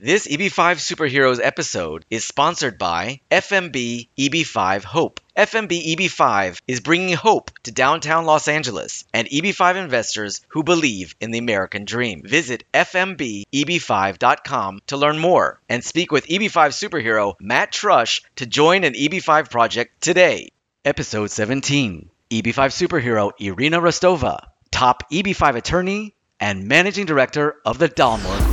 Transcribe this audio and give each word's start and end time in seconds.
This 0.00 0.28
EB5 0.28 0.78
Superheroes 0.78 1.40
episode 1.42 2.04
is 2.08 2.24
sponsored 2.24 2.78
by 2.78 3.20
FMB 3.32 4.06
EB5 4.16 4.84
Hope. 4.84 5.20
FMB 5.36 5.96
EB5 5.96 6.60
is 6.68 6.78
bringing 6.78 7.16
hope 7.16 7.50
to 7.64 7.72
downtown 7.72 8.24
Los 8.24 8.46
Angeles 8.46 9.04
and 9.12 9.26
EB5 9.26 9.74
investors 9.74 10.40
who 10.46 10.62
believe 10.62 11.16
in 11.20 11.32
the 11.32 11.40
American 11.40 11.84
dream. 11.84 12.22
Visit 12.24 12.62
FMBEB5.com 12.72 14.82
to 14.86 14.96
learn 14.96 15.18
more 15.18 15.58
and 15.68 15.82
speak 15.82 16.12
with 16.12 16.28
EB5 16.28 16.78
superhero 16.78 17.34
Matt 17.40 17.72
Trush 17.72 18.22
to 18.36 18.46
join 18.46 18.84
an 18.84 18.94
EB5 18.94 19.50
project 19.50 20.00
today. 20.00 20.50
Episode 20.84 21.32
17 21.32 22.08
EB5 22.30 22.54
superhero 22.54 23.32
Irina 23.40 23.80
Rostova, 23.80 24.46
top 24.70 25.10
EB5 25.10 25.56
attorney 25.56 26.14
and 26.38 26.68
managing 26.68 27.06
director 27.06 27.56
of 27.64 27.78
the 27.78 27.88
Dalmore 27.88 28.38
Group. 28.38 28.47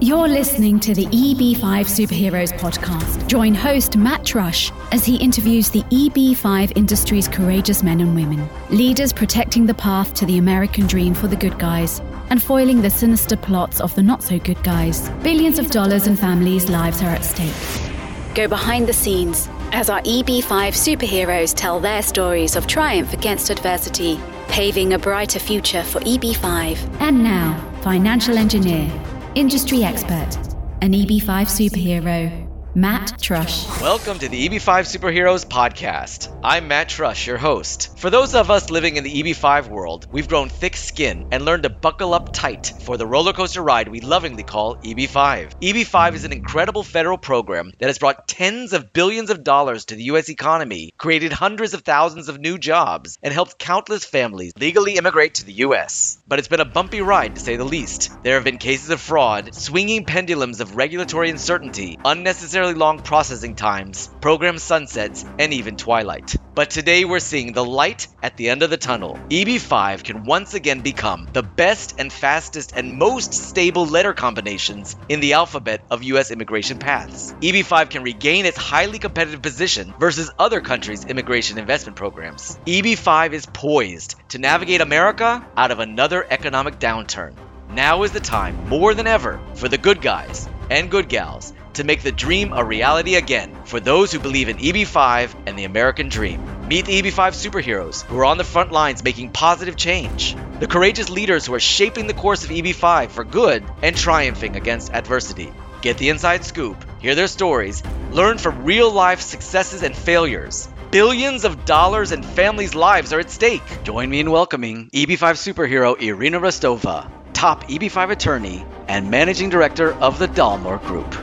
You're 0.00 0.28
listening 0.28 0.78
to 0.80 0.94
the 0.94 1.06
EB5 1.06 1.58
Superheroes 1.58 2.56
podcast. 2.56 3.26
Join 3.26 3.52
host 3.52 3.96
Matt 3.96 4.22
Trush 4.22 4.70
as 4.92 5.04
he 5.04 5.16
interviews 5.16 5.70
the 5.70 5.82
EB5 5.90 6.76
industry's 6.76 7.26
courageous 7.26 7.82
men 7.82 8.00
and 8.00 8.14
women, 8.14 8.48
leaders 8.70 9.12
protecting 9.12 9.66
the 9.66 9.74
path 9.74 10.14
to 10.14 10.24
the 10.24 10.38
American 10.38 10.86
dream 10.86 11.14
for 11.14 11.26
the 11.26 11.34
good 11.34 11.58
guys 11.58 12.00
and 12.30 12.40
foiling 12.40 12.80
the 12.80 12.88
sinister 12.88 13.36
plots 13.36 13.80
of 13.80 13.92
the 13.96 14.02
not 14.04 14.22
so 14.22 14.38
good 14.38 14.62
guys. 14.62 15.10
Billions 15.24 15.58
of 15.58 15.68
dollars 15.68 16.06
and 16.06 16.16
families' 16.16 16.68
lives 16.68 17.02
are 17.02 17.10
at 17.10 17.24
stake. 17.24 18.36
Go 18.36 18.46
behind 18.46 18.86
the 18.86 18.92
scenes 18.92 19.48
as 19.72 19.90
our 19.90 20.00
EB5 20.02 20.46
superheroes 20.46 21.52
tell 21.52 21.80
their 21.80 22.02
stories 22.02 22.54
of 22.54 22.68
triumph 22.68 23.12
against 23.14 23.50
adversity, 23.50 24.20
paving 24.46 24.92
a 24.92 24.98
brighter 24.98 25.40
future 25.40 25.82
for 25.82 25.98
EB5. 26.02 27.00
And 27.00 27.24
now, 27.24 27.60
financial 27.82 28.38
engineer 28.38 28.88
industry 29.38 29.84
expert, 29.84 30.34
an 30.82 30.92
EB5 30.92 31.46
superhero, 31.46 32.48
Matt 32.74 33.12
Trush. 33.20 33.80
Welcome 33.80 34.18
to 34.18 34.28
the 34.28 34.48
EB5 34.48 34.98
Superheroes 34.98 35.46
podcast. 35.46 36.36
I'm 36.42 36.66
Matt 36.66 36.88
Trush, 36.88 37.24
your 37.24 37.36
host. 37.36 37.96
For 38.00 38.10
those 38.10 38.34
of 38.34 38.50
us 38.50 38.68
living 38.68 38.96
in 38.96 39.04
the 39.04 39.22
EB5 39.22 39.68
world, 39.68 40.08
we've 40.10 40.28
grown 40.28 40.48
thick 40.48 40.74
skin 40.74 41.28
and 41.30 41.44
learned 41.44 41.62
to 41.62 41.70
buckle 41.70 42.14
up 42.14 42.32
tight 42.32 42.72
for 42.80 42.96
the 42.96 43.06
roller 43.06 43.32
coaster 43.32 43.62
ride 43.62 43.86
we 43.86 44.00
lovingly 44.00 44.42
call 44.42 44.74
EB5. 44.76 45.60
EB5 45.60 46.14
is 46.14 46.24
an 46.24 46.32
incredible 46.32 46.82
federal 46.82 47.16
program 47.16 47.70
that 47.78 47.86
has 47.86 47.98
brought 47.98 48.26
tens 48.26 48.72
of 48.72 48.92
billions 48.92 49.30
of 49.30 49.44
dollars 49.44 49.84
to 49.84 49.94
the 49.94 50.04
U.S. 50.04 50.28
economy, 50.28 50.92
created 50.98 51.32
hundreds 51.32 51.74
of 51.74 51.82
thousands 51.82 52.28
of 52.28 52.40
new 52.40 52.58
jobs, 52.58 53.18
and 53.22 53.32
helped 53.32 53.56
countless 53.56 54.04
families 54.04 54.52
legally 54.58 54.96
immigrate 54.96 55.34
to 55.34 55.46
the 55.46 55.52
U.S. 55.52 56.17
But 56.28 56.38
it's 56.38 56.48
been 56.48 56.60
a 56.60 56.66
bumpy 56.66 57.00
ride 57.00 57.36
to 57.36 57.40
say 57.40 57.56
the 57.56 57.64
least. 57.64 58.10
There 58.22 58.34
have 58.34 58.44
been 58.44 58.58
cases 58.58 58.90
of 58.90 59.00
fraud, 59.00 59.54
swinging 59.54 60.04
pendulums 60.04 60.60
of 60.60 60.76
regulatory 60.76 61.30
uncertainty, 61.30 61.98
unnecessarily 62.04 62.74
long 62.74 62.98
processing 62.98 63.54
times, 63.54 64.10
program 64.20 64.58
sunsets, 64.58 65.24
and 65.38 65.54
even 65.54 65.76
twilight. 65.76 66.36
But 66.54 66.70
today 66.70 67.04
we're 67.04 67.20
seeing 67.20 67.52
the 67.52 67.64
light 67.64 68.08
at 68.20 68.36
the 68.36 68.50
end 68.50 68.62
of 68.62 68.68
the 68.68 68.76
tunnel. 68.76 69.16
EB5 69.30 70.02
can 70.02 70.24
once 70.24 70.54
again 70.54 70.80
become 70.80 71.28
the 71.32 71.44
best 71.44 71.94
and 71.98 72.12
fastest 72.12 72.72
and 72.74 72.98
most 72.98 73.32
stable 73.32 73.86
letter 73.86 74.12
combinations 74.12 74.96
in 75.08 75.20
the 75.20 75.34
alphabet 75.34 75.84
of 75.88 76.02
US 76.02 76.32
immigration 76.32 76.78
paths. 76.78 77.32
EB5 77.40 77.90
can 77.90 78.02
regain 78.02 78.44
its 78.44 78.58
highly 78.58 78.98
competitive 78.98 79.40
position 79.40 79.94
versus 80.00 80.32
other 80.36 80.60
countries' 80.60 81.04
immigration 81.04 81.58
investment 81.58 81.96
programs. 81.96 82.58
EB5 82.66 83.32
is 83.32 83.46
poised 83.46 84.16
to 84.30 84.38
navigate 84.38 84.80
America 84.80 85.46
out 85.56 85.70
of 85.70 85.78
another 85.78 86.17
economic 86.28 86.78
downturn. 86.78 87.34
Now 87.70 88.02
is 88.02 88.12
the 88.12 88.20
time, 88.20 88.68
more 88.68 88.94
than 88.94 89.06
ever, 89.06 89.40
for 89.54 89.68
the 89.68 89.78
good 89.78 90.00
guys 90.00 90.48
and 90.70 90.90
good 90.90 91.08
gals 91.08 91.52
to 91.74 91.84
make 91.84 92.02
the 92.02 92.12
dream 92.12 92.52
a 92.52 92.64
reality 92.64 93.14
again 93.14 93.54
for 93.64 93.78
those 93.78 94.10
who 94.10 94.18
believe 94.18 94.48
in 94.48 94.56
EB5 94.56 95.34
and 95.46 95.58
the 95.58 95.64
American 95.64 96.08
dream. 96.08 96.42
Meet 96.66 96.86
the 96.86 97.02
EB5 97.02 97.50
superheroes 97.50 98.04
who 98.04 98.18
are 98.18 98.24
on 98.24 98.38
the 98.38 98.44
front 98.44 98.72
lines 98.72 99.04
making 99.04 99.30
positive 99.30 99.76
change. 99.76 100.36
The 100.60 100.66
courageous 100.66 101.08
leaders 101.08 101.46
who 101.46 101.54
are 101.54 101.60
shaping 101.60 102.06
the 102.06 102.14
course 102.14 102.44
of 102.44 102.50
EB5 102.50 103.10
for 103.10 103.24
good 103.24 103.64
and 103.82 103.96
triumphing 103.96 104.56
against 104.56 104.92
adversity. 104.92 105.52
Get 105.80 105.98
the 105.98 106.08
inside 106.08 106.44
scoop, 106.44 106.84
hear 107.00 107.14
their 107.14 107.28
stories, 107.28 107.82
learn 108.10 108.38
from 108.38 108.64
real 108.64 108.90
life 108.90 109.20
successes 109.20 109.82
and 109.82 109.94
failures. 109.94 110.68
Billions 110.90 111.44
of 111.44 111.66
dollars 111.66 112.12
and 112.12 112.24
families' 112.24 112.74
lives 112.74 113.12
are 113.12 113.20
at 113.20 113.30
stake. 113.30 113.60
Join 113.82 114.08
me 114.08 114.20
in 114.20 114.30
welcoming 114.30 114.88
EB5 114.94 115.36
superhero 115.36 116.00
Irina 116.00 116.40
Rostova, 116.40 117.10
top 117.34 117.64
EB5 117.64 118.10
attorney 118.10 118.64
and 118.88 119.10
managing 119.10 119.50
director 119.50 119.92
of 119.92 120.18
the 120.18 120.28
Dalmore 120.28 120.82
Group. 120.82 121.14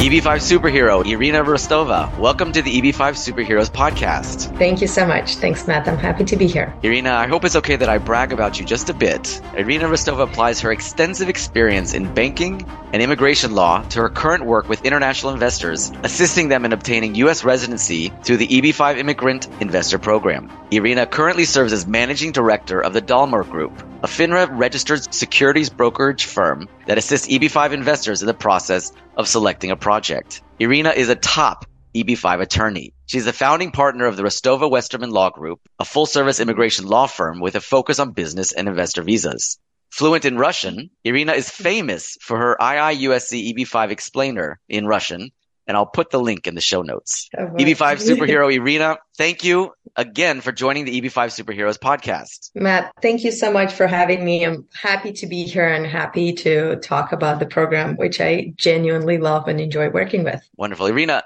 EB5 0.00 0.40
superhero 0.40 1.04
Irina 1.06 1.44
Rostova. 1.44 2.08
Welcome 2.18 2.52
to 2.52 2.62
the 2.62 2.80
EB5 2.80 3.20
Superheroes 3.20 3.70
podcast. 3.70 4.56
Thank 4.56 4.80
you 4.80 4.86
so 4.86 5.04
much. 5.06 5.34
Thanks, 5.36 5.66
Matt. 5.66 5.86
I'm 5.86 5.98
happy 5.98 6.24
to 6.24 6.36
be 6.36 6.46
here. 6.46 6.74
Irina, 6.82 7.10
I 7.10 7.26
hope 7.26 7.44
it's 7.44 7.56
okay 7.56 7.76
that 7.76 7.90
I 7.90 7.98
brag 7.98 8.32
about 8.32 8.58
you 8.58 8.64
just 8.64 8.88
a 8.88 8.94
bit. 8.94 9.42
Irina 9.54 9.84
Rostova 9.84 10.22
applies 10.22 10.58
her 10.60 10.72
extensive 10.72 11.28
experience 11.28 11.92
in 11.92 12.14
banking 12.14 12.66
and 12.94 13.02
immigration 13.02 13.54
law 13.54 13.82
to 13.90 14.00
her 14.00 14.08
current 14.08 14.46
work 14.46 14.70
with 14.70 14.86
international 14.86 15.34
investors, 15.34 15.92
assisting 16.02 16.48
them 16.48 16.64
in 16.64 16.72
obtaining 16.72 17.14
U.S. 17.16 17.44
residency 17.44 18.10
through 18.22 18.38
the 18.38 18.48
EB5 18.48 18.96
Immigrant 18.96 19.48
Investor 19.60 19.98
Program. 19.98 20.50
Irina 20.70 21.04
currently 21.04 21.44
serves 21.44 21.74
as 21.74 21.86
managing 21.86 22.32
director 22.32 22.80
of 22.80 22.94
the 22.94 23.02
Dalmore 23.02 23.46
Group, 23.46 23.82
a 24.02 24.06
FINRA 24.06 24.48
registered 24.50 25.12
securities 25.12 25.68
brokerage 25.68 26.24
firm 26.24 26.66
that 26.86 26.96
assists 26.96 27.28
EB5 27.28 27.72
investors 27.72 28.22
in 28.22 28.26
the 28.26 28.32
process 28.32 28.92
of 29.14 29.28
selecting 29.28 29.70
a 29.70 29.76
project. 29.76 30.40
Irina 30.58 30.90
is 30.90 31.10
a 31.10 31.14
top 31.14 31.66
EB5 31.94 32.40
attorney. 32.40 32.94
She's 33.04 33.26
the 33.26 33.32
founding 33.34 33.72
partner 33.72 34.06
of 34.06 34.16
the 34.16 34.22
Rostova 34.22 34.70
Westerman 34.70 35.10
Law 35.10 35.28
Group, 35.28 35.60
a 35.78 35.84
full 35.84 36.06
service 36.06 36.40
immigration 36.40 36.86
law 36.86 37.08
firm 37.08 37.40
with 37.40 37.56
a 37.56 37.60
focus 37.60 37.98
on 37.98 38.12
business 38.12 38.52
and 38.52 38.68
investor 38.68 39.02
visas. 39.02 39.58
Fluent 39.90 40.24
in 40.24 40.38
Russian, 40.38 40.88
Irina 41.04 41.32
is 41.32 41.50
famous 41.50 42.16
for 42.22 42.38
her 42.38 42.56
IIUSA 42.58 43.52
EB5 43.52 43.90
explainer 43.90 44.60
in 44.66 44.86
Russian 44.86 45.30
and 45.70 45.76
I'll 45.76 45.86
put 45.86 46.10
the 46.10 46.18
link 46.18 46.48
in 46.48 46.56
the 46.56 46.60
show 46.60 46.82
notes. 46.82 47.30
Oh, 47.38 47.46
EB5 47.46 47.76
superhero 48.10 48.52
Irina, 48.52 48.98
thank 49.16 49.44
you 49.44 49.72
again 49.94 50.40
for 50.40 50.50
joining 50.50 50.84
the 50.84 51.00
EB5 51.00 51.44
Superheroes 51.44 51.78
podcast. 51.78 52.50
Matt, 52.56 52.92
thank 53.00 53.22
you 53.22 53.30
so 53.30 53.52
much 53.52 53.72
for 53.72 53.86
having 53.86 54.24
me. 54.24 54.44
I'm 54.44 54.66
happy 54.74 55.12
to 55.12 55.28
be 55.28 55.44
here 55.44 55.68
and 55.68 55.86
happy 55.86 56.32
to 56.32 56.74
talk 56.80 57.12
about 57.12 57.38
the 57.38 57.46
program, 57.46 57.94
which 57.94 58.20
I 58.20 58.52
genuinely 58.56 59.18
love 59.18 59.46
and 59.46 59.60
enjoy 59.60 59.90
working 59.90 60.24
with. 60.24 60.42
Wonderful. 60.56 60.86
Irina, 60.86 61.22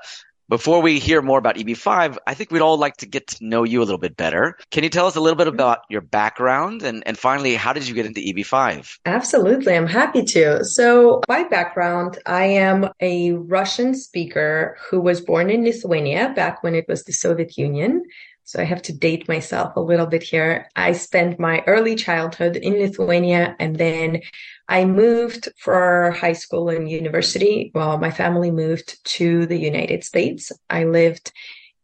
before 0.48 0.82
we 0.82 0.98
hear 0.98 1.22
more 1.22 1.38
about 1.38 1.56
EB5, 1.56 2.18
I 2.26 2.34
think 2.34 2.50
we'd 2.50 2.62
all 2.62 2.76
like 2.76 2.96
to 2.98 3.06
get 3.06 3.26
to 3.28 3.44
know 3.44 3.64
you 3.64 3.80
a 3.80 3.84
little 3.84 3.98
bit 3.98 4.16
better. 4.16 4.56
Can 4.70 4.84
you 4.84 4.90
tell 4.90 5.06
us 5.06 5.16
a 5.16 5.20
little 5.20 5.36
bit 5.36 5.46
about 5.46 5.80
your 5.88 6.00
background 6.00 6.82
and, 6.82 7.02
and 7.06 7.18
finally, 7.18 7.54
how 7.54 7.72
did 7.72 7.88
you 7.88 7.94
get 7.94 8.06
into 8.06 8.20
EB5? 8.20 8.98
Absolutely. 9.06 9.74
I'm 9.74 9.86
happy 9.86 10.22
to. 10.22 10.64
So 10.64 11.20
my 11.28 11.44
background, 11.44 12.18
I 12.26 12.44
am 12.44 12.90
a 13.00 13.32
Russian 13.32 13.94
speaker 13.94 14.76
who 14.90 15.00
was 15.00 15.20
born 15.20 15.50
in 15.50 15.64
Lithuania 15.64 16.32
back 16.34 16.62
when 16.62 16.74
it 16.74 16.86
was 16.88 17.04
the 17.04 17.12
Soviet 17.12 17.56
Union. 17.56 18.02
So 18.46 18.60
I 18.60 18.64
have 18.64 18.82
to 18.82 18.92
date 18.92 19.26
myself 19.26 19.74
a 19.74 19.80
little 19.80 20.06
bit 20.06 20.22
here. 20.22 20.68
I 20.76 20.92
spent 20.92 21.40
my 21.40 21.64
early 21.66 21.94
childhood 21.94 22.56
in 22.56 22.74
Lithuania 22.74 23.56
and 23.58 23.76
then 23.76 24.20
I 24.68 24.84
moved 24.84 25.48
for 25.58 26.12
high 26.12 26.32
school 26.32 26.68
and 26.68 26.90
university. 26.90 27.70
Well, 27.74 27.98
my 27.98 28.10
family 28.10 28.50
moved 28.50 29.04
to 29.16 29.46
the 29.46 29.58
United 29.58 30.04
States. 30.04 30.52
I 30.70 30.84
lived 30.84 31.32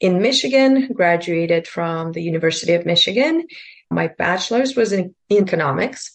in 0.00 0.22
Michigan, 0.22 0.92
graduated 0.92 1.68
from 1.68 2.12
the 2.12 2.22
University 2.22 2.72
of 2.72 2.86
Michigan. 2.86 3.46
My 3.90 4.08
bachelor's 4.08 4.76
was 4.76 4.92
in 4.92 5.14
economics. 5.30 6.12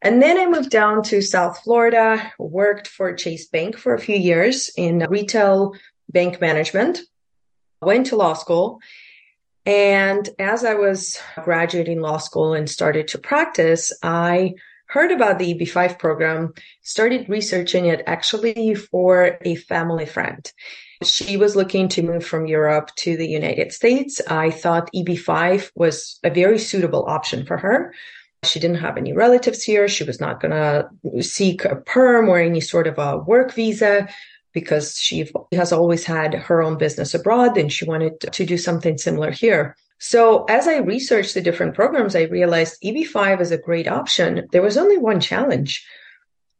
And 0.00 0.22
then 0.22 0.38
I 0.38 0.46
moved 0.46 0.70
down 0.70 1.02
to 1.04 1.20
South 1.20 1.62
Florida, 1.62 2.32
worked 2.38 2.88
for 2.88 3.14
Chase 3.14 3.46
Bank 3.48 3.76
for 3.76 3.94
a 3.94 4.00
few 4.00 4.16
years 4.16 4.70
in 4.76 5.06
retail 5.08 5.74
bank 6.08 6.40
management, 6.40 7.00
went 7.82 8.06
to 8.06 8.16
law 8.16 8.34
school. 8.34 8.80
And 9.64 10.28
as 10.38 10.64
I 10.64 10.74
was 10.74 11.18
graduating 11.42 12.00
law 12.00 12.18
school 12.18 12.54
and 12.54 12.70
started 12.70 13.08
to 13.08 13.18
practice, 13.18 13.92
I 14.02 14.54
heard 14.88 15.12
about 15.12 15.38
the 15.38 15.54
EB5 15.54 15.98
program, 15.98 16.54
started 16.82 17.28
researching 17.28 17.86
it 17.86 18.02
actually 18.06 18.74
for 18.74 19.38
a 19.42 19.54
family 19.56 20.06
friend. 20.06 20.50
She 21.02 21.36
was 21.36 21.56
looking 21.56 21.88
to 21.88 22.02
move 22.02 22.24
from 22.24 22.46
Europe 22.46 22.90
to 22.96 23.16
the 23.16 23.28
United 23.28 23.72
States. 23.72 24.20
I 24.28 24.50
thought 24.50 24.90
EB5 24.94 25.70
was 25.74 26.18
a 26.24 26.30
very 26.30 26.58
suitable 26.58 27.04
option 27.06 27.44
for 27.44 27.58
her. 27.58 27.92
She 28.44 28.60
didn't 28.60 28.78
have 28.78 28.96
any 28.96 29.12
relatives 29.12 29.62
here. 29.62 29.88
She 29.88 30.04
was 30.04 30.20
not 30.20 30.40
going 30.40 30.52
to 30.52 31.22
seek 31.22 31.64
a 31.64 31.76
perm 31.76 32.28
or 32.28 32.38
any 32.38 32.60
sort 32.60 32.86
of 32.86 32.98
a 32.98 33.18
work 33.18 33.52
visa 33.52 34.08
because 34.52 34.98
she 34.98 35.28
has 35.52 35.72
always 35.72 36.04
had 36.04 36.32
her 36.32 36.62
own 36.62 36.78
business 36.78 37.12
abroad 37.12 37.58
and 37.58 37.70
she 37.70 37.84
wanted 37.84 38.20
to 38.20 38.46
do 38.46 38.56
something 38.56 38.96
similar 38.96 39.30
here. 39.30 39.76
So 39.98 40.44
as 40.44 40.68
I 40.68 40.78
researched 40.78 41.34
the 41.34 41.40
different 41.40 41.74
programs, 41.74 42.14
I 42.14 42.22
realized 42.22 42.82
EB5 42.82 43.40
is 43.40 43.50
a 43.50 43.58
great 43.58 43.88
option. 43.88 44.46
There 44.52 44.62
was 44.62 44.76
only 44.76 44.98
one 44.98 45.20
challenge. 45.20 45.86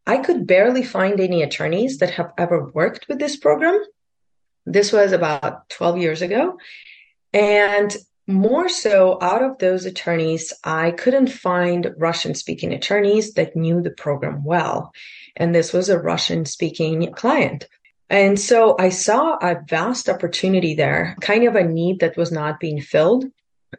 I 0.07 0.19
could 0.19 0.47
barely 0.47 0.83
find 0.83 1.21
any 1.21 1.43
attorneys 1.43 1.99
that 1.99 2.11
have 2.11 2.33
ever 2.39 2.71
worked 2.71 3.09
with 3.09 3.19
this 3.19 3.37
program. 3.37 3.79
This 4.65 4.93
was 4.93 5.13
about 5.13 5.69
12 5.69 5.99
years 5.99 6.23
ago. 6.23 6.59
And 7.33 7.95
more 8.27 8.69
so, 8.69 9.19
out 9.21 9.43
of 9.43 9.59
those 9.59 9.85
attorneys, 9.85 10.53
I 10.65 10.91
couldn't 10.91 11.29
find 11.29 11.95
Russian 11.97 12.35
speaking 12.35 12.73
attorneys 12.73 13.35
that 13.35 13.55
knew 13.55 13.83
the 13.83 13.91
program 13.91 14.45
well. 14.45 14.93
And 15.37 15.55
this 15.55 15.73
was 15.73 15.89
a 15.89 15.99
Russian 15.99 16.45
speaking 16.45 17.13
client. 17.13 17.69
And 18.09 18.39
so 18.39 18.77
I 18.79 18.91
saw 18.91 19.37
a 19.37 19.61
vast 19.69 20.09
opportunity 20.09 20.75
there, 20.75 21.17
kind 21.21 21.45
of 21.45 21.57
a 21.57 21.65
need 21.65 22.01
that 22.01 22.17
was 22.17 22.31
not 22.31 22.61
being 22.61 22.81
filled 22.81 23.25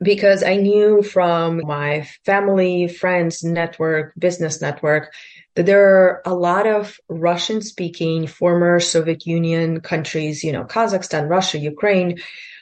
because 0.02 0.44
I 0.44 0.58
knew 0.58 1.02
from 1.02 1.62
my 1.66 2.08
family, 2.26 2.88
friends, 2.88 3.44
network, 3.44 4.14
business 4.18 4.62
network, 4.62 5.14
that 5.56 5.66
there 5.66 5.88
are 5.88 6.22
a 6.26 6.34
lot 6.34 6.68
of 6.68 7.00
Russian 7.08 7.62
speaking 7.62 8.28
former 8.28 8.80
Soviet 8.80 9.26
Union 9.26 9.80
countries, 9.82 10.44
you 10.44 10.52
know, 10.52 10.66
Kazakhstan, 10.66 11.30
Russia, 11.30 11.58
Ukraine. 11.58 12.20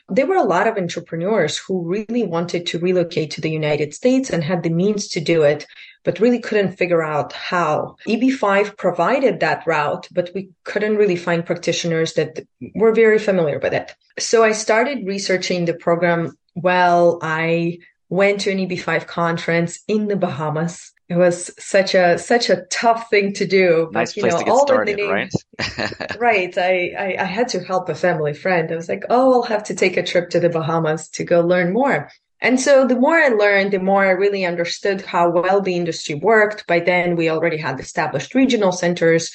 There 0.10 0.28
were 0.28 0.36
a 0.36 0.44
lot 0.44 0.68
of 0.68 0.78
entrepreneurs 0.78 1.58
who 1.58 1.88
really 1.88 2.24
wanted 2.24 2.66
to 2.68 2.80
relocate 2.80 3.32
to 3.32 3.42
the 3.42 3.50
United 3.50 3.94
States 3.94 4.30
and 4.30 4.44
had 4.44 4.64
the 4.64 4.70
means 4.70 5.08
to 5.10 5.20
do 5.20 5.42
it 5.42 5.66
but 6.06 6.20
really 6.20 6.40
couldn't 6.40 6.78
figure 6.78 7.04
out 7.04 7.34
how. 7.34 7.98
EB5 8.08 8.78
provided 8.78 9.42
that 9.42 9.66
route, 9.68 10.08
but 10.12 10.30
we 10.34 10.50
couldn't 10.64 10.96
really 10.96 11.18
find 11.18 11.46
practitioners 11.46 12.14
that 12.14 12.40
were 12.76 12.94
very 12.94 13.20
familiar 13.20 13.60
with 13.60 13.74
it. 13.74 13.94
So 14.18 14.44
I 14.44 14.54
started 14.54 15.06
researching 15.06 15.66
the 15.66 15.74
program 15.74 16.38
while 16.54 17.20
I 17.22 17.80
went 18.10 18.42
to 18.42 18.52
an 18.52 18.58
EB5 18.60 19.08
conference 19.08 19.80
in 19.88 20.08
the 20.08 20.16
Bahamas. 20.16 20.92
It 21.08 21.16
was 21.16 21.52
such 21.60 21.94
a 21.94 22.18
such 22.18 22.50
a 22.50 22.64
tough 22.72 23.10
thing 23.12 23.34
to 23.34 23.46
do. 23.46 23.90
But, 23.92 24.00
nice 24.00 24.14
place 24.14 24.34
know, 24.34 24.40
to 24.40 24.46
get 24.46 24.58
started, 24.58 24.98
name, 24.98 25.10
right? 25.10 25.34
right. 26.20 26.58
I, 26.58 26.94
I 26.98 27.16
I 27.20 27.26
had 27.26 27.48
to 27.50 27.60
help 27.60 27.90
a 27.90 27.96
family 27.96 28.34
friend. 28.34 28.72
I 28.72 28.76
was 28.76 28.90
like, 28.90 29.04
oh, 29.10 29.34
I'll 29.34 29.44
have 29.44 29.64
to 29.66 29.76
take 29.76 29.98
a 29.98 30.04
trip 30.04 30.32
to 30.32 30.40
the 30.40 30.50
Bahamas 30.50 31.08
to 31.10 31.24
go 31.24 31.42
learn 31.42 31.74
more. 31.74 32.10
And 32.42 32.60
so 32.60 32.86
the 32.86 33.00
more 33.00 33.18
I 33.18 33.30
learned, 33.30 33.72
the 33.72 33.80
more 33.80 34.06
I 34.06 34.12
really 34.12 34.46
understood 34.46 35.02
how 35.02 35.30
well 35.30 35.62
the 35.62 35.76
industry 35.76 36.16
worked. 36.16 36.68
By 36.68 36.80
then, 36.80 37.16
we 37.16 37.30
already 37.30 37.58
had 37.58 37.80
established 37.80 38.36
regional 38.36 38.72
centers, 38.72 39.32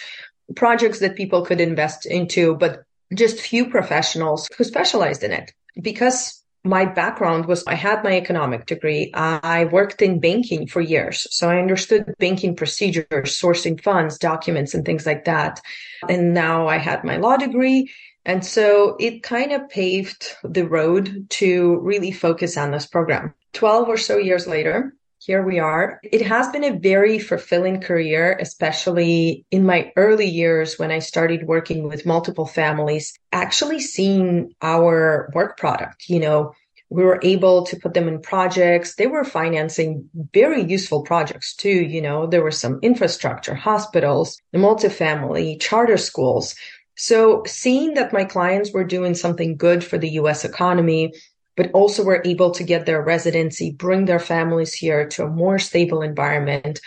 projects 0.55 0.99
that 1.01 1.17
people 1.17 1.45
could 1.45 1.61
invest 1.61 2.05
into, 2.05 2.57
but 2.57 2.83
just 3.15 3.41
few 3.41 3.71
professionals 3.71 4.49
who 4.57 4.65
specialized 4.65 5.25
in 5.25 5.33
it. 5.33 5.53
Because 5.81 6.40
my 6.63 6.85
background 6.85 7.47
was 7.47 7.65
I 7.67 7.75
had 7.75 8.05
my 8.05 8.17
economic 8.17 8.67
degree. 8.67 9.11
I 9.15 9.65
worked 9.73 10.03
in 10.03 10.21
banking 10.21 10.67
for 10.67 10.81
years. 10.81 11.27
So 11.31 11.49
I 11.49 11.59
understood 11.59 12.15
banking 12.19 12.55
procedures, 12.55 13.09
sourcing 13.11 13.83
funds, 13.83 14.19
documents, 14.19 14.75
and 14.75 14.85
things 14.85 15.07
like 15.07 15.25
that. 15.25 15.61
And 16.09 16.35
now 16.35 16.69
I 16.69 16.77
had 16.77 17.03
my 17.05 17.17
law 17.17 17.37
degree 17.37 17.91
and 18.25 18.45
so 18.45 18.97
it 19.01 19.23
kind 19.23 19.53
of 19.53 19.69
paved 19.69 20.37
the 20.45 20.67
road 20.67 21.27
to 21.31 21.79
really 21.81 22.13
focus 22.13 22.57
on 22.57 22.71
this 22.71 22.87
program. 22.87 23.35
12 23.55 23.89
or 23.89 23.97
so 23.97 24.19
years 24.19 24.47
later, 24.47 24.95
here 25.21 25.43
we 25.43 25.59
are. 25.59 26.01
It 26.03 26.23
has 26.23 26.49
been 26.49 26.65
a 26.65 26.79
very 26.79 27.19
fulfilling 27.19 27.83
career, 27.83 28.39
especially 28.41 29.45
in 29.51 29.67
my 29.67 29.93
early 29.97 30.27
years 30.27 30.79
when 30.79 30.91
I 30.91 31.01
started 31.01 31.47
working 31.47 31.87
with 31.87 32.07
multiple 32.07 32.47
families, 32.47 33.13
actually 33.31 33.81
seeing 33.81 34.55
our 34.63 35.31
work 35.35 35.59
product, 35.59 36.09
you 36.09 36.21
know, 36.21 36.55
we 36.89 37.05
were 37.05 37.21
able 37.23 37.65
to 37.67 37.77
put 37.77 37.95
them 37.95 38.09
in 38.09 38.21
projects. 38.21 38.97
They 38.97 39.07
were 39.07 39.23
financing 39.23 40.09
very 40.35 40.65
useful 40.65 41.03
projects 41.03 41.55
too. 41.55 41.69
You 41.69 42.03
know, 42.03 42.27
there 42.27 42.43
were 42.43 42.51
some 42.51 42.81
infrastructure, 42.83 43.55
hospitals, 43.55 44.41
the 44.53 44.59
multifamily, 44.59 45.61
charter 45.61 45.97
schools. 45.97 46.57
So 46.97 47.45
seeing 47.47 47.95
that 47.95 48.13
my 48.13 48.25
clients 48.25 48.73
were 48.73 48.85
doing 48.85 49.15
something 49.15 49.57
good 49.57 49.85
for 49.85 49.99
the 49.99 50.11
US 50.21 50.45
economy, 50.45 51.13
but 51.61 51.73
also 51.73 52.03
were 52.03 52.23
able 52.25 52.53
to 52.53 52.65
get 52.65 52.87
their 52.87 53.03
residency, 53.03 53.71
bring 53.71 54.07
their 54.07 54.19
families 54.19 54.73
here 54.73 55.07
to 55.07 55.25
a 55.25 55.29
more 55.29 55.59
stable 55.59 56.01
environment, 56.01 56.81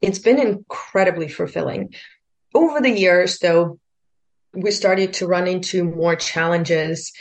it's 0.00 0.18
been 0.18 0.38
incredibly 0.38 1.28
fulfilling. 1.28 1.92
Over 2.54 2.80
the 2.80 2.98
years, 2.98 3.38
though, 3.40 3.78
we 4.54 4.70
started 4.70 5.12
to 5.14 5.26
run 5.26 5.46
into 5.46 5.84
more 5.84 6.16
challenges, 6.16 7.12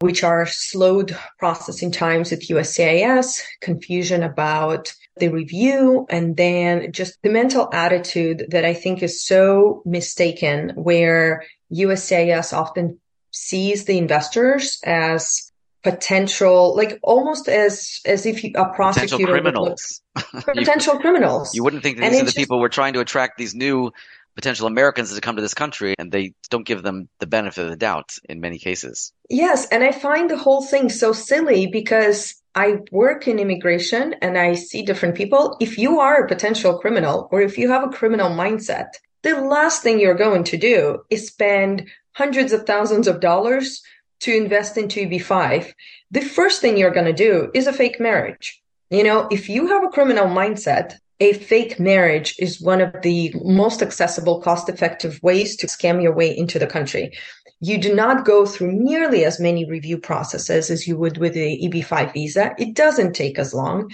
which 0.00 0.22
are 0.22 0.44
slowed 0.44 1.16
processing 1.38 1.90
times 1.90 2.32
at 2.32 2.40
USCIS, 2.40 3.40
confusion 3.62 4.22
about 4.22 4.92
the 5.16 5.30
review, 5.30 6.04
and 6.10 6.36
then 6.36 6.92
just 6.92 7.16
the 7.22 7.30
mental 7.30 7.70
attitude 7.72 8.44
that 8.50 8.66
I 8.66 8.74
think 8.74 9.02
is 9.02 9.24
so 9.24 9.82
mistaken, 9.86 10.72
where 10.74 11.44
USCIS 11.72 12.52
often 12.52 13.00
sees 13.30 13.86
the 13.86 13.96
investors 13.96 14.78
as 14.84 15.50
potential, 15.82 16.76
like 16.76 16.98
almost 17.02 17.48
as 17.48 18.00
as 18.06 18.26
if 18.26 18.44
you, 18.44 18.52
a 18.54 18.72
prosecutor 18.74 19.16
potential 19.16 19.26
criminals, 19.26 20.02
potential 20.44 20.94
you, 20.94 21.00
criminals. 21.00 21.54
You 21.54 21.64
wouldn't 21.64 21.82
think 21.82 21.98
that 21.98 22.10
these 22.10 22.20
are 22.20 22.24
the 22.24 22.26
just, 22.26 22.36
people 22.36 22.60
we're 22.60 22.68
trying 22.68 22.94
to 22.94 23.00
attract 23.00 23.38
these 23.38 23.54
new 23.54 23.92
potential 24.34 24.66
Americans 24.66 25.14
to 25.14 25.20
come 25.20 25.36
to 25.36 25.42
this 25.42 25.54
country, 25.54 25.94
and 25.98 26.10
they 26.10 26.34
don't 26.50 26.66
give 26.66 26.82
them 26.82 27.08
the 27.18 27.26
benefit 27.26 27.64
of 27.64 27.70
the 27.70 27.76
doubt 27.76 28.12
in 28.28 28.40
many 28.40 28.58
cases. 28.58 29.12
Yes, 29.28 29.66
and 29.68 29.84
I 29.84 29.92
find 29.92 30.30
the 30.30 30.38
whole 30.38 30.62
thing 30.62 30.88
so 30.88 31.12
silly 31.12 31.66
because 31.66 32.34
I 32.54 32.78
work 32.90 33.28
in 33.28 33.38
immigration 33.38 34.14
and 34.20 34.38
I 34.38 34.54
see 34.54 34.82
different 34.82 35.16
people. 35.16 35.56
If 35.60 35.78
you 35.78 36.00
are 36.00 36.22
a 36.22 36.28
potential 36.28 36.78
criminal 36.78 37.28
or 37.30 37.40
if 37.40 37.58
you 37.58 37.70
have 37.70 37.84
a 37.84 37.94
criminal 37.94 38.30
mindset, 38.30 38.88
the 39.22 39.40
last 39.40 39.82
thing 39.82 40.00
you're 40.00 40.14
going 40.14 40.44
to 40.44 40.56
do 40.56 41.02
is 41.08 41.26
spend 41.26 41.88
hundreds 42.12 42.52
of 42.52 42.66
thousands 42.66 43.08
of 43.08 43.20
dollars 43.20 43.82
to 44.22 44.36
invest 44.36 44.76
into 44.76 45.06
EB5. 45.06 45.72
The 46.10 46.20
first 46.20 46.60
thing 46.60 46.76
you're 46.76 46.90
going 46.90 47.06
to 47.06 47.12
do 47.12 47.50
is 47.54 47.66
a 47.66 47.72
fake 47.72 48.00
marriage. 48.00 48.60
You 48.90 49.04
know, 49.04 49.28
if 49.30 49.48
you 49.48 49.68
have 49.68 49.84
a 49.84 49.88
criminal 49.88 50.26
mindset, 50.26 50.94
a 51.20 51.32
fake 51.32 51.78
marriage 51.78 52.34
is 52.38 52.60
one 52.60 52.80
of 52.80 53.02
the 53.02 53.32
most 53.44 53.82
accessible, 53.82 54.40
cost 54.40 54.68
effective 54.68 55.20
ways 55.22 55.56
to 55.56 55.66
scam 55.66 56.02
your 56.02 56.14
way 56.14 56.36
into 56.36 56.58
the 56.58 56.66
country. 56.66 57.12
You 57.60 57.78
do 57.78 57.94
not 57.94 58.24
go 58.24 58.44
through 58.44 58.72
nearly 58.72 59.24
as 59.24 59.38
many 59.38 59.68
review 59.68 59.98
processes 59.98 60.70
as 60.70 60.86
you 60.88 60.96
would 60.96 61.18
with 61.18 61.34
the 61.34 61.60
EB5 61.64 62.12
visa. 62.12 62.54
It 62.58 62.74
doesn't 62.74 63.12
take 63.14 63.38
as 63.38 63.54
long 63.54 63.90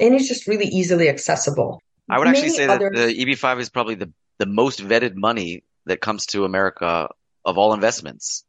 and 0.00 0.14
it's 0.14 0.28
just 0.28 0.46
really 0.46 0.66
easily 0.66 1.08
accessible. 1.08 1.80
I 2.10 2.18
would 2.18 2.28
actually 2.28 2.50
say 2.50 2.66
others, 2.66 2.90
that 2.94 3.06
the 3.06 3.24
EB5 3.24 3.60
is 3.60 3.70
probably 3.70 3.94
the 3.94 4.12
the 4.38 4.46
most 4.46 4.80
vetted 4.80 5.14
money 5.14 5.62
that 5.86 6.00
comes 6.00 6.26
to 6.26 6.44
America 6.44 7.08
of 7.44 7.56
all 7.56 7.72
investments, 7.72 8.44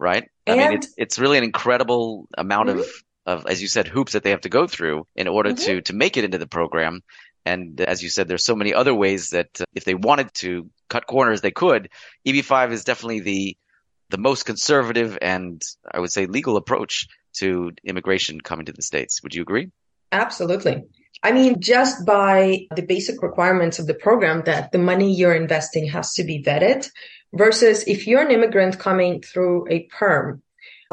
right? 0.00 0.28
I 0.46 0.56
mean, 0.56 0.72
it's 0.72 0.92
it's 0.96 1.18
really 1.18 1.38
an 1.38 1.44
incredible 1.44 2.26
amount 2.36 2.70
mm-hmm. 2.70 2.80
of 2.80 2.86
of 3.26 3.46
as 3.46 3.62
you 3.62 3.68
said 3.68 3.86
hoops 3.86 4.12
that 4.12 4.24
they 4.24 4.30
have 4.30 4.40
to 4.40 4.48
go 4.48 4.66
through 4.66 5.06
in 5.14 5.28
order 5.28 5.50
mm-hmm. 5.50 5.64
to 5.64 5.80
to 5.82 5.92
make 5.92 6.16
it 6.16 6.24
into 6.24 6.38
the 6.38 6.46
program. 6.46 7.02
And 7.46 7.80
as 7.80 8.02
you 8.02 8.10
said, 8.10 8.28
there's 8.28 8.44
so 8.44 8.56
many 8.56 8.74
other 8.74 8.94
ways 8.94 9.30
that 9.30 9.60
uh, 9.60 9.64
if 9.74 9.84
they 9.84 9.94
wanted 9.94 10.34
to 10.34 10.68
cut 10.88 11.06
corners, 11.06 11.40
they 11.40 11.50
could. 11.50 11.88
EB5 12.26 12.72
is 12.72 12.84
definitely 12.84 13.20
the 13.20 13.56
the 14.08 14.18
most 14.18 14.44
conservative 14.44 15.16
and 15.22 15.62
I 15.90 16.00
would 16.00 16.10
say 16.10 16.26
legal 16.26 16.56
approach 16.56 17.06
to 17.34 17.70
immigration 17.84 18.40
coming 18.40 18.66
to 18.66 18.72
the 18.72 18.82
states. 18.82 19.22
Would 19.22 19.34
you 19.34 19.42
agree? 19.42 19.70
Absolutely. 20.10 20.84
I 21.22 21.32
mean, 21.32 21.60
just 21.60 22.04
by 22.06 22.66
the 22.74 22.82
basic 22.82 23.22
requirements 23.22 23.78
of 23.78 23.86
the 23.86 23.94
program 23.94 24.42
that 24.46 24.72
the 24.72 24.78
money 24.78 25.14
you're 25.14 25.34
investing 25.34 25.86
has 25.88 26.14
to 26.14 26.24
be 26.24 26.42
vetted 26.42 26.88
versus 27.32 27.84
if 27.86 28.06
you're 28.06 28.22
an 28.22 28.30
immigrant 28.30 28.78
coming 28.78 29.22
through 29.22 29.66
a 29.70 29.84
perm, 29.84 30.42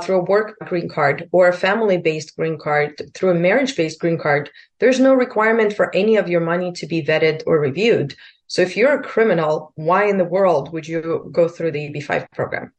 through 0.01 0.20
a 0.20 0.24
work 0.24 0.58
green 0.65 0.88
card 0.89 1.27
or 1.32 1.48
a 1.48 1.53
family 1.53 1.98
based 1.98 2.36
green 2.36 2.58
card, 2.60 3.01
through 3.13 3.32
a 3.32 3.36
marriage 3.36 3.75
based 3.75 4.00
green 4.00 4.17
card, 4.17 4.50
there's 4.79 5.00
no 5.00 5.13
requirement 5.13 5.74
for 5.74 5.94
any 5.96 6.15
of 6.15 6.29
your 6.29 6.41
money 6.41 6.72
to 6.74 6.86
be 6.86 7.01
vetted 7.01 7.44
or 7.48 7.60
reviewed. 7.60 8.15
So 8.48 8.62
if 8.62 8.77
you're 8.77 9.00
a 9.00 9.03
criminal, 9.03 9.74
why 9.75 10.06
in 10.06 10.17
the 10.17 10.25
world 10.25 10.72
would 10.72 10.88
you 10.88 11.29
go 11.32 11.48
through 11.48 11.72
the 11.72 11.89
EB5 11.89 12.32
program? 12.32 12.72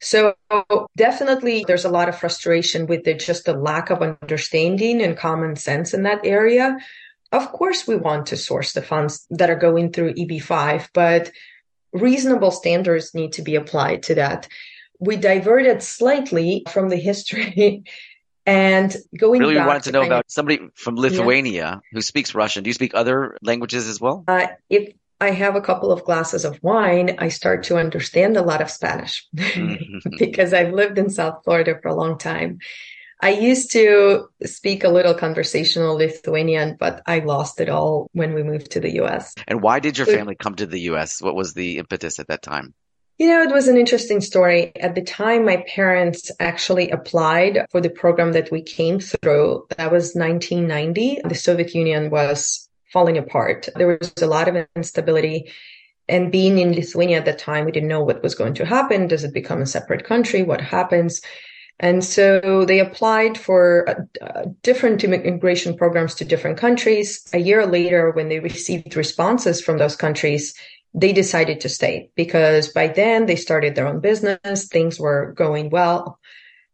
So 0.00 0.34
definitely 0.96 1.64
there's 1.66 1.84
a 1.84 1.90
lot 1.90 2.08
of 2.08 2.18
frustration 2.18 2.86
with 2.86 3.04
the, 3.04 3.14
just 3.14 3.46
the 3.46 3.54
lack 3.54 3.90
of 3.90 4.02
understanding 4.02 5.02
and 5.02 5.16
common 5.16 5.56
sense 5.56 5.92
in 5.92 6.04
that 6.04 6.20
area. 6.24 6.78
Of 7.32 7.50
course, 7.52 7.86
we 7.86 7.96
want 7.96 8.26
to 8.26 8.36
source 8.36 8.72
the 8.72 8.82
funds 8.82 9.26
that 9.30 9.50
are 9.50 9.56
going 9.56 9.92
through 9.92 10.14
EB5, 10.14 10.88
but 10.94 11.30
reasonable 11.92 12.50
standards 12.50 13.14
need 13.14 13.32
to 13.34 13.42
be 13.42 13.54
applied 13.54 14.02
to 14.04 14.14
that. 14.16 14.48
We 14.98 15.16
diverted 15.16 15.82
slightly 15.82 16.64
from 16.68 16.88
the 16.88 16.96
history 16.96 17.84
and 18.46 18.96
going 19.16 19.40
really 19.40 19.56
wanted 19.56 19.84
to 19.84 19.92
know 19.92 20.02
about 20.02 20.30
somebody 20.30 20.68
from 20.74 20.96
Lithuania 20.96 21.52
yeah. 21.52 21.78
who 21.92 22.00
speaks 22.00 22.34
Russian. 22.34 22.64
Do 22.64 22.70
you 22.70 22.74
speak 22.74 22.94
other 22.94 23.36
languages 23.42 23.88
as 23.88 24.00
well? 24.00 24.24
Uh, 24.26 24.48
if 24.70 24.92
I 25.20 25.30
have 25.30 25.56
a 25.56 25.60
couple 25.60 25.90
of 25.90 26.04
glasses 26.04 26.44
of 26.44 26.62
wine, 26.62 27.16
I 27.18 27.28
start 27.28 27.64
to 27.64 27.76
understand 27.76 28.36
a 28.36 28.42
lot 28.42 28.62
of 28.62 28.70
Spanish 28.70 29.26
mm-hmm. 29.36 30.10
because 30.18 30.52
I've 30.52 30.72
lived 30.72 30.98
in 30.98 31.10
South 31.10 31.42
Florida 31.44 31.78
for 31.82 31.88
a 31.88 31.94
long 31.94 32.18
time. 32.18 32.60
I 33.20 33.30
used 33.30 33.72
to 33.72 34.28
speak 34.44 34.84
a 34.84 34.88
little 34.88 35.14
conversational 35.14 35.96
Lithuanian, 35.96 36.76
but 36.78 37.02
I 37.06 37.18
lost 37.18 37.60
it 37.60 37.68
all 37.68 38.08
when 38.12 38.34
we 38.34 38.42
moved 38.42 38.70
to 38.72 38.80
the 38.80 38.94
US. 39.00 39.34
And 39.48 39.60
why 39.60 39.80
did 39.80 39.98
your 39.98 40.06
family 40.06 40.36
come 40.36 40.54
to 40.56 40.66
the 40.66 40.80
US? 40.92 41.20
What 41.20 41.34
was 41.34 41.54
the 41.54 41.78
impetus 41.78 42.18
at 42.20 42.28
that 42.28 42.42
time? 42.42 42.74
You 43.18 43.26
know, 43.26 43.42
it 43.42 43.52
was 43.52 43.66
an 43.66 43.76
interesting 43.76 44.20
story. 44.20 44.70
At 44.76 44.94
the 44.94 45.02
time, 45.02 45.44
my 45.44 45.64
parents 45.74 46.30
actually 46.38 46.90
applied 46.90 47.66
for 47.72 47.80
the 47.80 47.90
program 47.90 48.32
that 48.32 48.52
we 48.52 48.62
came 48.62 49.00
through. 49.00 49.66
That 49.76 49.90
was 49.90 50.14
1990. 50.14 51.22
The 51.24 51.34
Soviet 51.34 51.74
Union 51.74 52.10
was 52.10 52.68
falling 52.92 53.18
apart. 53.18 53.68
There 53.74 53.98
was 53.98 54.12
a 54.22 54.28
lot 54.28 54.46
of 54.46 54.64
instability. 54.76 55.50
And 56.08 56.30
being 56.30 56.58
in 56.58 56.72
Lithuania 56.72 57.18
at 57.18 57.24
the 57.24 57.34
time, 57.34 57.64
we 57.64 57.72
didn't 57.72 57.88
know 57.88 58.04
what 58.04 58.22
was 58.22 58.36
going 58.36 58.54
to 58.54 58.64
happen. 58.64 59.08
Does 59.08 59.24
it 59.24 59.34
become 59.34 59.60
a 59.60 59.66
separate 59.66 60.04
country? 60.04 60.44
What 60.44 60.60
happens? 60.60 61.20
And 61.80 62.04
so 62.04 62.64
they 62.64 62.80
applied 62.80 63.38
for 63.38 63.88
uh, 63.88 64.24
uh 64.24 64.44
different 64.62 65.04
immigration 65.04 65.76
programs 65.76 66.14
to 66.16 66.24
different 66.24 66.58
countries. 66.58 67.28
A 67.32 67.38
year 67.38 67.66
later, 67.66 68.10
when 68.10 68.28
they 68.28 68.40
received 68.40 68.96
responses 68.96 69.60
from 69.60 69.78
those 69.78 69.96
countries, 69.96 70.54
they 70.94 71.12
decided 71.12 71.60
to 71.60 71.68
stay 71.68 72.10
because 72.16 72.68
by 72.68 72.88
then 72.88 73.26
they 73.26 73.36
started 73.36 73.74
their 73.74 73.86
own 73.86 74.00
business, 74.00 74.68
things 74.68 74.98
were 74.98 75.32
going 75.36 75.70
well. 75.70 76.18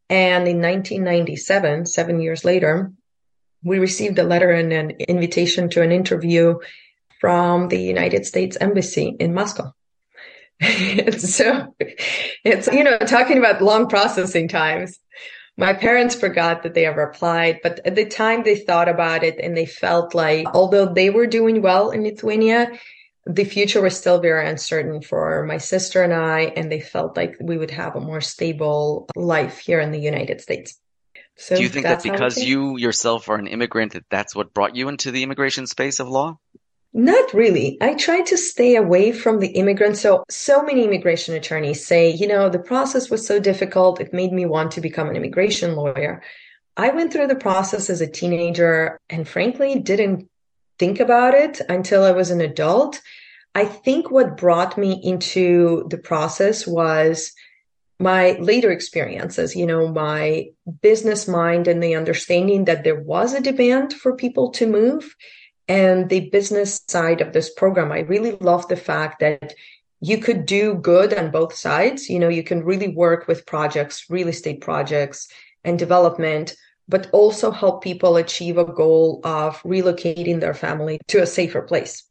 And 0.09 0.47
in 0.47 0.61
1997, 0.61 1.87
seven 1.87 2.21
years 2.21 2.45
later, 2.45 2.93
we 3.63 3.79
received 3.79 4.19
a 4.19 4.25
letter 4.25 4.51
and 4.51 4.73
an 4.73 4.91
invitation 5.09 5.69
to 5.71 5.83
an 5.83 5.91
interview 5.91 6.59
from 7.21 7.69
the 7.69 7.81
United 7.81 8.27
States 8.27 8.57
Embassy 8.61 9.17
in 9.19 9.35
Moscow. 9.35 9.75
so 11.19 11.75
it's, 12.45 12.69
you 12.73 12.85
know, 12.85 12.99
talking 12.99 13.39
about 13.39 13.63
long 13.63 13.89
processing 13.89 14.49
times. 14.49 14.99
My 15.57 15.73
parents 15.73 16.15
forgot 16.15 16.63
that 16.63 16.75
they 16.75 16.85
ever 16.85 17.03
applied, 17.03 17.61
but 17.63 17.81
at 17.85 17.95
the 17.95 18.07
time 18.07 18.43
they 18.43 18.57
thought 18.57 18.89
about 18.89 19.23
it 19.23 19.39
and 19.39 19.57
they 19.57 19.67
felt 19.67 20.15
like 20.15 20.47
although 20.53 20.87
they 20.87 21.11
were 21.11 21.27
doing 21.27 21.63
well 21.63 21.91
in 21.91 22.03
Lithuania, 22.03 22.73
the 23.27 23.45
future 23.45 23.81
was 23.81 23.97
still 23.97 24.21
very 24.21 24.49
uncertain 24.49 25.01
for 25.01 25.45
my 25.45 25.59
sister 25.59 26.03
and 26.03 26.13
I, 26.13 26.53
and 26.57 26.71
they 26.71 26.81
felt 26.81 27.17
like 27.17 27.37
we 27.41 27.57
would 27.57 27.71
have 27.71 27.97
a 27.97 28.01
more 28.01 28.21
stable 28.21 29.09
life 29.17 29.59
here 29.59 29.81
in 29.81 29.93
the 29.93 30.01
United 30.01 30.41
States. 30.41 30.79
So 31.37 31.57
Do 31.57 31.63
you 31.63 31.69
think 31.69 31.85
that 31.85 32.03
because 32.03 32.39
you 32.39 32.77
yourself 32.77 33.29
are 33.29 33.37
an 33.37 33.47
immigrant, 33.47 33.93
that 33.93 34.05
that's 34.11 34.35
what 34.35 34.55
brought 34.55 34.77
you 34.77 34.89
into 34.89 35.11
the 35.11 35.23
immigration 35.23 35.67
space 35.67 36.01
of 36.01 36.09
law? 36.09 36.39
Not 36.97 37.35
really. 37.35 37.77
I 37.81 37.95
tried 37.95 38.27
to 38.27 38.37
stay 38.39 38.77
away 38.77 39.11
from 39.11 39.41
the 39.41 39.49
immigrants. 39.49 40.01
So, 40.01 40.23
so 40.31 40.63
many 40.63 40.85
immigration 40.85 41.35
attorneys 41.35 41.85
say, 41.85 42.11
you 42.11 42.29
know, 42.29 42.49
the 42.49 42.61
process 42.61 43.11
was 43.11 43.27
so 43.27 43.41
difficult. 43.41 44.01
It 44.01 44.13
made 44.13 44.33
me 44.33 44.47
want 44.47 44.71
to 44.73 44.81
become 44.81 45.09
an 45.09 45.17
immigration 45.17 45.75
lawyer. 45.75 46.23
I 46.77 46.91
went 46.91 47.13
through 47.13 47.27
the 47.27 47.35
process 47.35 47.91
as 47.91 48.01
a 48.01 48.07
teenager 48.07 49.01
and 49.11 49.27
frankly 49.27 49.81
didn't 49.81 50.29
think 50.79 51.01
about 51.01 51.35
it 51.35 51.61
until 51.69 52.05
I 52.05 52.13
was 52.13 52.31
an 52.31 52.41
adult. 52.41 53.01
I 53.57 53.65
think 53.65 54.13
what 54.13 54.37
brought 54.37 54.79
me 54.79 55.01
into 55.03 55.89
the 55.91 55.99
process 55.99 56.65
was 56.65 57.33
my 57.99 58.33
later 58.39 58.71
experiences, 58.71 59.57
you 59.57 59.67
know, 59.67 59.89
my 59.89 60.47
business 60.81 61.27
mind 61.27 61.67
and 61.67 61.83
the 61.83 61.97
understanding 61.97 62.67
that 62.67 62.85
there 62.85 63.01
was 63.01 63.35
a 63.35 63.41
demand 63.41 63.95
for 63.95 64.15
people 64.15 64.51
to 64.53 64.67
move 64.69 65.15
and 65.69 66.09
the 66.09 66.29
business 66.31 66.83
side 66.89 67.21
of 67.21 67.33
this 67.33 67.53
program. 67.55 67.93
I 67.93 68.01
really 68.01 68.33
love 68.41 68.69
the 68.69 68.77
fact 68.77 69.21
that 69.21 69.55
you 70.01 70.19
could 70.19 70.45
do 70.45 70.75
good 70.75 71.15
on 71.15 71.31
both 71.31 71.55
sides. 71.55 72.11
You 72.11 72.19
know, 72.19 72.29
you 72.29 72.43
can 72.43 72.65
really 72.65 72.89
work 72.89 73.27
with 73.27 73.47
projects, 73.47 74.11
real 74.11 74.29
estate 74.29 74.61
projects 74.61 75.29
and 75.65 75.79
development 75.79 76.57
but 76.89 77.09
also 77.13 77.51
help 77.51 77.83
people 77.83 78.17
achieve 78.17 78.59
a 78.59 78.65
goal 78.65 79.21
of 79.25 79.61
relocating 79.63 80.41
their 80.41 80.55
family 80.55 81.01
to 81.09 81.23
a 81.23 81.27
safer 81.27 81.63
place. 81.63 82.05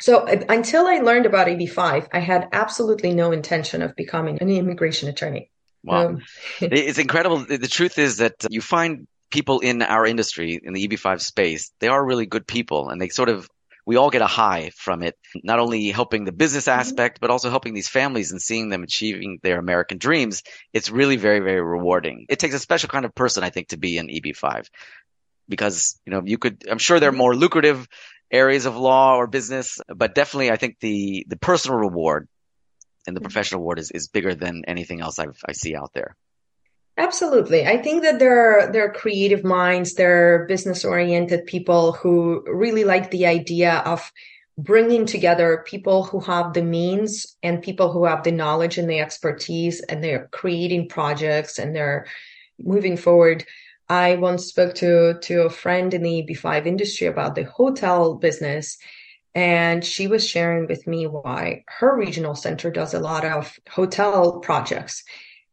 So 0.00 0.26
until 0.26 0.86
I 0.86 0.98
learned 0.98 1.24
about 1.24 1.46
EB5, 1.46 2.08
I 2.12 2.18
had 2.18 2.48
absolutely 2.52 3.14
no 3.14 3.32
intention 3.32 3.80
of 3.80 3.94
becoming 3.96 4.38
an 4.40 4.50
immigration 4.50 5.08
attorney. 5.08 5.50
Wow. 5.84 6.08
Um, 6.08 6.22
it's 6.60 6.98
incredible. 6.98 7.38
The 7.38 7.68
truth 7.68 7.98
is 7.98 8.18
that 8.18 8.34
you 8.50 8.60
find 8.60 9.06
people 9.34 9.58
in 9.58 9.82
our 9.82 10.06
industry, 10.06 10.60
in 10.62 10.72
the 10.74 10.86
EB5 10.86 11.20
space, 11.20 11.72
they 11.80 11.88
are 11.88 12.06
really 12.06 12.24
good 12.24 12.46
people 12.46 12.88
and 12.88 13.02
they 13.02 13.08
sort 13.08 13.28
of 13.28 13.48
we 13.84 13.96
all 13.96 14.08
get 14.08 14.22
a 14.22 14.26
high 14.26 14.70
from 14.74 15.02
it, 15.02 15.18
not 15.42 15.58
only 15.58 15.90
helping 15.90 16.24
the 16.24 16.32
business 16.32 16.66
mm-hmm. 16.66 16.80
aspect, 16.80 17.20
but 17.20 17.30
also 17.30 17.50
helping 17.50 17.74
these 17.74 17.88
families 17.88 18.30
and 18.30 18.40
seeing 18.40 18.70
them 18.70 18.84
achieving 18.84 19.40
their 19.42 19.58
American 19.58 19.98
dreams. 19.98 20.42
It's 20.72 20.88
really 20.88 21.16
very, 21.16 21.40
very 21.40 21.60
rewarding. 21.60 22.26
It 22.28 22.38
takes 22.38 22.54
a 22.54 22.58
special 22.60 22.88
kind 22.88 23.04
of 23.04 23.14
person, 23.14 23.44
I 23.44 23.50
think, 23.50 23.68
to 23.68 23.76
be 23.76 23.98
an 23.98 24.08
EB5 24.08 24.68
because, 25.48 26.00
you 26.06 26.12
know, 26.12 26.22
you 26.24 26.38
could, 26.38 26.64
I'm 26.70 26.78
sure 26.78 26.98
there 26.98 27.10
are 27.10 27.12
mm-hmm. 27.12 27.18
more 27.18 27.36
lucrative 27.36 27.86
areas 28.30 28.64
of 28.64 28.76
law 28.76 29.16
or 29.16 29.26
business, 29.26 29.80
but 29.88 30.14
definitely 30.14 30.50
I 30.50 30.56
think 30.56 30.78
the, 30.78 31.26
the 31.28 31.36
personal 31.36 31.76
reward 31.78 32.28
and 33.06 33.14
the 33.14 33.20
mm-hmm. 33.20 33.24
professional 33.24 33.60
reward 33.60 33.80
is, 33.80 33.90
is 33.90 34.08
bigger 34.08 34.34
than 34.34 34.64
anything 34.66 35.02
else 35.02 35.18
I've, 35.18 35.38
I 35.46 35.52
see 35.52 35.76
out 35.76 35.90
there. 35.92 36.16
Absolutely. 36.96 37.66
I 37.66 37.78
think 37.82 38.02
that 38.02 38.20
there 38.20 38.38
are, 38.38 38.72
there 38.72 38.84
are 38.84 38.92
creative 38.92 39.42
minds, 39.42 39.94
there 39.94 40.34
are 40.34 40.46
business 40.46 40.84
oriented 40.84 41.46
people 41.46 41.92
who 41.92 42.44
really 42.46 42.84
like 42.84 43.10
the 43.10 43.26
idea 43.26 43.78
of 43.78 44.12
bringing 44.56 45.04
together 45.04 45.64
people 45.66 46.04
who 46.04 46.20
have 46.20 46.52
the 46.52 46.62
means 46.62 47.36
and 47.42 47.60
people 47.62 47.90
who 47.90 48.04
have 48.04 48.22
the 48.22 48.30
knowledge 48.30 48.78
and 48.78 48.88
the 48.88 49.00
expertise 49.00 49.80
and 49.80 50.04
they're 50.04 50.28
creating 50.30 50.88
projects 50.88 51.58
and 51.58 51.74
they're 51.74 52.06
moving 52.60 52.96
forward. 52.96 53.44
I 53.88 54.14
once 54.14 54.46
spoke 54.46 54.76
to, 54.76 55.18
to 55.20 55.42
a 55.42 55.50
friend 55.50 55.92
in 55.92 56.02
the 56.02 56.22
EB5 56.22 56.64
industry 56.66 57.08
about 57.08 57.34
the 57.34 57.42
hotel 57.42 58.14
business 58.14 58.78
and 59.34 59.84
she 59.84 60.06
was 60.06 60.26
sharing 60.26 60.68
with 60.68 60.86
me 60.86 61.08
why 61.08 61.64
her 61.66 61.96
regional 61.96 62.36
center 62.36 62.70
does 62.70 62.94
a 62.94 63.00
lot 63.00 63.24
of 63.24 63.58
hotel 63.68 64.38
projects 64.38 65.02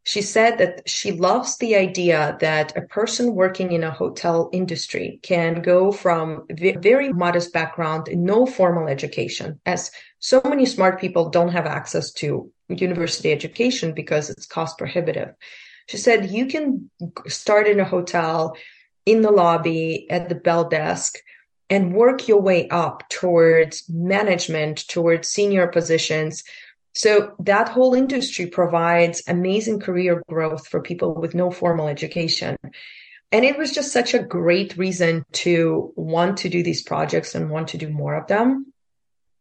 she 0.04 0.22
said 0.22 0.58
that 0.58 0.90
she 0.90 1.12
loves 1.12 1.58
the 1.58 1.76
idea 1.76 2.36
that 2.40 2.76
a 2.76 2.82
person 2.82 3.36
working 3.36 3.72
in 3.72 3.84
a 3.84 3.92
hotel 3.92 4.50
industry 4.52 5.20
can 5.22 5.62
go 5.62 5.92
from 5.92 6.46
very 6.50 7.14
modest 7.14 7.54
background, 7.54 8.10
no 8.12 8.48
formal 8.48 8.88
education, 8.88 9.60
as 9.66 9.92
so 10.20 10.42
many 10.44 10.66
smart 10.66 11.00
people 11.00 11.30
don't 11.30 11.52
have 11.52 11.68
access 11.68 12.12
to 12.14 12.52
university 12.68 13.32
education 13.32 13.94
because 13.94 14.30
it's 14.30 14.48
cost 14.48 14.78
prohibitive. 14.78 15.36
She 15.88 15.98
said 15.98 16.32
you 16.32 16.48
can 16.48 16.90
start 17.28 17.68
in 17.68 17.80
a 17.80 17.86
hotel, 17.86 18.56
in 19.06 19.22
the 19.22 19.32
lobby, 19.32 20.08
at 20.10 20.30
the 20.30 20.36
bell 20.36 20.68
desk, 20.68 21.18
and 21.70 21.94
work 21.94 22.28
your 22.28 22.42
way 22.42 22.68
up 22.70 23.04
towards 23.10 23.88
management, 23.88 24.88
towards 24.88 25.30
senior 25.30 25.68
positions 25.68 26.44
so 26.94 27.36
that 27.40 27.70
whole 27.70 27.94
industry 27.94 28.48
provides 28.48 29.24
amazing 29.28 29.80
career 29.80 30.22
growth 30.28 30.68
for 30.68 30.82
people 30.82 31.14
with 31.16 31.34
no 31.34 31.52
formal 31.52 31.88
education. 31.88 32.58
And 33.32 33.46
it 33.46 33.58
was 33.58 33.72
just 33.72 33.94
such 33.94 34.14
a 34.14 34.24
great 34.24 34.76
reason 34.76 35.24
to 35.34 35.94
want 35.96 36.38
to 36.40 36.50
do 36.50 36.64
these 36.64 36.84
projects 36.84 37.34
and 37.34 37.50
want 37.50 37.70
to 37.70 37.78
do 37.78 37.90
more 37.90 38.16
of 38.16 38.28
them. 38.28 38.74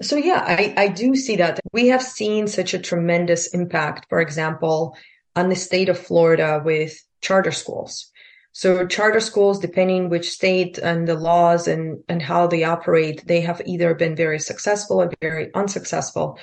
So 0.00 0.16
yeah, 0.16 0.42
I, 0.47 0.75
I 0.76 0.88
do 0.88 1.16
see 1.16 1.37
that. 1.37 1.61
We 1.73 1.88
have 1.88 2.02
seen 2.02 2.47
such 2.47 2.73
a 2.73 2.78
tremendous 2.78 3.49
impact, 3.49 4.07
for 4.09 4.21
example, 4.21 4.97
on 5.35 5.49
the 5.49 5.57
state 5.57 5.88
of 5.88 5.99
Florida 5.99 6.62
with 6.64 7.02
charter 7.21 7.52
schools. 7.52 8.11
So 8.52 8.87
charter 8.87 9.21
schools, 9.21 9.59
depending 9.59 10.09
which 10.09 10.30
state 10.30 10.78
and 10.78 11.07
the 11.07 11.14
laws 11.14 11.69
and, 11.69 12.02
and 12.09 12.23
how 12.23 12.47
they 12.47 12.64
operate, 12.64 13.26
they 13.26 13.40
have 13.42 13.61
either 13.66 13.95
been 13.95 14.16
very 14.16 14.38
successful 14.38 15.02
or 15.02 15.12
very 15.21 15.52
unsuccessful. 15.54 16.38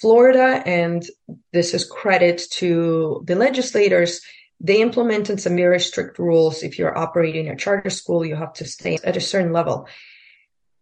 Florida, 0.00 0.62
and 0.64 1.04
this 1.52 1.74
is 1.74 1.84
credit 1.84 2.42
to 2.52 3.22
the 3.26 3.34
legislators, 3.34 4.20
they 4.60 4.80
implemented 4.80 5.40
some 5.40 5.56
very 5.56 5.80
strict 5.80 6.18
rules. 6.18 6.62
If 6.62 6.78
you're 6.78 6.96
operating 6.96 7.48
a 7.48 7.56
charter 7.56 7.90
school, 7.90 8.24
you 8.24 8.36
have 8.36 8.52
to 8.54 8.64
stay 8.64 8.98
at 9.04 9.16
a 9.16 9.20
certain 9.20 9.52
level. 9.52 9.88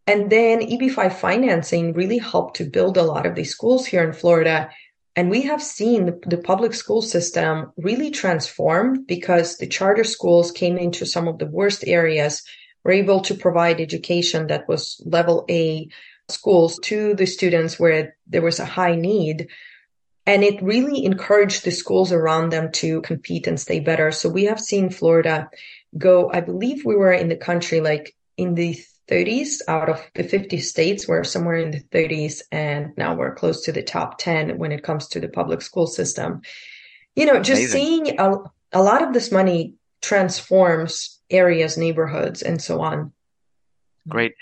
And 0.06 0.30
then 0.30 0.60
EB5 0.60 1.14
financing 1.14 1.92
really 1.92 2.18
helped 2.18 2.56
to 2.56 2.70
build 2.70 2.96
a 2.96 3.02
lot 3.02 3.26
of 3.26 3.34
these 3.34 3.50
schools 3.50 3.86
here 3.86 4.04
in 4.04 4.12
Florida. 4.12 4.70
And 5.16 5.30
we 5.30 5.42
have 5.42 5.62
seen 5.62 6.20
the, 6.26 6.38
public 6.38 6.74
school 6.74 7.02
system 7.02 7.72
really 7.76 8.10
transform 8.10 9.04
because 9.04 9.56
the 9.56 9.66
charter 9.66 10.04
schools 10.04 10.52
came 10.52 10.78
into 10.78 11.06
some 11.06 11.26
of 11.26 11.38
the 11.38 11.46
worst 11.46 11.84
areas, 11.86 12.42
were 12.84 12.92
able 12.92 13.20
to 13.20 13.34
provide 13.34 13.80
education 13.80 14.46
that 14.46 14.68
was 14.68 15.02
level 15.04 15.44
A 15.50 15.88
schools 16.28 16.78
to 16.84 17.14
the 17.14 17.26
students 17.26 17.78
where 17.78 18.16
there 18.26 18.42
was 18.42 18.60
a 18.60 18.64
high 18.64 18.94
need. 18.94 19.48
And 20.26 20.42
it 20.42 20.62
really 20.62 21.04
encouraged 21.04 21.64
the 21.64 21.70
schools 21.70 22.12
around 22.12 22.50
them 22.50 22.72
to 22.72 23.00
compete 23.02 23.46
and 23.46 23.60
stay 23.60 23.80
better. 23.80 24.10
So 24.10 24.28
we 24.28 24.44
have 24.44 24.60
seen 24.60 24.90
Florida 24.90 25.48
go, 25.96 26.30
I 26.32 26.40
believe 26.40 26.84
we 26.84 26.96
were 26.96 27.12
in 27.12 27.28
the 27.28 27.36
country 27.36 27.80
like 27.80 28.16
in 28.36 28.54
the 28.54 28.76
30s 29.08 29.60
out 29.68 29.88
of 29.88 30.02
the 30.14 30.24
50 30.24 30.58
states. 30.58 31.06
We're 31.06 31.22
somewhere 31.22 31.56
in 31.56 31.70
the 31.70 31.80
30s. 31.80 32.42
And 32.50 32.92
now 32.96 33.14
we're 33.14 33.36
close 33.36 33.62
to 33.64 33.72
the 33.72 33.82
top 33.82 34.18
10 34.18 34.58
when 34.58 34.72
it 34.72 34.82
comes 34.82 35.08
to 35.08 35.20
the 35.20 35.28
public 35.28 35.62
school 35.62 35.86
system. 35.86 36.42
You 37.14 37.26
know, 37.26 37.40
just 37.40 37.60
Amazing. 37.60 37.80
seeing 37.80 38.20
a, 38.20 38.34
a 38.72 38.82
lot 38.82 39.02
of 39.02 39.14
this 39.14 39.30
money 39.30 39.74
transforms 40.02 41.20
areas, 41.30 41.78
neighborhoods, 41.78 42.42
and 42.42 42.60
so 42.60 42.80
on. 42.80 43.12
Great. 44.08 44.34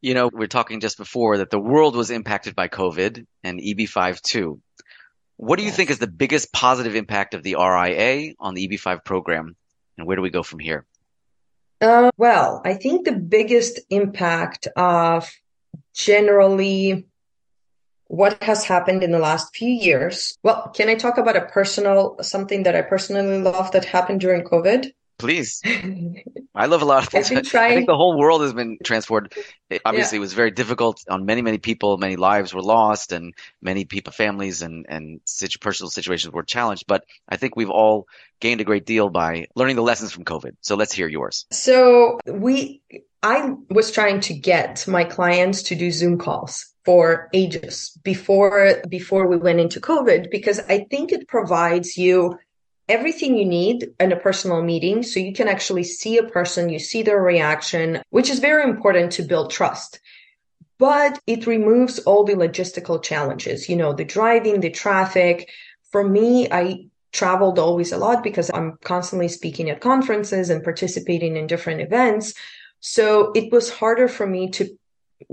You 0.00 0.14
know, 0.14 0.30
we 0.32 0.44
are 0.44 0.48
talking 0.48 0.80
just 0.80 0.96
before 0.96 1.38
that 1.38 1.50
the 1.50 1.58
world 1.58 1.94
was 1.94 2.10
impacted 2.10 2.56
by 2.56 2.68
COVID 2.68 3.26
and 3.44 3.60
EB5 3.60 4.20
too. 4.22 4.60
What 5.36 5.58
do 5.58 5.64
you 5.64 5.70
think 5.70 5.90
is 5.90 5.98
the 5.98 6.06
biggest 6.06 6.52
positive 6.52 6.94
impact 6.94 7.34
of 7.34 7.42
the 7.42 7.56
RIA 7.56 8.34
on 8.38 8.54
the 8.54 8.68
EB5 8.68 9.04
program? 9.04 9.56
And 9.96 10.06
where 10.06 10.16
do 10.16 10.22
we 10.22 10.30
go 10.30 10.42
from 10.42 10.58
here? 10.58 10.86
Uh, 11.80 12.10
well, 12.16 12.60
I 12.64 12.74
think 12.74 13.04
the 13.04 13.12
biggest 13.12 13.80
impact 13.88 14.68
of 14.76 15.30
generally 15.94 17.06
what 18.06 18.42
has 18.42 18.64
happened 18.64 19.02
in 19.02 19.12
the 19.12 19.18
last 19.18 19.54
few 19.54 19.70
years. 19.70 20.36
Well, 20.42 20.70
can 20.74 20.88
I 20.88 20.94
talk 20.94 21.16
about 21.16 21.36
a 21.36 21.46
personal, 21.46 22.16
something 22.22 22.64
that 22.64 22.74
I 22.74 22.82
personally 22.82 23.40
love 23.40 23.70
that 23.72 23.84
happened 23.84 24.20
during 24.20 24.42
COVID? 24.42 24.92
Please. 25.20 25.62
I 26.54 26.66
love 26.66 26.82
a 26.82 26.84
lot 26.84 27.04
of 27.04 27.08
things. 27.10 27.30
I 27.54 27.74
think 27.74 27.86
the 27.86 27.96
whole 27.96 28.18
world 28.18 28.42
has 28.42 28.52
been 28.52 28.78
transformed. 28.82 29.32
It 29.68 29.82
obviously, 29.84 30.16
yeah. 30.16 30.20
it 30.20 30.22
was 30.22 30.32
very 30.32 30.50
difficult 30.50 31.00
on 31.08 31.24
many, 31.24 31.42
many 31.42 31.58
people. 31.58 31.96
Many 31.96 32.16
lives 32.16 32.52
were 32.52 32.62
lost, 32.62 33.12
and 33.12 33.34
many 33.62 33.84
people, 33.84 34.12
families, 34.12 34.62
and 34.62 34.86
and 34.88 35.20
situ- 35.24 35.58
personal 35.58 35.90
situations 35.90 36.32
were 36.32 36.42
challenged. 36.42 36.86
But 36.86 37.04
I 37.28 37.36
think 37.36 37.54
we've 37.54 37.70
all 37.70 38.06
gained 38.40 38.60
a 38.60 38.64
great 38.64 38.86
deal 38.86 39.10
by 39.10 39.46
learning 39.54 39.76
the 39.76 39.82
lessons 39.82 40.12
from 40.12 40.24
COVID. 40.24 40.56
So 40.60 40.74
let's 40.74 40.92
hear 40.92 41.06
yours. 41.06 41.46
So 41.52 42.18
we, 42.26 42.82
I 43.22 43.54
was 43.68 43.92
trying 43.92 44.20
to 44.20 44.34
get 44.34 44.86
my 44.88 45.04
clients 45.04 45.62
to 45.64 45.74
do 45.74 45.90
Zoom 45.90 46.18
calls 46.18 46.66
for 46.84 47.28
ages 47.34 47.96
before 48.02 48.82
before 48.88 49.28
we 49.28 49.36
went 49.36 49.60
into 49.60 49.80
COVID 49.80 50.30
because 50.30 50.58
I 50.60 50.86
think 50.90 51.12
it 51.12 51.28
provides 51.28 51.96
you 51.96 52.38
everything 52.90 53.36
you 53.36 53.44
need 53.44 53.94
in 54.00 54.10
a 54.12 54.16
personal 54.16 54.62
meeting 54.62 55.02
so 55.02 55.20
you 55.20 55.32
can 55.32 55.48
actually 55.48 55.84
see 55.84 56.18
a 56.18 56.24
person, 56.24 56.68
you 56.68 56.80
see 56.80 57.02
their 57.02 57.22
reaction, 57.22 58.02
which 58.10 58.28
is 58.28 58.40
very 58.40 58.64
important 58.64 59.12
to 59.12 59.22
build 59.22 59.50
trust. 59.50 60.00
But 60.78 61.20
it 61.26 61.46
removes 61.46 62.00
all 62.00 62.24
the 62.24 62.34
logistical 62.34 63.02
challenges, 63.02 63.68
you 63.68 63.76
know, 63.76 63.92
the 63.92 64.04
driving, 64.04 64.60
the 64.60 64.70
traffic. 64.70 65.48
For 65.92 66.02
me, 66.02 66.50
I 66.50 66.86
traveled 67.12 67.58
always 67.58 67.92
a 67.92 67.98
lot 67.98 68.22
because 68.24 68.50
I'm 68.52 68.76
constantly 68.82 69.28
speaking 69.28 69.70
at 69.70 69.80
conferences 69.80 70.50
and 70.50 70.64
participating 70.64 71.36
in 71.36 71.46
different 71.46 71.80
events. 71.80 72.34
So 72.80 73.30
it 73.32 73.52
was 73.52 73.70
harder 73.70 74.08
for 74.08 74.26
me 74.26 74.50
to 74.50 74.68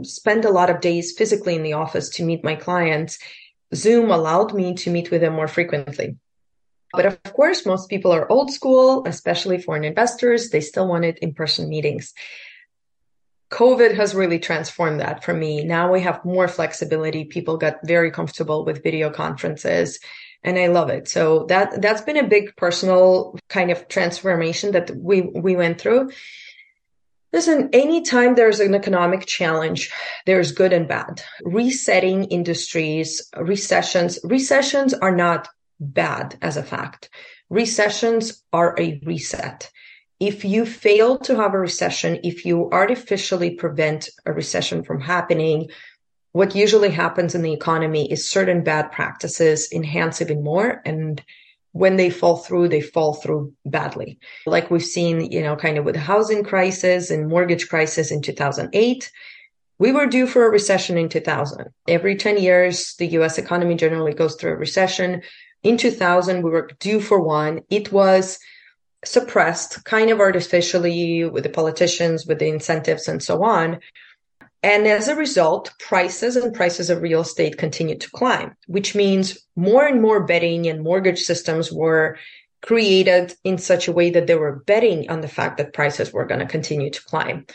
spend 0.03 0.45
a 0.45 0.51
lot 0.51 0.69
of 0.69 0.81
days 0.81 1.13
physically 1.17 1.55
in 1.55 1.63
the 1.63 1.73
office 1.73 2.09
to 2.09 2.25
meet 2.25 2.43
my 2.43 2.55
clients. 2.55 3.17
Zoom 3.73 4.11
allowed 4.11 4.53
me 4.53 4.75
to 4.75 4.91
meet 4.91 5.09
with 5.11 5.21
them 5.21 5.33
more 5.33 5.47
frequently. 5.47 6.17
But 6.97 7.05
of 7.05 7.23
course, 7.23 7.65
most 7.65 7.89
people 7.89 8.11
are 8.11 8.29
old 8.29 8.51
school, 8.51 9.05
especially 9.05 9.61
foreign 9.61 9.85
investors. 9.85 10.49
They 10.49 10.61
still 10.61 10.87
wanted 10.87 11.19
in 11.19 11.33
person 11.33 11.69
meetings. 11.69 12.13
COVID 13.51 13.95
has 13.95 14.13
really 14.13 14.39
transformed 14.39 14.99
that 14.99 15.23
for 15.23 15.33
me. 15.33 15.63
Now 15.63 15.91
we 15.91 16.01
have 16.01 16.25
more 16.25 16.47
flexibility. 16.47 17.23
People 17.23 17.57
got 17.57 17.75
very 17.85 18.11
comfortable 18.11 18.65
with 18.65 18.83
video 18.83 19.09
conferences 19.09 19.99
and 20.43 20.57
I 20.57 20.67
love 20.67 20.89
it. 20.89 21.07
So 21.07 21.45
that, 21.45 21.81
that's 21.81 22.01
been 22.01 22.17
a 22.17 22.27
big 22.27 22.55
personal 22.55 23.37
kind 23.47 23.71
of 23.71 23.87
transformation 23.87 24.71
that 24.71 24.91
we, 24.95 25.21
we 25.21 25.55
went 25.55 25.79
through. 25.79 26.11
Listen, 27.33 27.69
anytime 27.73 28.35
there's 28.35 28.59
an 28.59 28.73
economic 28.73 29.25
challenge, 29.25 29.91
there's 30.25 30.51
good 30.51 30.73
and 30.73 30.87
bad. 30.87 31.21
Resetting 31.43 32.25
industries, 32.25 33.29
recessions, 33.37 34.19
recessions 34.23 34.93
are 34.93 35.15
not 35.15 35.49
bad 35.79 36.37
as 36.41 36.57
a 36.57 36.63
fact. 36.63 37.09
Recessions 37.49 38.43
are 38.51 38.75
a 38.79 38.99
reset. 39.05 39.71
If 40.19 40.43
you 40.43 40.65
fail 40.65 41.17
to 41.19 41.35
have 41.35 41.53
a 41.53 41.59
recession, 41.59 42.19
if 42.23 42.45
you 42.45 42.69
artificially 42.71 43.51
prevent 43.51 44.09
a 44.25 44.33
recession 44.33 44.83
from 44.83 44.99
happening, 44.99 45.69
what 46.31 46.55
usually 46.55 46.89
happens 46.89 47.35
in 47.35 47.41
the 47.41 47.53
economy 47.53 48.11
is 48.11 48.29
certain 48.29 48.63
bad 48.63 48.91
practices 48.91 49.71
enhance 49.71 50.21
even 50.21 50.43
more. 50.43 50.81
And 50.85 51.23
when 51.71 51.95
they 51.95 52.09
fall 52.09 52.37
through, 52.37 52.69
they 52.69 52.81
fall 52.81 53.13
through 53.13 53.53
badly. 53.65 54.19
Like 54.45 54.71
we've 54.71 54.83
seen, 54.83 55.31
you 55.31 55.41
know, 55.41 55.55
kind 55.55 55.77
of 55.77 55.85
with 55.85 55.95
the 55.95 56.01
housing 56.01 56.43
crisis 56.43 57.11
and 57.11 57.27
mortgage 57.27 57.69
crisis 57.69 58.11
in 58.11 58.21
2008. 58.21 59.11
We 59.79 59.91
were 59.91 60.07
due 60.07 60.25
for 60.25 60.45
a 60.45 60.49
recession 60.49 60.97
in 60.97 61.07
2000. 61.09 61.67
Every 61.87 62.15
10 62.15 62.37
years, 62.37 62.95
the 62.97 63.07
US 63.19 63.37
economy 63.37 63.75
generally 63.75 64.13
goes 64.13 64.35
through 64.35 64.53
a 64.53 64.57
recession. 64.57 65.21
In 65.63 65.77
2000, 65.77 66.43
we 66.43 66.49
were 66.49 66.69
due 66.79 67.01
for 67.01 67.19
one. 67.19 67.61
It 67.69 67.91
was 67.91 68.39
suppressed 69.03 69.83
kind 69.85 70.09
of 70.09 70.19
artificially 70.19 71.25
with 71.25 71.43
the 71.43 71.49
politicians, 71.49 72.25
with 72.25 72.39
the 72.39 72.47
incentives 72.47 73.07
and 73.07 73.21
so 73.21 73.43
on. 73.43 73.79
And 74.63 74.87
as 74.87 75.07
a 75.07 75.15
result, 75.15 75.71
prices 75.79 76.35
and 76.35 76.53
prices 76.53 76.89
of 76.89 77.01
real 77.01 77.21
estate 77.21 77.57
continued 77.57 78.01
to 78.01 78.11
climb, 78.11 78.55
which 78.65 78.95
means 78.95 79.37
more 79.55 79.85
and 79.85 80.01
more 80.01 80.23
betting 80.25 80.67
and 80.67 80.83
mortgage 80.83 81.21
systems 81.21 81.71
were 81.71 82.17
created 82.61 83.35
in 83.43 83.59
such 83.59 83.87
a 83.87 83.91
way 83.91 84.09
that 84.09 84.25
they 84.27 84.35
were 84.35 84.63
betting 84.65 85.09
on 85.09 85.21
the 85.21 85.27
fact 85.27 85.57
that 85.57 85.73
prices 85.73 86.11
were 86.11 86.25
going 86.25 86.39
to 86.39 86.45
continue 86.45 86.89
to 86.89 87.03
climb. 87.03 87.45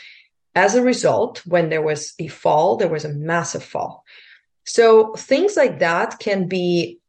As 0.55 0.75
a 0.75 0.81
result, 0.81 1.45
when 1.45 1.69
there 1.69 1.81
was 1.81 2.13
a 2.19 2.27
fall, 2.27 2.77
there 2.77 2.87
was 2.87 3.05
a 3.05 3.13
massive 3.13 3.63
fall. 3.63 4.05
So 4.65 5.13
things 5.15 5.57
like 5.57 5.79
that 5.79 6.19
can 6.19 6.47
be 6.47 6.99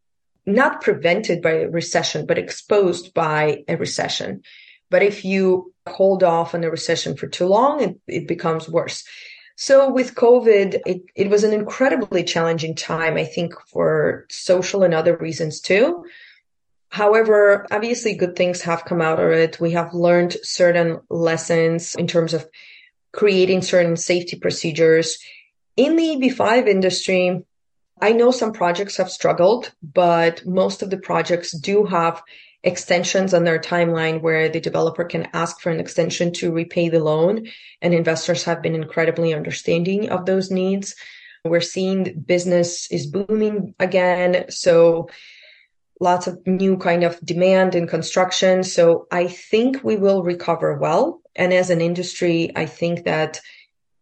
not 0.46 0.82
prevented 0.82 1.42
by 1.42 1.52
a 1.52 1.68
recession, 1.68 2.26
but 2.26 2.38
exposed 2.38 3.14
by 3.14 3.64
a 3.68 3.76
recession. 3.76 4.42
But 4.90 5.02
if 5.02 5.24
you 5.24 5.72
hold 5.86 6.22
off 6.22 6.54
on 6.54 6.64
a 6.64 6.70
recession 6.70 7.16
for 7.16 7.26
too 7.26 7.46
long, 7.46 7.80
it, 7.80 8.00
it 8.06 8.28
becomes 8.28 8.68
worse. 8.68 9.04
So 9.56 9.90
with 9.90 10.14
COVID, 10.14 10.80
it, 10.84 11.02
it 11.14 11.30
was 11.30 11.44
an 11.44 11.52
incredibly 11.52 12.24
challenging 12.24 12.74
time, 12.74 13.16
I 13.16 13.24
think, 13.24 13.54
for 13.68 14.26
social 14.28 14.82
and 14.82 14.92
other 14.92 15.16
reasons 15.16 15.60
too. 15.60 16.04
However, 16.88 17.66
obviously 17.70 18.14
good 18.14 18.36
things 18.36 18.62
have 18.62 18.84
come 18.84 19.00
out 19.00 19.20
of 19.20 19.30
it. 19.30 19.60
We 19.60 19.72
have 19.72 19.94
learned 19.94 20.36
certain 20.42 21.00
lessons 21.08 21.94
in 21.94 22.06
terms 22.06 22.34
of 22.34 22.48
creating 23.12 23.62
certain 23.62 23.96
safety 23.96 24.38
procedures. 24.38 25.18
In 25.76 25.96
the 25.96 26.02
EB5 26.02 26.68
industry, 26.68 27.42
I 28.04 28.12
know 28.12 28.30
some 28.32 28.52
projects 28.52 28.98
have 28.98 29.10
struggled, 29.10 29.72
but 29.82 30.44
most 30.44 30.82
of 30.82 30.90
the 30.90 30.98
projects 30.98 31.52
do 31.52 31.86
have 31.86 32.22
extensions 32.62 33.32
on 33.32 33.44
their 33.44 33.58
timeline 33.58 34.20
where 34.20 34.50
the 34.50 34.60
developer 34.60 35.04
can 35.04 35.26
ask 35.32 35.58
for 35.58 35.70
an 35.70 35.80
extension 35.80 36.30
to 36.34 36.52
repay 36.52 36.90
the 36.90 37.02
loan. 37.02 37.46
And 37.80 37.94
investors 37.94 38.44
have 38.44 38.60
been 38.60 38.74
incredibly 38.74 39.32
understanding 39.32 40.10
of 40.10 40.26
those 40.26 40.50
needs. 40.50 40.94
We're 41.46 41.62
seeing 41.62 42.20
business 42.26 42.92
is 42.92 43.06
booming 43.06 43.74
again. 43.80 44.50
So 44.50 45.08
lots 45.98 46.26
of 46.26 46.46
new 46.46 46.76
kind 46.76 47.04
of 47.04 47.18
demand 47.24 47.74
in 47.74 47.86
construction. 47.86 48.64
So 48.64 49.06
I 49.10 49.28
think 49.28 49.82
we 49.82 49.96
will 49.96 50.22
recover 50.22 50.76
well. 50.76 51.22
And 51.34 51.54
as 51.54 51.70
an 51.70 51.80
industry, 51.80 52.52
I 52.54 52.66
think 52.66 53.06
that 53.06 53.40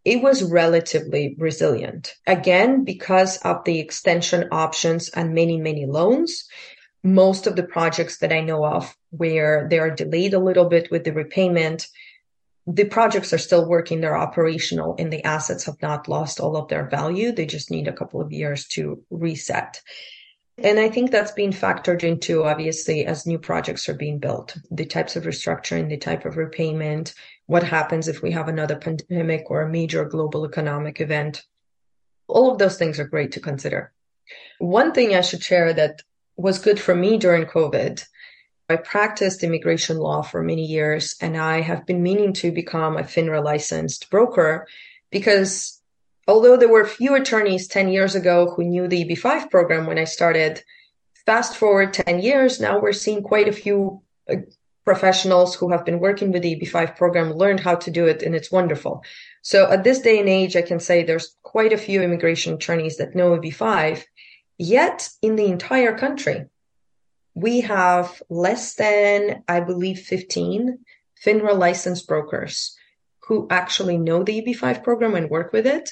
it 0.04 0.22
was 0.22 0.42
relatively 0.42 1.36
resilient. 1.38 2.14
Again, 2.26 2.84
because 2.84 3.38
of 3.38 3.64
the 3.64 3.78
extension 3.78 4.48
options 4.50 5.08
and 5.10 5.34
many, 5.34 5.60
many 5.60 5.86
loans. 5.86 6.48
Most 7.04 7.46
of 7.46 7.56
the 7.56 7.64
projects 7.64 8.18
that 8.18 8.32
I 8.32 8.40
know 8.40 8.64
of 8.64 8.96
where 9.10 9.66
they 9.68 9.78
are 9.78 9.90
delayed 9.90 10.34
a 10.34 10.38
little 10.38 10.66
bit 10.66 10.90
with 10.90 11.04
the 11.04 11.12
repayment, 11.12 11.88
the 12.66 12.84
projects 12.84 13.32
are 13.32 13.38
still 13.38 13.68
working, 13.68 14.00
they're 14.00 14.16
operational, 14.16 14.94
and 14.98 15.12
the 15.12 15.24
assets 15.24 15.64
have 15.64 15.82
not 15.82 16.08
lost 16.08 16.38
all 16.38 16.56
of 16.56 16.68
their 16.68 16.88
value. 16.88 17.32
They 17.32 17.46
just 17.46 17.70
need 17.70 17.88
a 17.88 17.92
couple 17.92 18.20
of 18.20 18.32
years 18.32 18.66
to 18.68 19.02
reset. 19.10 19.80
And 20.62 20.78
I 20.78 20.88
think 20.88 21.10
that's 21.10 21.32
being 21.32 21.50
factored 21.50 22.04
into, 22.04 22.44
obviously, 22.44 23.04
as 23.04 23.26
new 23.26 23.38
projects 23.38 23.88
are 23.88 23.94
being 23.94 24.20
built, 24.20 24.56
the 24.70 24.86
types 24.86 25.16
of 25.16 25.24
restructuring, 25.24 25.88
the 25.88 25.96
type 25.96 26.24
of 26.24 26.36
repayment, 26.36 27.14
what 27.46 27.64
happens 27.64 28.06
if 28.06 28.22
we 28.22 28.30
have 28.30 28.46
another 28.46 28.76
pandemic 28.76 29.50
or 29.50 29.62
a 29.62 29.68
major 29.68 30.04
global 30.04 30.44
economic 30.44 31.00
event. 31.00 31.42
All 32.28 32.52
of 32.52 32.58
those 32.58 32.78
things 32.78 33.00
are 33.00 33.08
great 33.08 33.32
to 33.32 33.40
consider. 33.40 33.92
One 34.58 34.92
thing 34.92 35.16
I 35.16 35.20
should 35.20 35.42
share 35.42 35.72
that 35.74 36.02
was 36.36 36.60
good 36.60 36.78
for 36.78 36.94
me 36.94 37.18
during 37.18 37.44
COVID. 37.44 38.04
I 38.68 38.76
practiced 38.76 39.42
immigration 39.42 39.98
law 39.98 40.22
for 40.22 40.42
many 40.42 40.64
years 40.64 41.16
and 41.20 41.36
I 41.36 41.60
have 41.60 41.84
been 41.84 42.02
meaning 42.02 42.32
to 42.34 42.52
become 42.52 42.96
a 42.96 43.02
FINRA 43.02 43.44
licensed 43.44 44.08
broker 44.10 44.66
because 45.10 45.81
although 46.32 46.56
there 46.56 46.74
were 46.76 46.86
few 46.86 47.14
attorneys 47.14 47.68
10 47.68 47.90
years 47.90 48.14
ago 48.14 48.54
who 48.54 48.64
knew 48.64 48.88
the 48.88 49.04
EB5 49.04 49.50
program 49.50 49.86
when 49.86 49.98
I 49.98 50.04
started, 50.04 50.64
fast 51.26 51.58
forward 51.58 51.92
10 51.92 52.20
years, 52.20 52.58
now 52.58 52.80
we're 52.80 52.94
seeing 52.94 53.22
quite 53.22 53.48
a 53.48 53.52
few 53.52 54.00
uh, 54.30 54.36
professionals 54.86 55.54
who 55.54 55.70
have 55.70 55.84
been 55.84 56.00
working 56.00 56.32
with 56.32 56.40
the 56.40 56.56
EB5 56.56 56.96
program 56.96 57.34
learned 57.34 57.60
how 57.60 57.74
to 57.74 57.90
do 57.90 58.06
it 58.06 58.22
and 58.22 58.34
it's 58.34 58.50
wonderful. 58.50 59.04
So 59.42 59.70
at 59.70 59.84
this 59.84 60.00
day 60.00 60.18
and 60.20 60.28
age, 60.28 60.56
I 60.56 60.62
can 60.62 60.80
say 60.80 61.02
there's 61.02 61.36
quite 61.42 61.74
a 61.74 61.84
few 61.86 62.00
immigration 62.00 62.54
attorneys 62.54 62.96
that 62.96 63.14
know 63.14 63.36
EB5. 63.36 64.02
Yet 64.56 65.10
in 65.20 65.36
the 65.36 65.48
entire 65.56 65.94
country, 65.98 66.46
we 67.34 67.60
have 67.60 68.22
less 68.30 68.74
than, 68.74 69.44
I 69.46 69.60
believe, 69.60 69.98
15 69.98 70.78
FINRA 71.22 71.58
licensed 71.58 72.08
brokers 72.08 72.74
who 73.26 73.46
actually 73.50 73.98
know 73.98 74.22
the 74.22 74.42
EB5 74.42 74.82
program 74.82 75.14
and 75.14 75.30
work 75.30 75.52
with 75.52 75.66
it. 75.66 75.90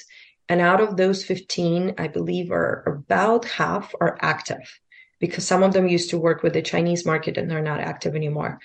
And 0.51 0.59
out 0.59 0.81
of 0.81 0.97
those 0.97 1.23
15, 1.23 1.95
I 1.97 2.09
believe 2.09 2.51
are 2.51 2.83
about 2.85 3.45
half 3.45 3.95
are 4.01 4.17
active 4.19 4.81
because 5.17 5.47
some 5.47 5.63
of 5.63 5.71
them 5.71 5.87
used 5.87 6.09
to 6.09 6.19
work 6.19 6.43
with 6.43 6.51
the 6.51 6.61
Chinese 6.61 7.05
market 7.05 7.37
and 7.37 7.49
they're 7.49 7.61
not 7.61 7.79
active 7.79 8.17
anymore. 8.17 8.59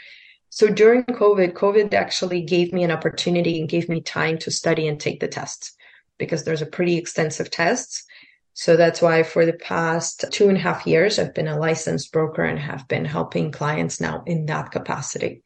So 0.51 0.67
during 0.67 1.05
COVID, 1.05 1.53
COVID 1.53 1.95
actually 1.95 2.43
gave 2.43 2.73
me 2.73 2.83
an 2.83 2.91
opportunity 2.91 3.61
and 3.61 3.69
gave 3.69 3.89
me 3.89 4.01
time 4.01 4.37
to 4.39 4.51
study 4.51 4.89
and 4.89 4.99
take 4.99 5.21
the 5.21 5.29
tests 5.29 5.77
because 6.19 6.43
there's 6.43 6.61
a 6.61 6.67
pretty 6.67 6.97
extensive 6.97 7.53
tests. 7.53 8.05
So 8.53 8.77
that's 8.77 9.01
why 9.01 9.23
for 9.23 9.47
the 9.47 9.53
past 9.53 10.25
two 10.33 10.49
and 10.49 10.59
a 10.59 10.63
half 10.63 10.89
years, 10.89 11.21
I've 11.21 11.35
been 11.35 11.47
a 11.47 11.57
licensed 11.57 12.11
broker 12.11 12.43
and 12.43 12.59
have 12.59 12.89
been 12.89 13.05
helping 13.05 13.53
clients 13.53 14.01
now 14.01 14.25
in 14.27 14.47
that 14.47 14.73
capacity. 14.73 15.45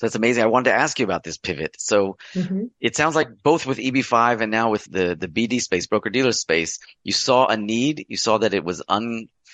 So 0.00 0.06
that's 0.06 0.14
amazing. 0.14 0.42
I 0.42 0.46
wanted 0.46 0.70
to 0.70 0.76
ask 0.76 0.98
you 0.98 1.04
about 1.04 1.24
this 1.24 1.36
pivot. 1.36 1.76
So 1.78 2.16
mm-hmm. 2.32 2.64
it 2.80 2.96
sounds 2.96 3.14
like 3.14 3.42
both 3.42 3.66
with 3.66 3.76
EB5 3.76 4.40
and 4.40 4.50
now 4.50 4.70
with 4.70 4.90
the, 4.90 5.14
the 5.14 5.28
BD 5.28 5.60
space, 5.60 5.88
broker 5.88 6.08
dealer 6.08 6.32
space, 6.32 6.78
you 7.04 7.12
saw 7.12 7.48
a 7.48 7.58
need. 7.58 8.06
You 8.08 8.16
saw 8.16 8.38
that 8.38 8.54
it 8.54 8.64
was 8.64 8.80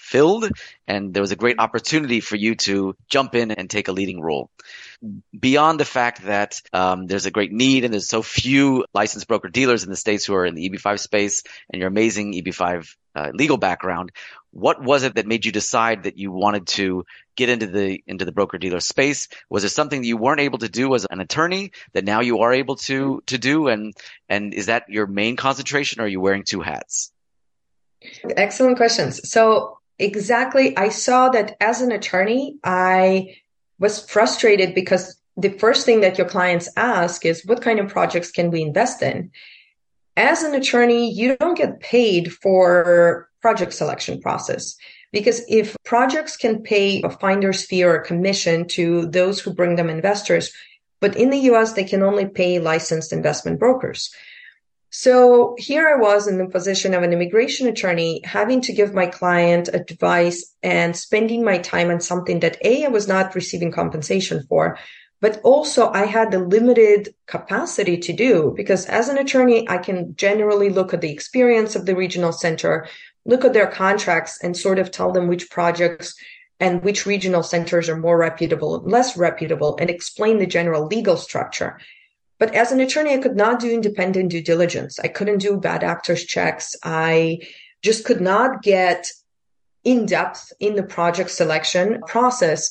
unfilled 0.06 0.50
and 0.86 1.12
there 1.12 1.20
was 1.20 1.32
a 1.32 1.36
great 1.36 1.58
opportunity 1.58 2.20
for 2.20 2.36
you 2.36 2.54
to 2.54 2.96
jump 3.08 3.34
in 3.34 3.50
and 3.50 3.68
take 3.68 3.88
a 3.88 3.92
leading 3.92 4.20
role 4.20 4.50
beyond 5.38 5.78
the 5.80 5.84
fact 5.84 6.24
that 6.24 6.60
um, 6.72 7.06
there's 7.06 7.26
a 7.26 7.30
great 7.30 7.52
need 7.52 7.84
and 7.84 7.92
there's 7.92 8.08
so 8.08 8.22
few 8.22 8.84
licensed 8.94 9.28
broker 9.28 9.48
dealers 9.48 9.84
in 9.84 9.90
the 9.90 9.96
states 9.96 10.24
who 10.24 10.34
are 10.34 10.46
in 10.46 10.54
the 10.54 10.68
EB5 10.68 10.98
space 10.98 11.42
and 11.70 11.80
your 11.80 11.88
amazing 11.88 12.32
EB5 12.32 12.94
uh, 13.14 13.30
legal 13.32 13.56
background, 13.56 14.12
what 14.50 14.82
was 14.82 15.02
it 15.02 15.14
that 15.14 15.26
made 15.26 15.44
you 15.44 15.52
decide 15.52 16.04
that 16.04 16.18
you 16.18 16.30
wanted 16.30 16.66
to 16.66 17.04
get 17.34 17.48
into 17.48 17.66
the 17.66 18.02
into 18.06 18.24
the 18.24 18.32
broker 18.32 18.58
dealer 18.58 18.80
space? 18.80 19.28
Was 19.50 19.64
it 19.64 19.70
something 19.70 20.00
that 20.00 20.06
you 20.06 20.16
weren't 20.16 20.40
able 20.40 20.58
to 20.58 20.68
do 20.68 20.94
as 20.94 21.06
an 21.10 21.20
attorney 21.20 21.72
that 21.92 22.04
now 22.04 22.20
you 22.20 22.40
are 22.40 22.52
able 22.52 22.76
to 22.76 23.22
to 23.26 23.38
do? 23.38 23.68
And 23.68 23.94
and 24.28 24.54
is 24.54 24.66
that 24.66 24.88
your 24.88 25.06
main 25.06 25.36
concentration, 25.36 26.00
or 26.00 26.04
are 26.04 26.08
you 26.08 26.20
wearing 26.20 26.44
two 26.44 26.60
hats? 26.60 27.10
Excellent 28.36 28.76
questions. 28.76 29.28
So 29.28 29.75
exactly, 29.98 30.76
I 30.76 30.88
saw 30.88 31.28
that 31.30 31.56
as 31.60 31.80
an 31.80 31.92
attorney, 31.92 32.58
I 32.64 33.36
was 33.78 34.08
frustrated 34.08 34.74
because 34.74 35.20
the 35.36 35.50
first 35.50 35.84
thing 35.84 36.00
that 36.00 36.18
your 36.18 36.28
clients 36.28 36.68
ask 36.76 37.24
is 37.26 37.44
what 37.44 37.62
kind 37.62 37.78
of 37.78 37.88
projects 37.88 38.30
can 38.30 38.50
we 38.50 38.62
invest 38.62 39.02
in? 39.02 39.30
As 40.16 40.42
an 40.42 40.54
attorney, 40.54 41.12
you 41.12 41.36
don't 41.36 41.58
get 41.58 41.80
paid 41.80 42.32
for 42.32 43.28
project 43.42 43.74
selection 43.74 44.20
process 44.20 44.76
because 45.12 45.42
if 45.48 45.76
projects 45.84 46.36
can 46.36 46.62
pay 46.62 47.02
a 47.02 47.10
finder's 47.10 47.64
fee 47.64 47.84
or 47.84 47.94
a 47.94 48.04
commission 48.04 48.66
to 48.68 49.06
those 49.06 49.40
who 49.40 49.52
bring 49.52 49.76
them 49.76 49.90
investors, 49.90 50.52
but 51.00 51.16
in 51.16 51.30
the 51.30 51.50
US, 51.50 51.74
they 51.74 51.84
can 51.84 52.02
only 52.02 52.26
pay 52.26 52.58
licensed 52.58 53.12
investment 53.12 53.58
brokers. 53.58 54.10
So 54.90 55.54
here 55.58 55.88
I 55.88 56.00
was 56.00 56.28
in 56.28 56.38
the 56.38 56.48
position 56.48 56.94
of 56.94 57.02
an 57.02 57.12
immigration 57.12 57.68
attorney, 57.68 58.22
having 58.24 58.60
to 58.62 58.72
give 58.72 58.94
my 58.94 59.06
client 59.06 59.68
advice 59.72 60.54
and 60.62 60.96
spending 60.96 61.44
my 61.44 61.58
time 61.58 61.90
on 61.90 62.00
something 62.00 62.40
that 62.40 62.58
A, 62.64 62.84
I 62.84 62.88
was 62.88 63.08
not 63.08 63.34
receiving 63.34 63.72
compensation 63.72 64.44
for, 64.48 64.78
but 65.20 65.40
also 65.42 65.90
I 65.90 66.06
had 66.06 66.30
the 66.30 66.38
limited 66.38 67.14
capacity 67.26 67.98
to 67.98 68.12
do 68.12 68.54
because 68.56 68.86
as 68.86 69.08
an 69.08 69.18
attorney, 69.18 69.68
I 69.68 69.78
can 69.78 70.14
generally 70.16 70.70
look 70.70 70.94
at 70.94 71.00
the 71.00 71.12
experience 71.12 71.74
of 71.74 71.84
the 71.84 71.96
regional 71.96 72.32
center, 72.32 72.86
look 73.24 73.44
at 73.44 73.52
their 73.52 73.66
contracts 73.66 74.38
and 74.42 74.56
sort 74.56 74.78
of 74.78 74.90
tell 74.90 75.12
them 75.12 75.26
which 75.26 75.50
projects 75.50 76.14
and 76.60 76.82
which 76.82 77.06
regional 77.06 77.42
centers 77.42 77.88
are 77.88 77.98
more 77.98 78.16
reputable 78.16 78.76
and 78.76 78.90
less 78.90 79.16
reputable 79.16 79.76
and 79.80 79.90
explain 79.90 80.38
the 80.38 80.46
general 80.46 80.86
legal 80.86 81.16
structure. 81.16 81.78
But 82.38 82.54
as 82.54 82.72
an 82.72 82.80
attorney, 82.80 83.14
I 83.14 83.18
could 83.18 83.36
not 83.36 83.60
do 83.60 83.70
independent 83.70 84.30
due 84.30 84.42
diligence. 84.42 84.98
I 84.98 85.08
couldn't 85.08 85.38
do 85.38 85.58
bad 85.58 85.82
actors 85.82 86.24
checks. 86.24 86.74
I 86.82 87.40
just 87.82 88.04
could 88.04 88.20
not 88.20 88.62
get 88.62 89.10
in 89.84 90.06
depth 90.06 90.52
in 90.60 90.74
the 90.74 90.82
project 90.82 91.30
selection 91.30 92.00
process. 92.06 92.70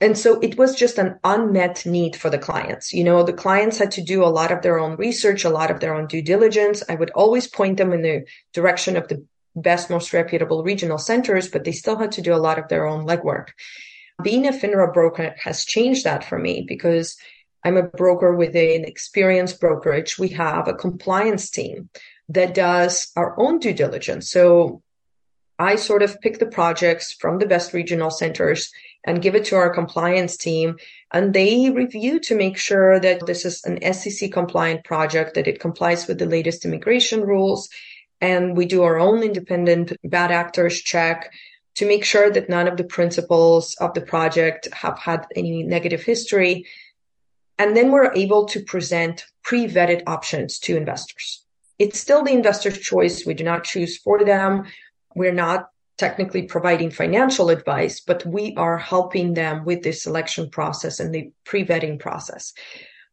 And 0.00 0.16
so 0.16 0.38
it 0.40 0.56
was 0.56 0.74
just 0.74 0.98
an 0.98 1.18
unmet 1.24 1.84
need 1.84 2.16
for 2.16 2.30
the 2.30 2.38
clients. 2.38 2.92
You 2.92 3.04
know, 3.04 3.22
the 3.22 3.32
clients 3.32 3.78
had 3.78 3.90
to 3.92 4.02
do 4.02 4.22
a 4.22 4.26
lot 4.26 4.52
of 4.52 4.62
their 4.62 4.78
own 4.78 4.96
research, 4.96 5.44
a 5.44 5.50
lot 5.50 5.70
of 5.70 5.80
their 5.80 5.94
own 5.94 6.06
due 6.06 6.22
diligence. 6.22 6.82
I 6.88 6.94
would 6.94 7.10
always 7.10 7.46
point 7.46 7.78
them 7.78 7.92
in 7.92 8.02
the 8.02 8.24
direction 8.52 8.96
of 8.96 9.08
the 9.08 9.24
best, 9.56 9.90
most 9.90 10.12
reputable 10.12 10.62
regional 10.62 10.98
centers, 10.98 11.48
but 11.48 11.64
they 11.64 11.72
still 11.72 11.96
had 11.96 12.12
to 12.12 12.22
do 12.22 12.34
a 12.34 12.44
lot 12.46 12.58
of 12.58 12.68
their 12.68 12.86
own 12.86 13.06
legwork. 13.06 13.48
Being 14.22 14.46
a 14.46 14.52
FINRA 14.52 14.92
broker 14.92 15.34
has 15.42 15.64
changed 15.64 16.04
that 16.04 16.24
for 16.24 16.38
me 16.38 16.64
because 16.66 17.16
I'm 17.64 17.76
a 17.78 17.82
broker 17.82 18.34
within 18.34 18.84
experienced 18.84 19.58
brokerage. 19.58 20.18
We 20.18 20.28
have 20.28 20.68
a 20.68 20.74
compliance 20.74 21.50
team 21.50 21.88
that 22.28 22.54
does 22.54 23.10
our 23.16 23.38
own 23.40 23.58
due 23.58 23.72
diligence. 23.72 24.30
So 24.30 24.82
I 25.58 25.76
sort 25.76 26.02
of 26.02 26.20
pick 26.20 26.38
the 26.38 26.46
projects 26.46 27.12
from 27.12 27.38
the 27.38 27.46
best 27.46 27.72
regional 27.72 28.10
centers 28.10 28.72
and 29.06 29.22
give 29.22 29.34
it 29.34 29.44
to 29.46 29.56
our 29.56 29.70
compliance 29.72 30.36
team. 30.36 30.76
And 31.12 31.32
they 31.32 31.70
review 31.70 32.18
to 32.20 32.36
make 32.36 32.58
sure 32.58 32.98
that 32.98 33.26
this 33.26 33.44
is 33.44 33.64
an 33.64 33.92
SEC 33.94 34.32
compliant 34.32 34.84
project, 34.84 35.34
that 35.34 35.46
it 35.46 35.60
complies 35.60 36.06
with 36.06 36.18
the 36.18 36.26
latest 36.26 36.64
immigration 36.64 37.20
rules. 37.20 37.68
And 38.20 38.56
we 38.56 38.66
do 38.66 38.82
our 38.82 38.98
own 38.98 39.22
independent 39.22 39.92
bad 40.02 40.32
actors 40.32 40.80
check 40.80 41.32
to 41.76 41.86
make 41.86 42.04
sure 42.04 42.30
that 42.30 42.48
none 42.48 42.68
of 42.68 42.76
the 42.76 42.84
principals 42.84 43.74
of 43.80 43.94
the 43.94 44.00
project 44.00 44.68
have 44.72 44.98
had 44.98 45.26
any 45.34 45.62
negative 45.62 46.02
history 46.02 46.66
and 47.58 47.76
then 47.76 47.90
we're 47.90 48.12
able 48.14 48.46
to 48.46 48.60
present 48.60 49.24
pre-vetted 49.42 50.02
options 50.06 50.58
to 50.60 50.76
investors. 50.76 51.44
It's 51.78 51.98
still 51.98 52.22
the 52.22 52.32
investor's 52.32 52.78
choice. 52.78 53.26
We 53.26 53.34
do 53.34 53.44
not 53.44 53.64
choose 53.64 53.98
for 53.98 54.24
them. 54.24 54.64
We're 55.14 55.32
not 55.32 55.68
technically 55.96 56.42
providing 56.42 56.90
financial 56.90 57.50
advice, 57.50 58.00
but 58.00 58.26
we 58.26 58.54
are 58.56 58.78
helping 58.78 59.34
them 59.34 59.64
with 59.64 59.82
the 59.82 59.92
selection 59.92 60.50
process 60.50 60.98
and 60.98 61.14
the 61.14 61.30
pre-vetting 61.44 62.00
process. 62.00 62.52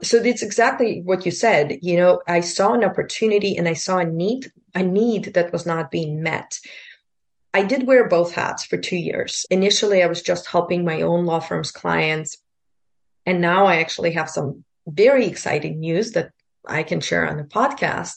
So 0.01 0.17
it's 0.17 0.41
exactly 0.41 1.01
what 1.03 1.25
you 1.25 1.31
said. 1.31 1.77
You 1.83 1.97
know, 1.97 2.21
I 2.27 2.39
saw 2.39 2.73
an 2.73 2.83
opportunity 2.83 3.55
and 3.55 3.67
I 3.67 3.73
saw 3.73 3.99
a 3.99 4.05
need, 4.05 4.51
a 4.73 4.81
need 4.81 5.35
that 5.35 5.53
was 5.53 5.67
not 5.67 5.91
being 5.91 6.23
met. 6.23 6.59
I 7.53 7.63
did 7.63 7.85
wear 7.85 8.07
both 8.07 8.33
hats 8.33 8.65
for 8.65 8.77
two 8.77 8.97
years. 8.97 9.45
Initially, 9.51 10.01
I 10.01 10.07
was 10.07 10.23
just 10.23 10.47
helping 10.47 10.83
my 10.83 11.01
own 11.01 11.25
law 11.25 11.39
firm's 11.39 11.71
clients 11.71 12.37
and 13.31 13.39
now 13.39 13.65
I 13.65 13.77
actually 13.77 14.11
have 14.11 14.29
some 14.29 14.65
very 14.85 15.25
exciting 15.25 15.79
news 15.79 16.11
that 16.11 16.31
I 16.67 16.83
can 16.83 16.99
share 16.99 17.25
on 17.27 17.37
the 17.37 17.43
podcast. 17.43 18.15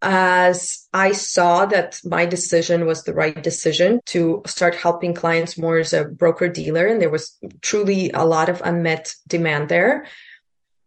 As 0.00 0.88
I 0.94 1.10
saw 1.10 1.66
that 1.66 2.00
my 2.04 2.24
decision 2.24 2.86
was 2.86 3.02
the 3.02 3.14
right 3.14 3.42
decision 3.42 4.00
to 4.06 4.42
start 4.46 4.76
helping 4.76 5.12
clients 5.12 5.58
more 5.58 5.78
as 5.78 5.92
a 5.92 6.04
broker 6.04 6.48
dealer, 6.48 6.86
and 6.86 7.00
there 7.00 7.10
was 7.10 7.36
truly 7.62 8.10
a 8.12 8.24
lot 8.24 8.48
of 8.48 8.62
unmet 8.64 9.12
demand 9.26 9.68
there, 9.68 10.06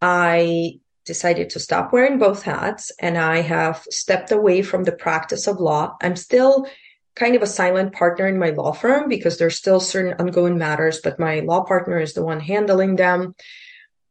I 0.02 0.80
decided 1.06 1.50
to 1.52 1.60
stop 1.60 1.91
wearing 1.91 2.17
both 2.17 2.41
hats 2.41 2.91
and 3.00 3.17
I 3.17 3.41
have 3.41 3.86
stepped 3.89 4.32
away 4.32 4.62
from 4.62 4.86
the 4.86 4.91
practice 5.06 5.45
of 5.45 5.60
law. 5.60 5.95
I'm 6.02 6.15
still 6.15 6.67
kind 7.15 7.36
of 7.36 7.41
a 7.41 7.47
silent 7.47 7.93
partner 7.93 8.28
in 8.28 8.38
my 8.38 8.49
law 8.49 8.73
firm 8.73 9.08
because 9.08 9.38
there's 9.38 9.56
still 9.56 9.80
certain 9.80 10.15
ongoing 10.19 10.58
matters, 10.58 10.99
but 11.01 11.19
my 11.19 11.39
law 11.39 11.63
partner 11.63 11.99
is 11.99 12.13
the 12.13 12.23
one 12.23 12.39
handling 12.39 12.97
them. 12.97 13.36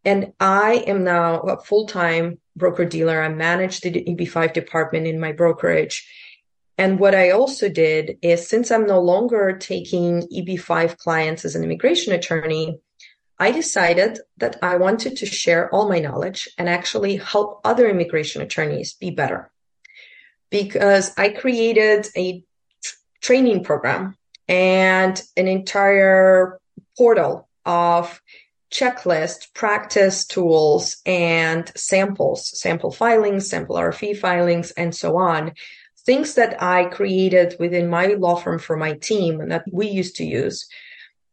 And 0.04 0.32
I 0.40 0.84
am 0.86 1.04
now 1.04 1.40
a 1.40 1.60
full 1.60 1.86
time 1.86 2.38
broker 2.56 2.84
dealer. 2.84 3.22
I 3.22 3.28
manage 3.28 3.80
the 3.80 3.90
EB5 3.90 4.52
department 4.52 5.06
in 5.06 5.20
my 5.20 5.32
brokerage. 5.32 6.08
And 6.76 6.98
what 6.98 7.14
I 7.14 7.30
also 7.30 7.68
did 7.68 8.18
is 8.20 8.48
since 8.48 8.70
I'm 8.70 8.86
no 8.86 9.00
longer 9.00 9.56
taking 9.56 10.22
EB5 10.22 10.96
clients 10.98 11.44
as 11.44 11.54
an 11.54 11.62
immigration 11.62 12.12
attorney, 12.12 12.80
I 13.38 13.52
decided 13.52 14.20
that 14.38 14.56
I 14.62 14.76
wanted 14.76 15.16
to 15.18 15.26
share 15.26 15.72
all 15.72 15.88
my 15.88 16.00
knowledge 16.00 16.48
and 16.58 16.68
actually 16.68 17.16
help 17.16 17.60
other 17.64 17.88
immigration 17.88 18.42
attorneys 18.42 18.94
be 18.94 19.10
better. 19.10 19.50
Because 20.50 21.12
I 21.16 21.30
created 21.30 22.08
a 22.16 22.44
training 23.24 23.64
program 23.64 24.14
and 24.48 25.22
an 25.38 25.48
entire 25.48 26.60
portal 26.96 27.48
of 27.64 28.20
checklist, 28.70 29.54
practice 29.54 30.26
tools, 30.26 30.98
and 31.06 31.72
samples, 31.74 32.60
sample 32.60 32.90
filings, 32.90 33.48
sample 33.48 33.76
RFE 33.76 34.18
filings, 34.18 34.72
and 34.72 34.94
so 34.94 35.16
on. 35.16 35.52
Things 36.04 36.34
that 36.34 36.62
I 36.62 36.84
created 36.84 37.56
within 37.58 37.88
my 37.88 38.08
law 38.08 38.34
firm 38.34 38.58
for 38.58 38.76
my 38.76 38.92
team 38.92 39.40
and 39.40 39.50
that 39.50 39.64
we 39.72 39.86
used 39.86 40.16
to 40.16 40.24
use. 40.24 40.68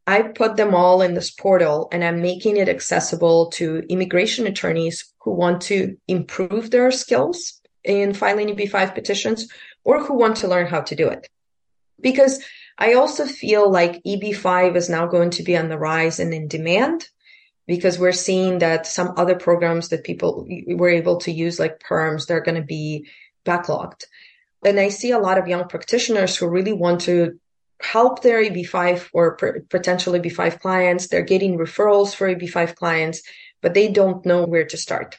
I 0.08 0.22
put 0.22 0.56
them 0.56 0.74
all 0.74 1.02
in 1.02 1.14
this 1.14 1.30
portal 1.30 1.90
and 1.92 2.06
I'm 2.06 2.22
making 2.22 2.56
it 2.56 2.70
accessible 2.70 3.48
to 3.52 3.84
immigration 3.90 4.48
attorneys 4.48 5.14
who 5.20 5.32
want 5.32 5.62
to 5.64 5.98
improve 6.08 6.72
their 6.72 6.90
skills 6.92 7.60
in 7.84 8.14
filing 8.14 8.48
EB5 8.48 8.96
petitions 8.96 9.50
or 9.84 10.02
who 10.02 10.14
want 10.14 10.38
to 10.38 10.48
learn 10.48 10.68
how 10.68 10.82
to 10.82 10.96
do 10.96 11.10
it 11.10 11.28
because 12.02 12.44
I 12.78 12.94
also 12.94 13.26
feel 13.26 13.72
like 13.72 14.04
EB5 14.04 14.76
is 14.76 14.90
now 14.90 15.06
going 15.08 15.32
to 15.32 15.44
be 15.44 15.56
on 15.56 15.70
the 15.70 15.78
rise 15.78 16.20
and 16.20 16.34
in 16.34 16.48
demand. 16.48 17.08
because 17.68 17.98
we're 17.98 18.12
seeing 18.12 18.60
that 18.60 18.86
some 18.86 19.14
other 19.18 19.36
programs 19.36 19.90
that 19.90 20.04
people 20.04 20.46
were 20.68 20.90
able 20.90 21.18
to 21.18 21.32
use, 21.32 21.60
like 21.60 21.80
PERMs, 21.80 22.28
they're 22.28 22.42
going 22.42 22.60
to 22.60 22.74
be 22.80 23.08
backlogged. 23.46 24.04
And 24.66 24.80
I 24.80 24.90
see 24.90 25.12
a 25.12 25.20
lot 25.20 25.38
of 25.38 25.48
young 25.48 25.68
practitioners 25.68 26.36
who 26.36 26.48
really 26.48 26.74
want 26.74 27.02
to 27.02 27.40
help 27.82 28.22
their 28.22 28.44
EB5 28.44 29.10
or 29.14 29.38
potential 29.70 30.14
EB5 30.14 30.60
clients. 30.60 31.08
They're 31.08 31.24
getting 31.24 31.58
referrals 31.58 32.14
for 32.14 32.34
EB5 32.34 32.76
clients, 32.76 33.22
but 33.62 33.74
they 33.74 33.88
don't 33.88 34.26
know 34.26 34.46
where 34.46 34.66
to 34.66 34.78
start. 34.78 35.18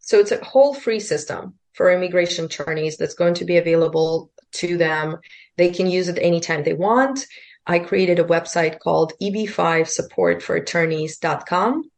So 0.00 0.18
it's 0.18 0.32
a 0.32 0.44
whole 0.44 0.74
free 0.74 1.00
system 1.00 1.54
for 1.74 1.90
immigration 1.90 2.46
attorneys 2.46 2.96
that's 2.96 3.14
going 3.14 3.34
to 3.34 3.44
be 3.44 3.56
available 3.56 4.30
to 4.52 4.76
them. 4.76 5.16
They 5.56 5.70
can 5.70 5.86
use 5.86 6.08
it 6.08 6.18
anytime 6.20 6.64
they 6.64 6.74
want. 6.74 7.26
I 7.66 7.78
created 7.80 8.18
a 8.18 8.24
website 8.24 8.78
called 8.78 9.12
eb5supportforattorneys.com. 9.22 11.90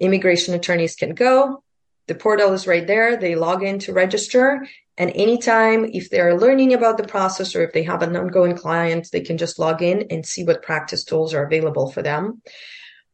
Immigration 0.00 0.54
attorneys 0.54 0.96
can 0.96 1.14
go. 1.14 1.62
The 2.06 2.14
portal 2.14 2.52
is 2.52 2.66
right 2.66 2.86
there. 2.86 3.16
They 3.16 3.34
log 3.34 3.62
in 3.62 3.78
to 3.80 3.92
register. 3.92 4.66
And 4.96 5.12
anytime, 5.14 5.84
if 5.84 6.08
they're 6.10 6.38
learning 6.38 6.72
about 6.74 6.98
the 6.98 7.06
process 7.06 7.54
or 7.54 7.62
if 7.62 7.72
they 7.72 7.84
have 7.84 8.02
an 8.02 8.16
ongoing 8.16 8.56
client, 8.56 9.08
they 9.12 9.20
can 9.20 9.38
just 9.38 9.58
log 9.58 9.82
in 9.82 10.06
and 10.10 10.26
see 10.26 10.44
what 10.44 10.62
practice 10.62 11.04
tools 11.04 11.34
are 11.34 11.44
available 11.44 11.90
for 11.90 12.02
them. 12.02 12.42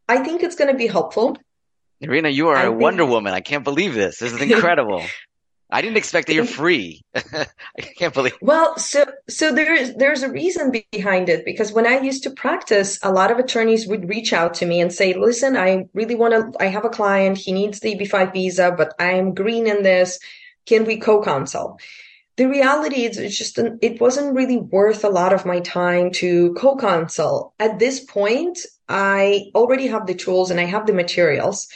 I 0.09 0.19
think 0.19 0.43
it's 0.43 0.57
going 0.57 0.71
to 0.71 0.77
be 0.77 0.87
helpful. 0.87 1.37
Irina, 2.01 2.31
you 2.31 2.49
are 2.49 2.57
I 2.57 2.65
a. 2.65 2.73
Wonder 2.73 3.05
Woman. 3.05 3.35
I 3.35 3.41
can't 3.41 3.65
believe 3.65 3.95
this. 3.95 4.19
This 4.19 4.33
is 4.33 4.41
incredible. 4.51 5.03
I 5.71 5.81
didn't 5.83 5.97
expect 5.97 6.29
that 6.29 6.35
you're 6.35 6.45
free. 6.45 7.03
I 7.15 7.47
can't 7.99 8.15
believe. 8.15 8.37
Well, 8.41 8.77
so 8.79 9.07
so 9.29 9.53
there's 9.53 9.95
there's 9.95 10.23
a 10.23 10.31
reason 10.31 10.73
behind 10.93 11.29
it 11.29 11.45
because 11.45 11.73
when 11.73 11.87
I 11.87 12.01
used 12.01 12.23
to 12.25 12.31
practice, 12.31 12.99
a 13.03 13.11
lot 13.11 13.31
of 13.31 13.39
attorneys 13.39 13.87
would 13.87 14.09
reach 14.09 14.33
out 14.33 14.55
to 14.55 14.67
me 14.67 14.81
and 14.81 14.93
say, 14.93 15.15
"Listen, 15.15 15.57
I 15.57 15.87
really 15.95 16.15
want 16.15 16.35
to. 16.35 16.63
I 16.63 16.67
have 16.67 16.85
a 16.85 16.91
client. 16.91 17.39
He 17.39 17.53
needs 17.53 17.81
the 17.81 17.95
EB5 17.95 18.33
visa, 18.33 18.75
but 18.77 18.95
I'm 18.99 19.35
green 19.35 19.67
in 19.67 19.83
this. 19.83 20.19
Can 20.67 20.85
we 20.85 20.99
co-counsel?" 20.99 21.79
The 22.37 22.47
reality 22.47 23.05
is, 23.05 23.17
it's 23.17 23.39
just 23.39 23.59
an, 23.59 23.79
it 23.81 24.01
wasn't 24.01 24.35
really 24.35 24.59
worth 24.59 25.05
a 25.05 25.09
lot 25.09 25.33
of 25.33 25.47
my 25.47 25.61
time 25.61 26.11
to 26.13 26.53
co-counsel. 26.55 27.55
At 27.61 27.79
this 27.79 28.01
point, 28.01 28.59
I 28.89 29.53
already 29.55 29.87
have 29.87 30.07
the 30.07 30.17
tools 30.17 30.51
and 30.51 30.59
I 30.59 30.65
have 30.65 30.87
the 30.87 30.93
materials 30.93 31.69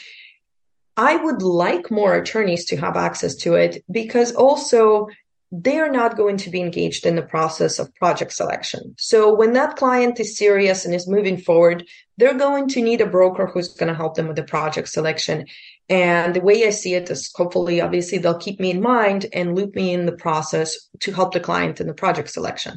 I 0.98 1.14
would 1.14 1.42
like 1.42 1.92
more 1.92 2.16
attorneys 2.16 2.64
to 2.66 2.76
have 2.76 2.96
access 2.96 3.36
to 3.36 3.54
it 3.54 3.84
because 3.88 4.32
also 4.32 5.06
they 5.52 5.78
are 5.78 5.90
not 5.90 6.16
going 6.16 6.36
to 6.38 6.50
be 6.50 6.60
engaged 6.60 7.06
in 7.06 7.14
the 7.14 7.22
process 7.22 7.78
of 7.78 7.94
project 7.94 8.32
selection. 8.32 8.96
So 8.98 9.32
when 9.32 9.52
that 9.52 9.76
client 9.76 10.18
is 10.18 10.36
serious 10.36 10.84
and 10.84 10.92
is 10.92 11.06
moving 11.06 11.38
forward, 11.38 11.86
they're 12.16 12.36
going 12.36 12.68
to 12.70 12.82
need 12.82 13.00
a 13.00 13.06
broker 13.06 13.46
who's 13.46 13.68
going 13.68 13.88
to 13.88 13.94
help 13.94 14.16
them 14.16 14.26
with 14.26 14.36
the 14.36 14.42
project 14.42 14.88
selection. 14.88 15.46
And 15.88 16.34
the 16.34 16.40
way 16.40 16.66
I 16.66 16.70
see 16.70 16.94
it 16.94 17.08
is 17.08 17.30
hopefully, 17.32 17.80
obviously, 17.80 18.18
they'll 18.18 18.36
keep 18.36 18.58
me 18.58 18.72
in 18.72 18.82
mind 18.82 19.26
and 19.32 19.54
loop 19.54 19.76
me 19.76 19.94
in 19.94 20.04
the 20.04 20.12
process 20.12 20.76
to 21.00 21.12
help 21.12 21.32
the 21.32 21.40
client 21.40 21.80
in 21.80 21.86
the 21.86 21.94
project 21.94 22.28
selection. 22.30 22.76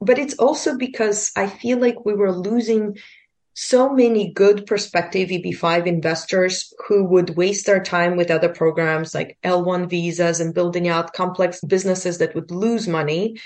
But 0.00 0.18
it's 0.18 0.34
also 0.34 0.78
because 0.78 1.30
I 1.36 1.46
feel 1.46 1.78
like 1.78 2.06
we 2.06 2.14
were 2.14 2.32
losing 2.32 2.96
so 3.54 3.92
many 3.92 4.32
good 4.32 4.66
prospective 4.66 5.28
EB5 5.28 5.86
investors 5.86 6.72
who 6.86 7.04
would 7.04 7.36
waste 7.36 7.66
their 7.66 7.82
time 7.82 8.16
with 8.16 8.30
other 8.30 8.48
programs 8.48 9.14
like 9.14 9.38
L1 9.44 9.88
visas 9.90 10.40
and 10.40 10.54
building 10.54 10.88
out 10.88 11.12
complex 11.12 11.60
businesses 11.60 12.18
that 12.18 12.34
would 12.34 12.50
lose 12.50 12.86
money 12.88 13.40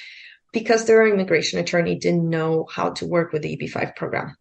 because 0.52 0.84
their 0.84 1.06
immigration 1.06 1.58
attorney 1.58 1.96
didn't 1.96 2.28
know 2.28 2.66
how 2.70 2.90
to 2.90 3.06
work 3.06 3.32
with 3.32 3.42
the 3.42 3.56
EB5 3.56 3.96
program. 3.96 4.36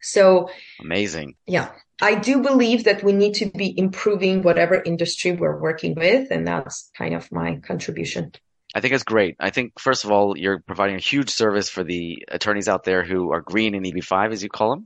So 0.00 0.50
amazing. 0.80 1.36
Yeah. 1.46 1.70
I 2.00 2.16
do 2.16 2.42
believe 2.42 2.84
that 2.84 3.04
we 3.04 3.12
need 3.12 3.34
to 3.34 3.46
be 3.46 3.78
improving 3.78 4.42
whatever 4.42 4.82
industry 4.82 5.32
we're 5.32 5.60
working 5.60 5.94
with. 5.94 6.32
And 6.32 6.46
that's 6.46 6.90
kind 6.96 7.14
of 7.14 7.30
my 7.30 7.56
contribution. 7.56 8.32
I 8.74 8.80
think 8.80 8.94
it's 8.94 9.04
great. 9.04 9.36
I 9.38 9.50
think 9.50 9.78
first 9.78 10.04
of 10.04 10.10
all, 10.10 10.36
you're 10.36 10.60
providing 10.60 10.96
a 10.96 11.00
huge 11.00 11.30
service 11.30 11.68
for 11.68 11.84
the 11.84 12.24
attorneys 12.28 12.68
out 12.68 12.84
there 12.84 13.04
who 13.04 13.32
are 13.32 13.40
green 13.40 13.74
in 13.74 13.82
EB5, 13.82 14.32
as 14.32 14.42
you 14.42 14.48
call 14.48 14.70
them. 14.70 14.84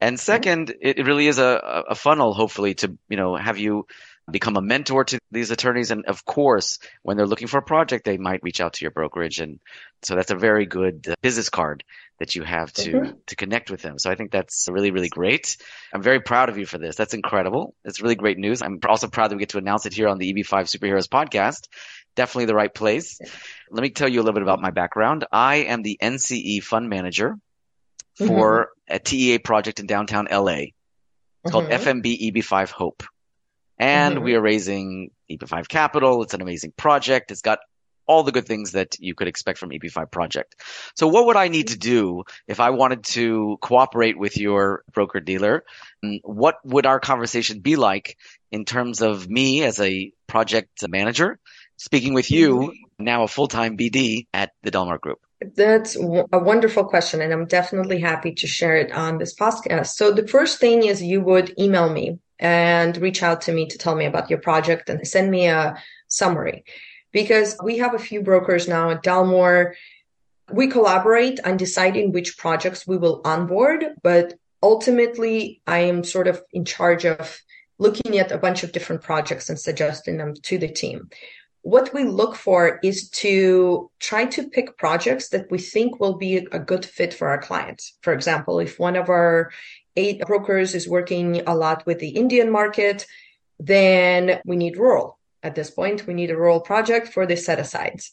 And 0.00 0.20
second, 0.20 0.74
it, 0.82 0.98
it 0.98 1.06
really 1.06 1.26
is 1.26 1.38
a, 1.38 1.84
a 1.88 1.94
funnel, 1.94 2.34
hopefully, 2.34 2.74
to 2.74 2.96
you 3.08 3.16
know 3.16 3.36
have 3.36 3.58
you 3.58 3.86
become 4.30 4.56
a 4.56 4.62
mentor 4.62 5.04
to 5.04 5.18
these 5.30 5.50
attorneys. 5.50 5.90
And 5.90 6.06
of 6.06 6.24
course, 6.24 6.78
when 7.02 7.16
they're 7.16 7.26
looking 7.26 7.48
for 7.48 7.58
a 7.58 7.62
project, 7.62 8.04
they 8.04 8.16
might 8.16 8.42
reach 8.42 8.60
out 8.60 8.74
to 8.74 8.84
your 8.84 8.90
brokerage. 8.90 9.38
And 9.38 9.60
so 10.02 10.14
that's 10.14 10.30
a 10.30 10.36
very 10.36 10.66
good 10.66 11.14
business 11.22 11.50
card 11.50 11.84
that 12.18 12.36
you 12.36 12.42
have 12.42 12.72
to 12.72 12.92
mm-hmm. 12.92 13.10
to 13.26 13.36
connect 13.36 13.70
with 13.70 13.82
them. 13.82 13.98
So 13.98 14.10
I 14.10 14.14
think 14.14 14.30
that's 14.30 14.68
really 14.70 14.90
really 14.90 15.08
great. 15.08 15.56
I'm 15.92 16.02
very 16.02 16.20
proud 16.20 16.48
of 16.48 16.58
you 16.58 16.66
for 16.66 16.78
this. 16.78 16.96
That's 16.96 17.14
incredible. 17.14 17.74
It's 17.84 18.00
really 18.00 18.14
great 18.14 18.38
news. 18.38 18.62
I'm 18.62 18.78
also 18.88 19.08
proud 19.08 19.30
that 19.30 19.36
we 19.36 19.40
get 19.40 19.50
to 19.50 19.58
announce 19.58 19.86
it 19.86 19.94
here 19.94 20.08
on 20.08 20.18
the 20.18 20.32
EB5 20.32 20.78
Superheroes 20.78 21.08
podcast 21.08 21.68
definitely 22.14 22.46
the 22.46 22.54
right 22.54 22.72
place. 22.72 23.18
Let 23.70 23.82
me 23.82 23.90
tell 23.90 24.08
you 24.08 24.20
a 24.20 24.22
little 24.22 24.34
bit 24.34 24.42
about 24.42 24.60
my 24.60 24.70
background. 24.70 25.26
I 25.32 25.56
am 25.56 25.82
the 25.82 25.98
NCE 26.00 26.62
fund 26.62 26.88
manager 26.88 27.36
for 28.16 28.68
mm-hmm. 28.88 28.94
a 28.94 28.98
TEA 28.98 29.38
project 29.38 29.80
in 29.80 29.86
downtown 29.86 30.28
LA. 30.30 30.70
It's 31.42 31.52
called 31.52 31.68
mm-hmm. 31.68 32.00
FMB 32.00 32.32
EB5 32.32 32.70
Hope. 32.70 33.02
And 33.78 34.16
mm-hmm. 34.16 34.24
we 34.24 34.34
are 34.34 34.40
raising 34.40 35.10
EB5 35.30 35.68
capital. 35.68 36.22
It's 36.22 36.34
an 36.34 36.42
amazing 36.42 36.72
project. 36.76 37.30
It's 37.30 37.42
got 37.42 37.58
all 38.06 38.22
the 38.22 38.32
good 38.32 38.46
things 38.46 38.72
that 38.72 38.96
you 39.00 39.14
could 39.14 39.28
expect 39.28 39.58
from 39.58 39.70
EB5 39.70 40.10
project. 40.10 40.56
So 40.96 41.06
what 41.08 41.26
would 41.26 41.36
I 41.36 41.48
need 41.48 41.68
to 41.68 41.78
do 41.78 42.24
if 42.46 42.60
I 42.60 42.70
wanted 42.70 43.04
to 43.04 43.58
cooperate 43.60 44.18
with 44.18 44.36
your 44.36 44.84
broker 44.92 45.20
dealer? 45.20 45.64
What 46.22 46.56
would 46.64 46.86
our 46.86 47.00
conversation 47.00 47.60
be 47.60 47.76
like 47.76 48.16
in 48.52 48.64
terms 48.64 49.02
of 49.02 49.28
me 49.28 49.62
as 49.62 49.80
a 49.80 50.12
project 50.26 50.86
manager 50.88 51.38
speaking 51.76 52.14
with 52.14 52.30
you, 52.30 52.72
now 52.98 53.24
a 53.24 53.28
full 53.28 53.48
time 53.48 53.76
BD 53.76 54.26
at 54.32 54.52
the 54.62 54.70
Dalmore 54.70 55.00
Group? 55.00 55.18
That's 55.56 55.96
a 55.96 56.38
wonderful 56.38 56.84
question, 56.84 57.20
and 57.20 57.32
I'm 57.32 57.46
definitely 57.46 58.00
happy 58.00 58.32
to 58.32 58.46
share 58.46 58.76
it 58.76 58.92
on 58.92 59.18
this 59.18 59.34
podcast. 59.34 59.88
So, 59.88 60.10
the 60.10 60.26
first 60.26 60.58
thing 60.58 60.84
is 60.84 61.02
you 61.02 61.20
would 61.20 61.52
email 61.58 61.90
me 61.90 62.18
and 62.38 62.96
reach 62.96 63.22
out 63.22 63.42
to 63.42 63.52
me 63.52 63.66
to 63.66 63.76
tell 63.76 63.94
me 63.94 64.06
about 64.06 64.30
your 64.30 64.38
project 64.38 64.88
and 64.88 65.06
send 65.06 65.30
me 65.30 65.46
a 65.46 65.76
summary 66.08 66.64
because 67.14 67.56
we 67.62 67.78
have 67.78 67.94
a 67.94 67.98
few 67.98 68.20
brokers 68.20 68.68
now 68.68 68.90
at 68.90 69.02
Dalmore. 69.02 69.72
We 70.52 70.66
collaborate 70.66 71.40
on 71.46 71.56
deciding 71.56 72.12
which 72.12 72.36
projects 72.36 72.86
we 72.86 72.98
will 72.98 73.22
onboard, 73.24 73.86
but 74.02 74.34
ultimately, 74.62 75.62
I 75.66 75.78
am 75.78 76.04
sort 76.04 76.28
of 76.28 76.42
in 76.52 76.66
charge 76.66 77.06
of 77.06 77.40
looking 77.78 78.18
at 78.18 78.30
a 78.30 78.36
bunch 78.36 78.62
of 78.62 78.72
different 78.72 79.00
projects 79.00 79.48
and 79.48 79.58
suggesting 79.58 80.18
them 80.18 80.34
to 80.42 80.58
the 80.58 80.68
team 80.68 81.08
what 81.64 81.94
we 81.94 82.04
look 82.04 82.36
for 82.36 82.78
is 82.82 83.08
to 83.08 83.90
try 83.98 84.26
to 84.26 84.48
pick 84.48 84.76
projects 84.76 85.30
that 85.30 85.50
we 85.50 85.56
think 85.56 85.98
will 85.98 86.12
be 86.12 86.36
a 86.36 86.58
good 86.58 86.84
fit 86.84 87.14
for 87.14 87.28
our 87.28 87.40
clients. 87.40 87.96
For 88.02 88.12
example, 88.12 88.58
if 88.58 88.78
one 88.78 88.96
of 88.96 89.08
our 89.08 89.50
eight 89.96 90.20
brokers 90.26 90.74
is 90.74 90.86
working 90.86 91.40
a 91.46 91.54
lot 91.54 91.86
with 91.86 92.00
the 92.00 92.10
Indian 92.10 92.50
market, 92.50 93.06
then 93.58 94.40
we 94.44 94.56
need 94.56 94.76
rural. 94.76 95.18
At 95.44 95.54
this 95.54 95.70
point, 95.70 96.06
we 96.06 96.14
need 96.14 96.30
a 96.30 96.36
rural 96.36 96.60
project 96.60 97.08
for 97.08 97.26
the 97.26 97.36
set 97.36 97.60
asides. 97.60 98.12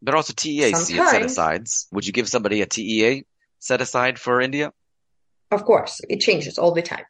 But 0.00 0.14
also 0.14 0.32
TEA 0.34 0.72
set 0.72 1.22
asides. 1.22 1.88
Would 1.90 2.06
you 2.06 2.12
give 2.12 2.28
somebody 2.28 2.62
a 2.62 2.66
TEA 2.66 3.24
set 3.58 3.80
aside 3.80 4.20
for 4.20 4.40
India? 4.40 4.72
Of 5.50 5.64
course, 5.64 6.00
it 6.08 6.20
changes 6.20 6.56
all 6.56 6.72
the 6.72 6.82
time. 6.82 7.06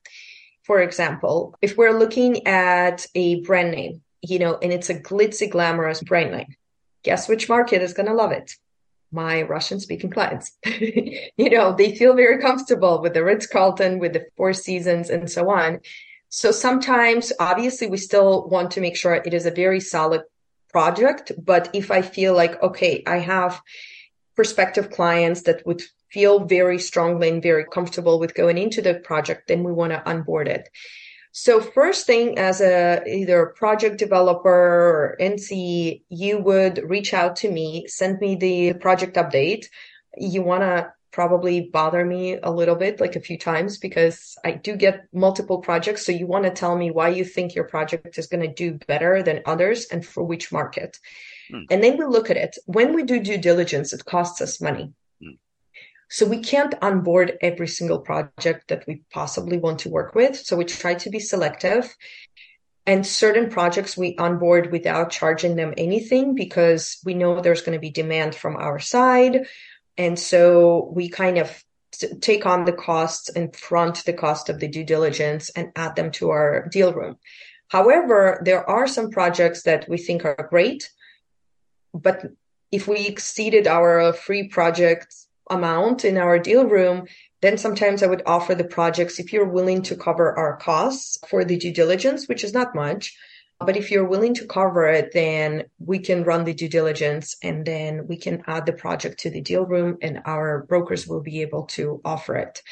For 0.63 0.81
example, 0.81 1.55
if 1.61 1.77
we're 1.77 1.99
looking 1.99 2.47
at 2.47 3.07
a 3.15 3.43
brand 3.43 3.73
name, 3.73 4.01
you 4.23 4.39
know, 4.39 4.57
and 4.63 4.73
it's 4.73 4.89
a 4.89 4.99
glitzy, 4.99 5.51
glamorous 5.51 6.03
brand 6.03 6.33
name. 6.33 6.57
Guess 7.03 7.29
which 7.29 7.51
market 7.51 7.83
is 7.83 7.93
going 7.93 8.07
to 8.07 8.15
love 8.15 8.33
it? 8.33 8.53
My 9.13 9.43
Russian 9.43 9.79
speaking 9.79 10.09
clients. 10.09 10.53
you 10.65 11.51
know, 11.51 11.75
they 11.77 11.95
feel 11.95 12.15
very 12.15 12.39
comfortable 12.41 13.03
with 13.03 13.13
the 13.13 13.23
Ritz 13.23 13.47
Carlton, 13.47 13.99
with 13.99 14.15
the 14.15 14.25
Four 14.39 14.55
Seasons, 14.55 15.11
and 15.11 15.31
so 15.31 15.51
on. 15.51 15.81
So 16.37 16.51
sometimes, 16.51 17.33
obviously, 17.39 17.87
we 17.87 17.97
still 17.97 18.49
want 18.49 18.73
to 18.73 18.81
make 18.81 18.97
sure 18.97 19.15
it 19.15 19.33
is 19.33 19.47
a 19.47 19.53
very 19.53 19.79
solid 19.79 20.23
project. 20.73 21.31
But 21.39 21.71
if 21.73 21.93
I 21.93 22.03
feel 22.03 22.35
like, 22.35 22.61
okay, 22.61 23.05
I 23.07 23.19
have 23.19 23.63
prospective 24.35 24.91
clients 24.91 25.43
that 25.43 25.65
would 25.65 25.83
feel 26.11 26.41
very 26.41 26.81
strongly 26.81 27.29
and 27.29 27.41
very 27.41 27.65
comfortable 27.65 28.19
with 28.19 28.35
going 28.35 28.59
into 28.59 28.83
the 28.83 28.95
project, 28.95 29.47
then 29.47 29.63
we 29.63 29.71
want 29.71 29.93
to 29.93 30.05
onboard 30.11 30.49
it. 30.49 30.69
So 31.31 31.61
first 31.61 32.05
thing 32.05 32.37
as 32.37 32.61
a 32.61 33.01
either 33.07 33.41
a 33.41 33.55
project 33.55 33.99
developer 33.99 34.51
or 34.51 35.17
NC, 35.21 36.03
you 36.09 36.39
would 36.39 36.83
reach 36.83 37.15
out 37.15 37.37
to 37.37 37.51
me, 37.51 37.87
send 37.87 38.19
me 38.19 38.35
the 38.35 38.75
project 38.75 39.15
update. 39.15 39.67
You 40.19 40.43
want 40.43 40.63
to 40.63 40.93
probably 41.15 41.61
bother 41.61 42.05
me 42.05 42.37
a 42.43 42.51
little 42.51 42.75
bit, 42.75 43.01
like 43.01 43.15
a 43.15 43.21
few 43.21 43.39
times, 43.39 43.79
because 43.79 44.37
I 44.45 44.51
do 44.51 44.75
get 44.75 45.07
multiple 45.13 45.59
projects. 45.59 46.05
So 46.05 46.11
you 46.11 46.27
want 46.27 46.45
to 46.45 46.51
tell 46.51 46.77
me 46.77 46.91
why 46.91 47.11
you 47.11 47.25
think 47.25 47.55
your 47.55 47.69
project 47.69 48.19
is 48.19 48.27
going 48.27 48.43
to 48.43 48.53
do 48.53 48.81
better 48.89 49.23
than 49.23 49.43
others 49.47 49.87
and 49.93 50.05
for 50.05 50.25
which 50.25 50.51
market. 50.51 50.99
Hmm. 51.49 51.63
And 51.71 51.85
then 51.85 51.97
we 51.99 52.05
look 52.05 52.31
at 52.31 52.37
it. 52.37 52.59
When 52.67 52.95
we 52.95 53.05
do 53.05 53.21
due 53.21 53.39
diligence, 53.39 53.93
it 53.93 54.05
costs 54.05 54.41
us 54.41 54.61
money. 54.61 54.93
Hmm. 55.23 55.37
So 56.09 56.27
we 56.27 56.41
can't 56.41 56.75
onboard 56.83 57.39
every 57.41 57.69
single 57.69 58.01
project 58.01 58.67
that 58.69 58.85
we 58.89 59.03
possibly 59.13 59.59
want 59.59 59.79
to 59.81 59.91
work 59.91 60.17
with. 60.17 60.37
So 60.37 60.57
we 60.57 60.65
try 60.65 60.95
to 60.95 61.11
be 61.11 61.21
selective. 61.21 61.95
And 62.87 63.07
certain 63.07 63.49
projects 63.51 63.97
we 63.97 64.17
onboard 64.19 64.73
without 64.73 65.11
charging 65.11 65.57
them 65.57 65.73
anything 65.79 66.35
because 66.35 66.99
we 67.05 67.15
know 67.15 67.41
there's 67.41 67.63
going 67.63 67.79
to 67.79 67.81
be 67.81 67.91
demand 67.91 68.35
from 68.35 68.57
our 68.57 68.79
side. 68.79 69.47
And 69.97 70.19
so 70.19 70.91
we 70.93 71.09
kind 71.09 71.39
of 71.39 71.65
take 72.21 72.47
on 72.47 72.65
the 72.65 72.73
costs 72.73 73.29
and 73.29 73.55
front 73.55 74.05
the 74.05 74.13
cost 74.13 74.49
of 74.49 74.59
the 74.59 74.69
due 74.69 74.85
diligence 74.85 75.51
and 75.51 75.71
add 75.77 75.95
them 75.97 76.11
to 76.13 76.31
our 76.31 76.69
deal 76.69 76.93
room. 76.93 77.17
However, 77.69 78.41
there 78.45 78.69
are 78.69 78.87
some 78.87 79.11
projects 79.11 79.63
that 79.63 79.89
we 79.89 79.99
think 79.99 80.25
are 80.25 80.49
great, 80.51 80.91
but 81.93 82.25
if 82.73 82.89
we 82.89 83.07
exceeded 83.07 83.67
our 83.67 84.13
free 84.13 84.49
project 84.49 85.15
amount 85.51 86.05
in 86.05 86.19
our 86.19 86.39
deal 86.39 86.67
room, 86.67 87.07
then 87.41 87.59
sometimes 87.59 88.03
I 88.03 88.07
would 88.07 88.23
offer 88.27 88.55
the 88.55 88.65
projects 88.65 89.19
if 89.19 89.33
you're 89.33 89.45
willing 89.45 89.83
to 89.83 89.97
cover 89.97 90.37
our 90.37 90.57
costs 90.57 91.19
for 91.29 91.45
the 91.45 91.57
due 91.57 91.73
diligence, 91.73 92.27
which 92.27 92.43
is 92.43 92.55
not 92.55 92.75
much. 92.75 93.17
But 93.65 93.77
if 93.77 93.91
you're 93.91 94.09
willing 94.09 94.35
to 94.35 94.47
cover 94.47 94.87
it, 94.87 95.13
then 95.13 95.65
we 95.79 95.99
can 95.99 96.25
run 96.25 96.45
the 96.45 96.55
due 96.55 96.69
diligence 96.69 97.37
and 97.43 97.65
then 97.65 98.07
we 98.07 98.17
can 98.17 98.43
add 98.47 98.67
the 98.67 98.73
project 98.73 99.21
to 99.21 99.31
the 99.31 99.41
deal 99.41 99.65
room 99.65 99.99
and 100.03 100.23
our 100.25 100.65
brokers 100.69 101.07
will 101.07 101.23
be 101.23 101.43
able 101.43 101.65
to 101.65 102.01
offer 102.05 102.37
it. 102.37 102.63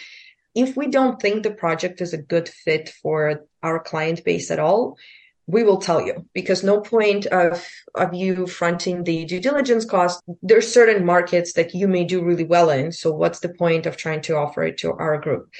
If 0.55 0.76
we 0.76 0.88
don't 0.88 1.20
think 1.20 1.42
the 1.42 1.50
project 1.50 2.00
is 2.00 2.12
a 2.12 2.18
good 2.18 2.48
fit 2.48 2.90
for 3.02 3.46
our 3.62 3.78
client 3.78 4.22
base 4.24 4.50
at 4.50 4.59
all, 4.59 4.98
we 5.46 5.64
will 5.64 5.78
tell 5.78 6.00
you 6.07 6.26
because 6.35 6.62
no 6.62 6.81
point 6.81 7.26
of 7.26 7.66
of 7.94 8.14
you 8.14 8.46
fronting 8.46 9.02
the 9.02 9.24
due 9.24 9.40
diligence 9.40 9.85
cost. 9.85 10.22
There's 10.42 10.72
certain 10.72 11.05
markets 11.05 11.55
that 11.55 11.74
you 11.74 11.88
may 11.88 12.05
do 12.05 12.22
really 12.22 12.44
well 12.44 12.70
in. 12.70 12.92
So 12.92 13.12
what's 13.12 13.40
the 13.40 13.48
point 13.48 13.87
of 13.87 13.96
trying 13.96 14.20
to 14.22 14.37
offer 14.37 14.62
it 14.62 14.78
to 14.78 14.92
our 14.92 15.18
group 15.18 15.50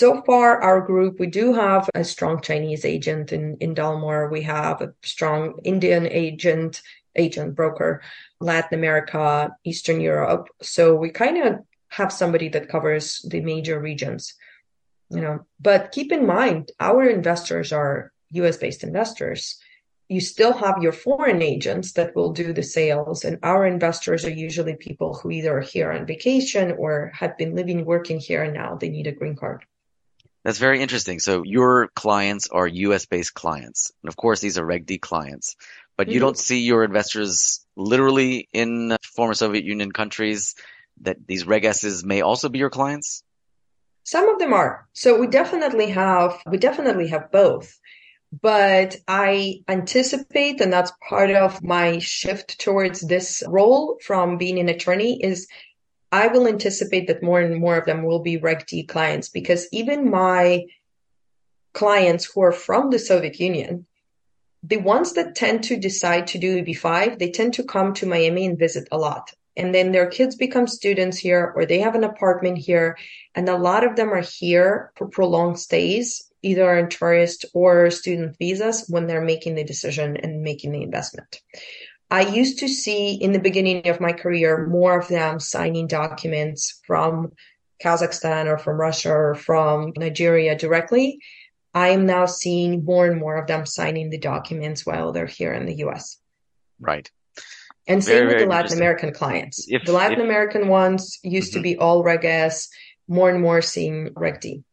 so 0.00 0.22
far 0.22 0.60
our 0.62 0.80
group 0.80 1.20
we 1.20 1.26
do 1.26 1.52
have 1.52 1.88
a 1.94 2.04
strong 2.04 2.40
chinese 2.40 2.84
agent 2.84 3.32
in 3.32 3.56
in 3.60 3.74
dalmore 3.74 4.30
we 4.30 4.42
have 4.42 4.80
a 4.80 4.92
strong 5.02 5.58
indian 5.64 6.06
agent 6.06 6.82
agent 7.16 7.54
broker 7.54 8.02
latin 8.40 8.78
america 8.78 9.50
eastern 9.64 10.00
europe 10.00 10.48
so 10.62 10.94
we 10.94 11.10
kind 11.10 11.36
of 11.38 11.60
have 11.88 12.10
somebody 12.12 12.48
that 12.48 12.70
covers 12.70 13.24
the 13.28 13.40
major 13.40 13.78
regions 13.78 14.34
you 15.10 15.20
know 15.20 15.44
but 15.60 15.92
keep 15.92 16.10
in 16.10 16.26
mind 16.26 16.72
our 16.80 17.02
investors 17.04 17.72
are 17.72 18.12
US 18.32 18.56
based 18.56 18.82
investors, 18.82 19.58
you 20.08 20.20
still 20.20 20.52
have 20.52 20.82
your 20.82 20.92
foreign 20.92 21.42
agents 21.42 21.92
that 21.92 22.14
will 22.14 22.32
do 22.32 22.52
the 22.52 22.62
sales. 22.62 23.24
And 23.24 23.38
our 23.42 23.66
investors 23.66 24.24
are 24.24 24.30
usually 24.30 24.74
people 24.74 25.14
who 25.14 25.30
either 25.30 25.58
are 25.58 25.62
here 25.62 25.92
on 25.92 26.06
vacation 26.06 26.72
or 26.72 27.12
have 27.14 27.38
been 27.38 27.54
living, 27.54 27.84
working 27.84 28.18
here, 28.18 28.42
and 28.42 28.54
now 28.54 28.74
they 28.74 28.88
need 28.88 29.06
a 29.06 29.12
green 29.12 29.36
card. 29.36 29.64
That's 30.44 30.58
very 30.58 30.80
interesting. 30.80 31.20
So 31.20 31.42
your 31.44 31.88
clients 31.88 32.48
are 32.48 32.66
US 32.66 33.06
based 33.06 33.34
clients. 33.34 33.92
And 34.02 34.08
of 34.08 34.16
course, 34.16 34.40
these 34.40 34.58
are 34.58 34.64
Reg 34.64 34.86
D 34.86 34.98
clients, 34.98 35.56
but 35.96 36.08
you 36.08 36.14
mm-hmm. 36.14 36.26
don't 36.26 36.38
see 36.38 36.62
your 36.62 36.84
investors 36.84 37.64
literally 37.76 38.48
in 38.52 38.96
former 39.02 39.34
Soviet 39.34 39.64
Union 39.64 39.92
countries 39.92 40.54
that 41.02 41.16
these 41.26 41.46
Reg 41.46 41.64
S's 41.64 42.04
may 42.04 42.22
also 42.22 42.48
be 42.48 42.58
your 42.58 42.70
clients? 42.70 43.22
Some 44.04 44.28
of 44.28 44.38
them 44.40 44.52
are. 44.52 44.88
So 44.92 45.18
we 45.18 45.28
definitely 45.28 45.90
have, 45.90 46.42
we 46.46 46.58
definitely 46.58 47.08
have 47.08 47.30
both 47.30 47.78
but 48.40 48.96
I 49.06 49.62
anticipate, 49.68 50.60
and 50.60 50.72
that's 50.72 50.92
part 51.06 51.30
of 51.30 51.62
my 51.62 51.98
shift 51.98 52.58
towards 52.58 53.00
this 53.00 53.42
role 53.46 53.98
from 54.02 54.38
being 54.38 54.58
an 54.58 54.70
attorney 54.70 55.22
is 55.22 55.48
I 56.12 56.26
will 56.28 56.46
anticipate 56.46 57.06
that 57.06 57.22
more 57.22 57.40
and 57.40 57.58
more 57.58 57.78
of 57.78 57.86
them 57.86 58.04
will 58.04 58.20
be 58.20 58.36
Reg 58.36 58.66
D 58.66 58.84
clients 58.84 59.30
because 59.30 59.66
even 59.72 60.10
my 60.10 60.66
clients 61.72 62.26
who 62.26 62.42
are 62.42 62.52
from 62.52 62.90
the 62.90 62.98
Soviet 62.98 63.40
Union, 63.40 63.86
the 64.62 64.76
ones 64.76 65.14
that 65.14 65.34
tend 65.34 65.64
to 65.64 65.78
decide 65.78 66.26
to 66.28 66.38
do 66.38 66.62
EB5, 66.62 67.18
they 67.18 67.30
tend 67.30 67.54
to 67.54 67.64
come 67.64 67.94
to 67.94 68.06
Miami 68.06 68.44
and 68.44 68.58
visit 68.58 68.86
a 68.92 68.98
lot. 68.98 69.32
And 69.56 69.74
then 69.74 69.92
their 69.92 70.06
kids 70.06 70.36
become 70.36 70.66
students 70.66 71.18
here 71.18 71.52
or 71.56 71.66
they 71.66 71.80
have 71.80 71.94
an 71.94 72.04
apartment 72.04 72.58
here. 72.58 72.96
And 73.34 73.48
a 73.48 73.56
lot 73.56 73.84
of 73.84 73.96
them 73.96 74.10
are 74.10 74.22
here 74.22 74.92
for 74.96 75.08
prolonged 75.08 75.58
stays 75.58 76.30
either 76.42 76.78
on 76.78 76.88
tourist 76.88 77.44
or 77.54 77.90
student 77.90 78.36
visas 78.38 78.86
when 78.88 79.06
they're 79.06 79.24
making 79.24 79.54
the 79.54 79.64
decision 79.64 80.16
and 80.16 80.42
making 80.42 80.72
the 80.72 80.82
investment. 80.82 81.40
I 82.12 82.28
used 82.28 82.58
to 82.58 82.68
see 82.68 83.14
in 83.14 83.32
the 83.32 83.38
beginning 83.38 83.88
of 83.88 83.98
my 83.98 84.12
career 84.12 84.66
more 84.66 85.00
of 85.00 85.08
them 85.08 85.40
signing 85.40 85.86
documents 85.86 86.78
from 86.86 87.32
Kazakhstan 87.82 88.48
or 88.48 88.58
from 88.58 88.78
Russia 88.78 89.10
or 89.10 89.34
from 89.34 89.94
Nigeria 89.96 90.54
directly. 90.54 91.20
I 91.72 91.88
am 91.88 92.04
now 92.04 92.26
seeing 92.26 92.84
more 92.84 93.06
and 93.06 93.18
more 93.18 93.38
of 93.38 93.46
them 93.46 93.64
signing 93.64 94.10
the 94.10 94.18
documents 94.18 94.84
while 94.84 95.12
they're 95.12 95.24
here 95.24 95.54
in 95.54 95.64
the 95.64 95.76
US. 95.86 96.18
Right. 96.78 97.10
And 97.86 98.04
same 98.04 98.26
very, 98.26 98.34
with 98.34 98.38
the 98.40 98.46
Latin 98.46 98.76
American 98.76 99.14
clients. 99.14 99.64
If, 99.66 99.86
the 99.86 99.92
Latin 99.92 100.20
if, 100.20 100.24
American 100.24 100.68
ones 100.68 101.18
used 101.22 101.52
mm-hmm. 101.52 101.60
to 101.60 101.62
be 101.62 101.78
all 101.78 102.02
Reg 102.02 102.26
S, 102.26 102.68
more 103.08 103.30
and 103.30 103.40
more 103.40 103.62
seeing 103.62 104.10
Reg 104.14 104.38
D 104.38 104.64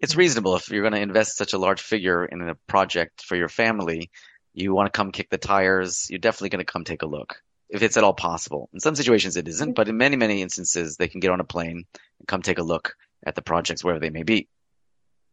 it's 0.00 0.16
reasonable 0.16 0.54
if 0.54 0.68
you're 0.68 0.82
going 0.82 0.92
to 0.92 1.00
invest 1.00 1.38
such 1.38 1.54
a 1.54 1.58
large 1.58 1.80
figure 1.80 2.26
in 2.26 2.42
a 2.42 2.54
project 2.66 3.22
for 3.22 3.36
your 3.36 3.48
family. 3.48 4.10
You 4.54 4.72
want 4.72 4.92
to 4.92 4.96
come 4.96 5.12
kick 5.12 5.30
the 5.30 5.38
tires. 5.38 6.08
You're 6.08 6.20
definitely 6.20 6.50
going 6.50 6.64
to 6.64 6.72
come 6.72 6.84
take 6.84 7.02
a 7.02 7.06
look 7.06 7.42
if 7.68 7.82
it's 7.82 7.96
at 7.96 8.04
all 8.04 8.14
possible. 8.14 8.70
In 8.72 8.80
some 8.80 8.94
situations 8.94 9.36
it 9.36 9.48
isn't, 9.48 9.74
but 9.74 9.88
in 9.88 9.96
many, 9.96 10.16
many 10.16 10.42
instances 10.42 10.96
they 10.96 11.08
can 11.08 11.20
get 11.20 11.30
on 11.30 11.40
a 11.40 11.44
plane 11.44 11.84
and 12.18 12.28
come 12.28 12.40
take 12.40 12.58
a 12.58 12.62
look 12.62 12.96
at 13.26 13.34
the 13.34 13.42
projects 13.42 13.82
wherever 13.82 14.00
they 14.00 14.10
may 14.10 14.22
be. 14.22 14.48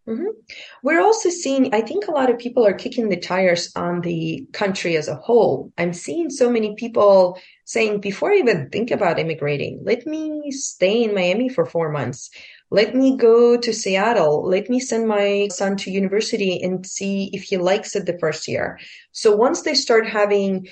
Mm-hmm. 0.07 0.31
We're 0.81 1.01
also 1.01 1.29
seeing, 1.29 1.75
I 1.75 1.81
think 1.81 2.07
a 2.07 2.11
lot 2.11 2.31
of 2.31 2.39
people 2.39 2.65
are 2.65 2.73
kicking 2.73 3.09
the 3.09 3.19
tires 3.19 3.71
on 3.75 4.01
the 4.01 4.47
country 4.51 4.97
as 4.97 5.07
a 5.07 5.15
whole. 5.15 5.71
I'm 5.77 5.93
seeing 5.93 6.31
so 6.31 6.49
many 6.49 6.73
people 6.75 7.39
saying, 7.65 8.01
before 8.01 8.31
I 8.31 8.37
even 8.37 8.69
think 8.71 8.89
about 8.89 9.19
immigrating, 9.19 9.81
let 9.83 10.07
me 10.07 10.49
stay 10.49 11.03
in 11.03 11.13
Miami 11.13 11.49
for 11.49 11.65
four 11.67 11.91
months. 11.91 12.31
Let 12.73 12.95
me 12.95 13.17
go 13.17 13.57
to 13.57 13.73
Seattle. 13.73 14.47
Let 14.47 14.69
me 14.69 14.79
send 14.79 15.05
my 15.05 15.49
son 15.51 15.75
to 15.77 15.91
university 15.91 16.63
and 16.63 16.85
see 16.85 17.29
if 17.33 17.43
he 17.43 17.57
likes 17.57 17.97
it 17.97 18.05
the 18.05 18.17
first 18.17 18.47
year. 18.47 18.79
So 19.11 19.35
once 19.35 19.63
they 19.63 19.75
start 19.75 20.07
having 20.07 20.69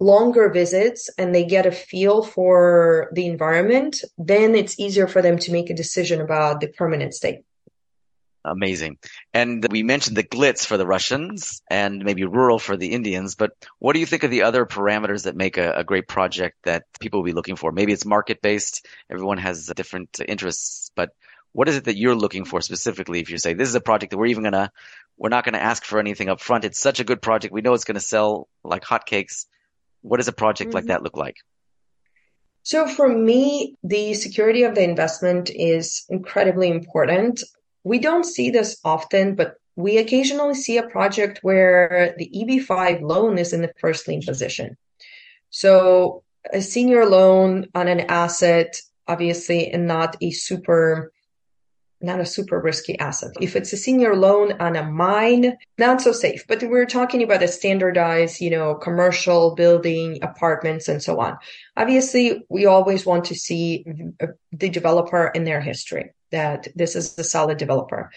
longer 0.00 0.48
visits 0.48 1.10
and 1.18 1.34
they 1.34 1.44
get 1.44 1.66
a 1.66 1.70
feel 1.70 2.22
for 2.22 3.10
the 3.12 3.26
environment, 3.26 4.02
then 4.16 4.54
it's 4.54 4.80
easier 4.80 5.06
for 5.06 5.20
them 5.20 5.38
to 5.40 5.52
make 5.52 5.68
a 5.68 5.74
decision 5.74 6.22
about 6.22 6.60
the 6.60 6.68
permanent 6.68 7.12
stay. 7.12 7.42
Amazing. 8.44 8.98
And 9.32 9.64
we 9.70 9.84
mentioned 9.84 10.16
the 10.16 10.24
glitz 10.24 10.66
for 10.66 10.76
the 10.76 10.86
Russians 10.86 11.62
and 11.70 12.04
maybe 12.04 12.24
rural 12.24 12.58
for 12.58 12.76
the 12.76 12.90
Indians, 12.90 13.36
but 13.36 13.52
what 13.78 13.92
do 13.92 14.00
you 14.00 14.06
think 14.06 14.24
of 14.24 14.32
the 14.32 14.42
other 14.42 14.66
parameters 14.66 15.24
that 15.24 15.36
make 15.36 15.58
a, 15.58 15.72
a 15.74 15.84
great 15.84 16.08
project 16.08 16.56
that 16.64 16.84
people 16.98 17.20
will 17.20 17.26
be 17.26 17.32
looking 17.32 17.54
for? 17.54 17.70
Maybe 17.70 17.92
it's 17.92 18.04
market 18.04 18.42
based. 18.42 18.84
Everyone 19.08 19.38
has 19.38 19.66
different 19.76 20.18
interests, 20.26 20.90
but 20.96 21.10
what 21.52 21.68
is 21.68 21.76
it 21.76 21.84
that 21.84 21.96
you're 21.96 22.14
looking 22.14 22.44
for 22.44 22.60
specifically 22.60 23.20
if 23.20 23.30
you 23.30 23.38
say 23.38 23.54
this 23.54 23.68
is 23.68 23.74
a 23.74 23.80
project 23.80 24.10
that 24.10 24.18
we're 24.18 24.26
even 24.26 24.42
gonna 24.42 24.72
we're 25.16 25.28
not 25.28 25.44
gonna 25.44 25.58
ask 25.58 25.84
for 25.84 25.98
anything 25.98 26.28
up 26.28 26.40
front 26.40 26.64
it's 26.64 26.80
such 26.80 27.00
a 27.00 27.04
good 27.04 27.22
project. 27.22 27.52
We 27.52 27.60
know 27.60 27.74
it's 27.74 27.84
gonna 27.84 28.00
sell 28.00 28.48
like 28.64 28.82
hotcakes. 28.82 29.46
What 30.00 30.16
does 30.16 30.28
a 30.28 30.32
project 30.32 30.68
mm-hmm. 30.68 30.76
like 30.76 30.86
that 30.86 31.02
look 31.02 31.16
like? 31.16 31.36
So 32.62 32.88
for 32.88 33.08
me 33.08 33.76
the 33.84 34.14
security 34.14 34.64
of 34.64 34.74
the 34.74 34.82
investment 34.82 35.50
is 35.50 36.04
incredibly 36.08 36.68
important. 36.68 37.42
We 37.84 37.98
don't 37.98 38.24
see 38.24 38.50
this 38.50 38.80
often 38.84 39.34
but 39.34 39.56
we 39.74 39.98
occasionally 39.98 40.54
see 40.54 40.76
a 40.76 40.88
project 40.88 41.38
where 41.42 42.14
the 42.18 42.30
eb5 42.34 43.00
loan 43.00 43.38
is 43.38 43.52
in 43.52 43.62
the 43.62 43.72
first 43.78 44.06
lien 44.08 44.22
position. 44.22 44.76
So 45.50 46.24
a 46.52 46.60
senior 46.60 47.06
loan 47.06 47.66
on 47.74 47.88
an 47.88 48.00
asset 48.00 48.80
obviously 49.06 49.68
and 49.70 49.86
not 49.86 50.16
a 50.20 50.30
super 50.30 51.12
not 52.02 52.20
a 52.20 52.26
super 52.26 52.60
risky 52.60 52.98
asset. 52.98 53.30
If 53.40 53.56
it's 53.56 53.72
a 53.72 53.76
senior 53.76 54.16
loan 54.16 54.52
on 54.60 54.76
a 54.76 54.84
mine, 54.84 55.56
not 55.78 56.00
so 56.00 56.12
safe. 56.12 56.44
But 56.46 56.62
we're 56.62 56.86
talking 56.86 57.22
about 57.22 57.42
a 57.42 57.48
standardized, 57.48 58.40
you 58.40 58.50
know, 58.50 58.74
commercial 58.74 59.54
building, 59.54 60.18
apartments, 60.22 60.88
and 60.88 61.02
so 61.02 61.20
on. 61.20 61.38
Obviously, 61.76 62.44
we 62.48 62.66
always 62.66 63.06
want 63.06 63.24
to 63.26 63.34
see 63.34 63.84
the 64.52 64.68
developer 64.68 65.28
in 65.34 65.44
their 65.44 65.60
history, 65.60 66.10
that 66.30 66.68
this 66.74 66.96
is 66.96 67.18
a 67.18 67.24
solid 67.24 67.58
developer. 67.58 68.10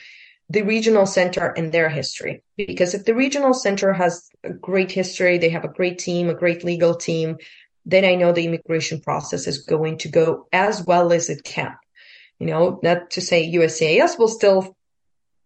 The 0.50 0.62
regional 0.62 1.06
center 1.08 1.52
in 1.52 1.72
their 1.72 1.90
history. 1.90 2.44
Because 2.56 2.94
if 2.94 3.06
the 3.06 3.16
regional 3.16 3.54
center 3.54 3.94
has 3.94 4.30
a 4.44 4.54
great 4.54 4.92
history, 4.92 5.38
they 5.38 5.50
have 5.50 5.66
a 5.66 5.70
great 5.70 5.98
team, 5.98 6.30
a 6.30 6.36
great 6.36 6.64
legal 6.64 6.94
team, 6.94 7.38
then 7.86 8.06
I 8.06 8.16
know 8.16 8.32
the 8.32 8.46
immigration 8.46 9.00
process 9.00 9.48
is 9.48 9.60
going 9.60 10.00
to 10.00 10.10
go 10.10 10.48
as 10.52 10.84
well 10.84 11.14
as 11.14 11.30
it 11.30 11.44
can. 11.44 11.76
You 12.40 12.48
know, 12.48 12.80
not 12.84 13.12
to 13.12 13.22
say 13.22 13.52
USCIS 13.54 14.20
will 14.20 14.28
still 14.28 14.76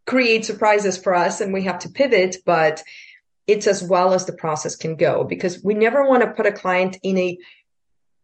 create 0.08 0.44
surprises 0.44 0.98
for 0.98 1.14
us 1.14 1.40
and 1.40 1.54
we 1.54 1.64
have 1.64 1.80
to 1.80 1.90
pivot, 1.90 2.38
but 2.46 2.82
it's 3.46 3.68
as 3.68 3.84
well 3.84 4.14
as 4.14 4.26
the 4.26 4.34
process 4.34 4.76
can 4.76 4.96
go 4.96 5.24
because 5.24 5.64
we 5.64 5.74
never 5.74 6.08
want 6.08 6.24
to 6.24 6.32
put 6.32 6.46
a 6.46 6.52
client 6.52 6.98
in 7.04 7.18
a 7.18 7.38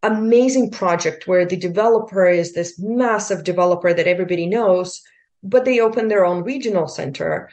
amazing 0.03 0.70
project 0.70 1.28
where 1.28 1.45
the 1.45 1.57
developer 1.57 2.28
is 2.28 2.53
this 2.53 2.80
massive 2.80 3.43
developer 3.43 3.93
that 3.93 4.07
everybody 4.07 4.45
knows, 4.45 5.01
but 5.41 5.66
they 5.66 5.80
open 5.80 6.07
their 6.07 6.26
own 6.26 6.43
regional 6.43 6.88
center. 6.88 7.49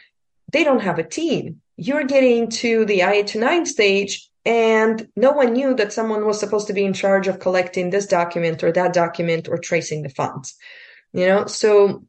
They 0.52 0.64
don't 0.64 0.82
have 0.82 0.98
a 0.98 1.02
team. 1.02 1.60
You're 1.76 2.04
getting 2.04 2.50
to 2.50 2.84
the 2.84 3.04
I-829 3.04 3.66
stage 3.66 4.28
and 4.44 5.08
no 5.16 5.30
one 5.30 5.52
knew 5.52 5.74
that 5.74 5.92
someone 5.92 6.26
was 6.26 6.40
supposed 6.40 6.66
to 6.66 6.72
be 6.72 6.84
in 6.84 6.92
charge 6.92 7.28
of 7.28 7.38
collecting 7.38 7.90
this 7.90 8.06
document 8.06 8.62
or 8.62 8.72
that 8.72 8.92
document 8.92 9.48
or 9.48 9.56
tracing 9.56 10.02
the 10.02 10.08
funds. 10.10 10.56
You 11.12 11.26
know, 11.26 11.46
so 11.46 12.04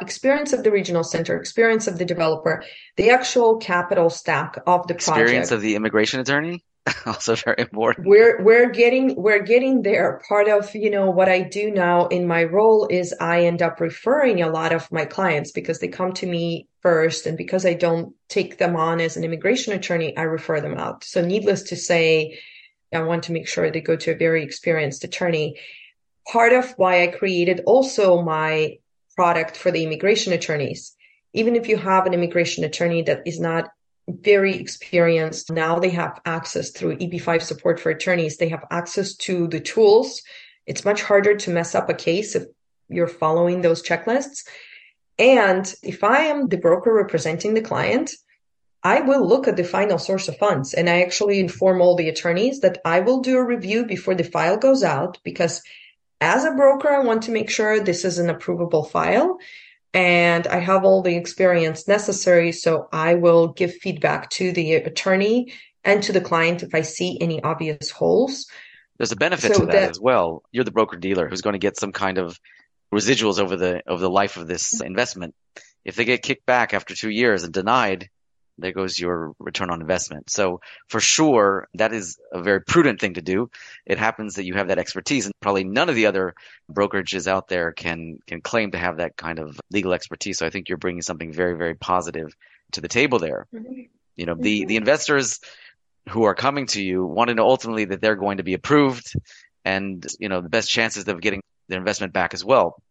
experience 0.00 0.52
of 0.52 0.62
the 0.64 0.70
regional 0.70 1.04
center, 1.04 1.36
experience 1.36 1.86
of 1.86 1.98
the 1.98 2.04
developer, 2.04 2.62
the 2.96 3.10
actual 3.10 3.58
capital 3.58 4.08
stack 4.08 4.56
of 4.66 4.86
the 4.86 4.94
experience 4.94 5.04
project. 5.04 5.20
Experience 5.20 5.50
of 5.50 5.60
the 5.62 5.76
immigration 5.76 6.20
attorney? 6.20 6.64
also 7.06 7.36
very 7.36 7.56
important. 7.58 8.06
We're 8.06 8.42
we're 8.42 8.70
getting 8.70 9.14
we're 9.16 9.42
getting 9.42 9.82
there. 9.82 10.22
Part 10.28 10.48
of 10.48 10.74
you 10.74 10.90
know 10.90 11.10
what 11.10 11.28
I 11.28 11.42
do 11.42 11.70
now 11.70 12.06
in 12.06 12.26
my 12.26 12.44
role 12.44 12.86
is 12.90 13.14
I 13.20 13.44
end 13.44 13.62
up 13.62 13.80
referring 13.80 14.42
a 14.42 14.48
lot 14.48 14.72
of 14.72 14.90
my 14.90 15.04
clients 15.04 15.52
because 15.52 15.78
they 15.78 15.88
come 15.88 16.12
to 16.14 16.26
me 16.26 16.68
first, 16.80 17.26
and 17.26 17.36
because 17.36 17.66
I 17.66 17.74
don't 17.74 18.14
take 18.28 18.58
them 18.58 18.76
on 18.76 19.00
as 19.00 19.16
an 19.16 19.24
immigration 19.24 19.74
attorney, 19.74 20.16
I 20.16 20.22
refer 20.22 20.60
them 20.60 20.76
out. 20.76 21.04
So 21.04 21.22
needless 21.22 21.64
to 21.64 21.76
say, 21.76 22.40
I 22.94 23.02
want 23.02 23.24
to 23.24 23.32
make 23.32 23.46
sure 23.46 23.70
they 23.70 23.82
go 23.82 23.96
to 23.96 24.12
a 24.12 24.16
very 24.16 24.42
experienced 24.42 25.04
attorney. 25.04 25.60
Part 26.30 26.52
of 26.52 26.70
why 26.78 27.02
I 27.02 27.08
created 27.08 27.62
also 27.66 28.22
my 28.22 28.78
product 29.16 29.56
for 29.56 29.72
the 29.72 29.82
immigration 29.82 30.32
attorneys. 30.32 30.94
Even 31.32 31.56
if 31.56 31.68
you 31.68 31.76
have 31.76 32.06
an 32.06 32.14
immigration 32.14 32.62
attorney 32.62 33.02
that 33.02 33.22
is 33.26 33.40
not 33.40 33.70
very 34.08 34.56
experienced. 34.56 35.50
Now 35.50 35.78
they 35.78 35.90
have 35.90 36.20
access 36.24 36.70
through 36.70 36.96
EB5 36.96 37.42
support 37.42 37.80
for 37.80 37.90
attorneys. 37.90 38.36
They 38.36 38.48
have 38.48 38.64
access 38.70 39.14
to 39.26 39.48
the 39.48 39.60
tools. 39.60 40.22
It's 40.66 40.84
much 40.84 41.02
harder 41.02 41.36
to 41.36 41.50
mess 41.50 41.74
up 41.74 41.88
a 41.88 41.94
case 41.94 42.34
if 42.34 42.44
you're 42.88 43.06
following 43.06 43.60
those 43.62 43.82
checklists. 43.82 44.46
And 45.18 45.72
if 45.82 46.02
I 46.02 46.22
am 46.24 46.48
the 46.48 46.58
broker 46.58 46.92
representing 46.92 47.54
the 47.54 47.60
client, 47.60 48.12
I 48.82 49.00
will 49.02 49.26
look 49.26 49.46
at 49.46 49.56
the 49.56 49.64
final 49.64 49.98
source 49.98 50.28
of 50.28 50.38
funds 50.38 50.72
and 50.72 50.88
I 50.88 51.02
actually 51.02 51.38
inform 51.38 51.82
all 51.82 51.96
the 51.96 52.08
attorneys 52.08 52.60
that 52.60 52.78
I 52.84 53.00
will 53.00 53.20
do 53.20 53.36
a 53.36 53.44
review 53.44 53.84
before 53.84 54.14
the 54.14 54.24
file 54.24 54.56
goes 54.56 54.82
out 54.82 55.18
because 55.22 55.60
as 56.20 56.44
a 56.44 56.52
broker, 56.52 56.88
I 56.88 57.00
want 57.00 57.22
to 57.24 57.30
make 57.30 57.50
sure 57.50 57.80
this 57.80 58.04
is 58.04 58.18
an 58.18 58.28
approvable 58.28 58.88
file 58.88 59.38
and 59.92 60.46
I 60.46 60.58
have 60.58 60.84
all 60.84 61.02
the 61.02 61.16
experience 61.16 61.88
necessary. 61.88 62.52
So 62.52 62.88
I 62.92 63.14
will 63.14 63.48
give 63.48 63.74
feedback 63.74 64.30
to 64.30 64.52
the 64.52 64.74
attorney 64.74 65.52
and 65.84 66.02
to 66.04 66.12
the 66.12 66.20
client 66.20 66.62
if 66.62 66.74
I 66.74 66.82
see 66.82 67.18
any 67.20 67.42
obvious 67.42 67.90
holes. 67.90 68.46
There's 68.98 69.12
a 69.12 69.16
benefit 69.16 69.54
so 69.54 69.60
to 69.60 69.66
that, 69.66 69.72
that, 69.72 69.90
as 69.90 70.00
well. 70.00 70.42
You're 70.52 70.64
the 70.64 70.70
broker 70.70 70.96
dealer 70.96 71.28
who's 71.28 71.40
going 71.40 71.54
to 71.54 71.58
get 71.58 71.78
some 71.78 71.92
kind 71.92 72.18
of 72.18 72.38
residuals 72.92 73.40
over 73.40 73.56
the 73.56 73.82
over 73.88 74.00
the 74.00 74.10
life 74.10 74.36
of 74.36 74.46
this 74.46 74.74
mm-hmm. 74.74 74.86
investment. 74.86 75.34
If 75.84 75.96
they 75.96 76.04
get 76.04 76.22
kicked 76.22 76.44
back 76.44 76.74
after 76.74 76.94
two 76.94 77.08
years 77.08 77.42
and 77.42 77.52
denied, 77.52 78.10
there 78.60 78.72
goes 78.72 78.98
your 78.98 79.34
return 79.38 79.70
on 79.70 79.80
investment. 79.80 80.30
So 80.30 80.60
for 80.88 81.00
sure, 81.00 81.68
that 81.74 81.92
is 81.92 82.18
a 82.32 82.42
very 82.42 82.60
prudent 82.60 83.00
thing 83.00 83.14
to 83.14 83.22
do. 83.22 83.50
It 83.86 83.98
happens 83.98 84.34
that 84.34 84.44
you 84.44 84.54
have 84.54 84.68
that 84.68 84.78
expertise 84.78 85.24
and 85.26 85.34
probably 85.40 85.64
none 85.64 85.88
of 85.88 85.94
the 85.94 86.06
other 86.06 86.34
brokerages 86.70 87.26
out 87.26 87.48
there 87.48 87.72
can, 87.72 88.18
can 88.26 88.40
claim 88.40 88.70
to 88.72 88.78
have 88.78 88.98
that 88.98 89.16
kind 89.16 89.38
of 89.38 89.58
legal 89.70 89.92
expertise. 89.92 90.38
So 90.38 90.46
I 90.46 90.50
think 90.50 90.68
you're 90.68 90.78
bringing 90.78 91.02
something 91.02 91.32
very, 91.32 91.56
very 91.56 91.74
positive 91.74 92.36
to 92.72 92.80
the 92.80 92.88
table 92.88 93.18
there. 93.18 93.46
Mm-hmm. 93.54 93.82
You 94.16 94.26
know, 94.26 94.34
the, 94.34 94.66
the 94.66 94.76
investors 94.76 95.40
who 96.08 96.24
are 96.24 96.34
coming 96.34 96.66
to 96.66 96.82
you 96.82 97.04
want 97.04 97.28
to 97.28 97.34
know 97.34 97.46
ultimately 97.46 97.86
that 97.86 98.00
they're 98.00 98.16
going 98.16 98.38
to 98.38 98.42
be 98.42 98.54
approved 98.54 99.12
and, 99.64 100.06
you 100.18 100.28
know, 100.28 100.40
the 100.40 100.48
best 100.48 100.70
chances 100.70 101.06
of 101.08 101.20
getting 101.20 101.42
their 101.68 101.78
investment 101.78 102.12
back 102.12 102.34
as 102.34 102.44
well. 102.44 102.82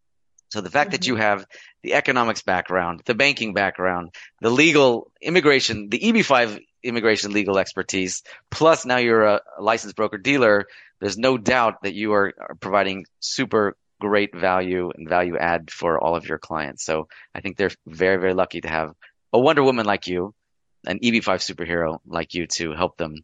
So 0.50 0.60
the 0.60 0.70
fact 0.70 0.88
mm-hmm. 0.88 0.92
that 0.92 1.06
you 1.06 1.16
have 1.16 1.46
the 1.82 1.94
economics 1.94 2.42
background, 2.42 3.02
the 3.06 3.14
banking 3.14 3.54
background, 3.54 4.14
the 4.40 4.50
legal 4.50 5.10
immigration, 5.22 5.88
the 5.88 5.98
EB5 5.98 6.60
immigration 6.82 7.32
legal 7.32 7.58
expertise, 7.58 8.22
plus 8.50 8.84
now 8.84 8.96
you're 8.96 9.24
a, 9.24 9.40
licensed 9.58 9.96
broker 9.96 10.18
dealer, 10.18 10.66
there's 11.00 11.18
no 11.18 11.38
doubt 11.38 11.82
that 11.82 11.94
you 11.94 12.12
are, 12.12 12.32
are 12.38 12.54
providing 12.56 13.06
super 13.20 13.76
great 14.00 14.34
value 14.34 14.90
and 14.94 15.08
value 15.08 15.36
add 15.36 15.70
for 15.70 15.98
all 16.02 16.16
of 16.16 16.26
your 16.26 16.38
clients. 16.38 16.84
So 16.84 17.08
I 17.34 17.40
think 17.40 17.56
they're 17.56 17.70
very, 17.86 18.16
very 18.16 18.34
lucky 18.34 18.60
to 18.62 18.68
have 18.68 18.92
a 19.32 19.38
Wonder 19.38 19.62
Woman 19.62 19.86
like 19.86 20.08
you, 20.08 20.34
an 20.86 20.98
EB5 20.98 21.24
superhero 21.38 21.98
like 22.06 22.34
you 22.34 22.46
to 22.48 22.72
help 22.72 22.96
them 22.96 23.16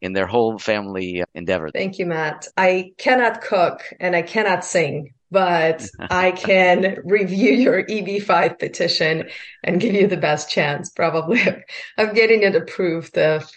in 0.00 0.12
their 0.12 0.26
whole 0.26 0.58
family 0.58 1.24
endeavor. 1.34 1.70
Thank 1.70 1.98
you, 1.98 2.06
Matt. 2.06 2.48
I 2.56 2.92
cannot 2.98 3.40
cook 3.40 3.82
and 4.00 4.14
I 4.14 4.22
cannot 4.22 4.64
sing, 4.64 5.12
but 5.30 5.88
I 5.98 6.30
can 6.32 6.98
review 7.04 7.52
your 7.52 7.84
EB5 7.84 8.58
petition 8.58 9.28
and 9.62 9.80
give 9.80 9.94
you 9.94 10.06
the 10.06 10.16
best 10.16 10.50
chance, 10.50 10.90
probably, 10.90 11.42
of 11.98 12.14
getting 12.14 12.42
it 12.42 12.54
approved. 12.54 13.18
Of 13.18 13.50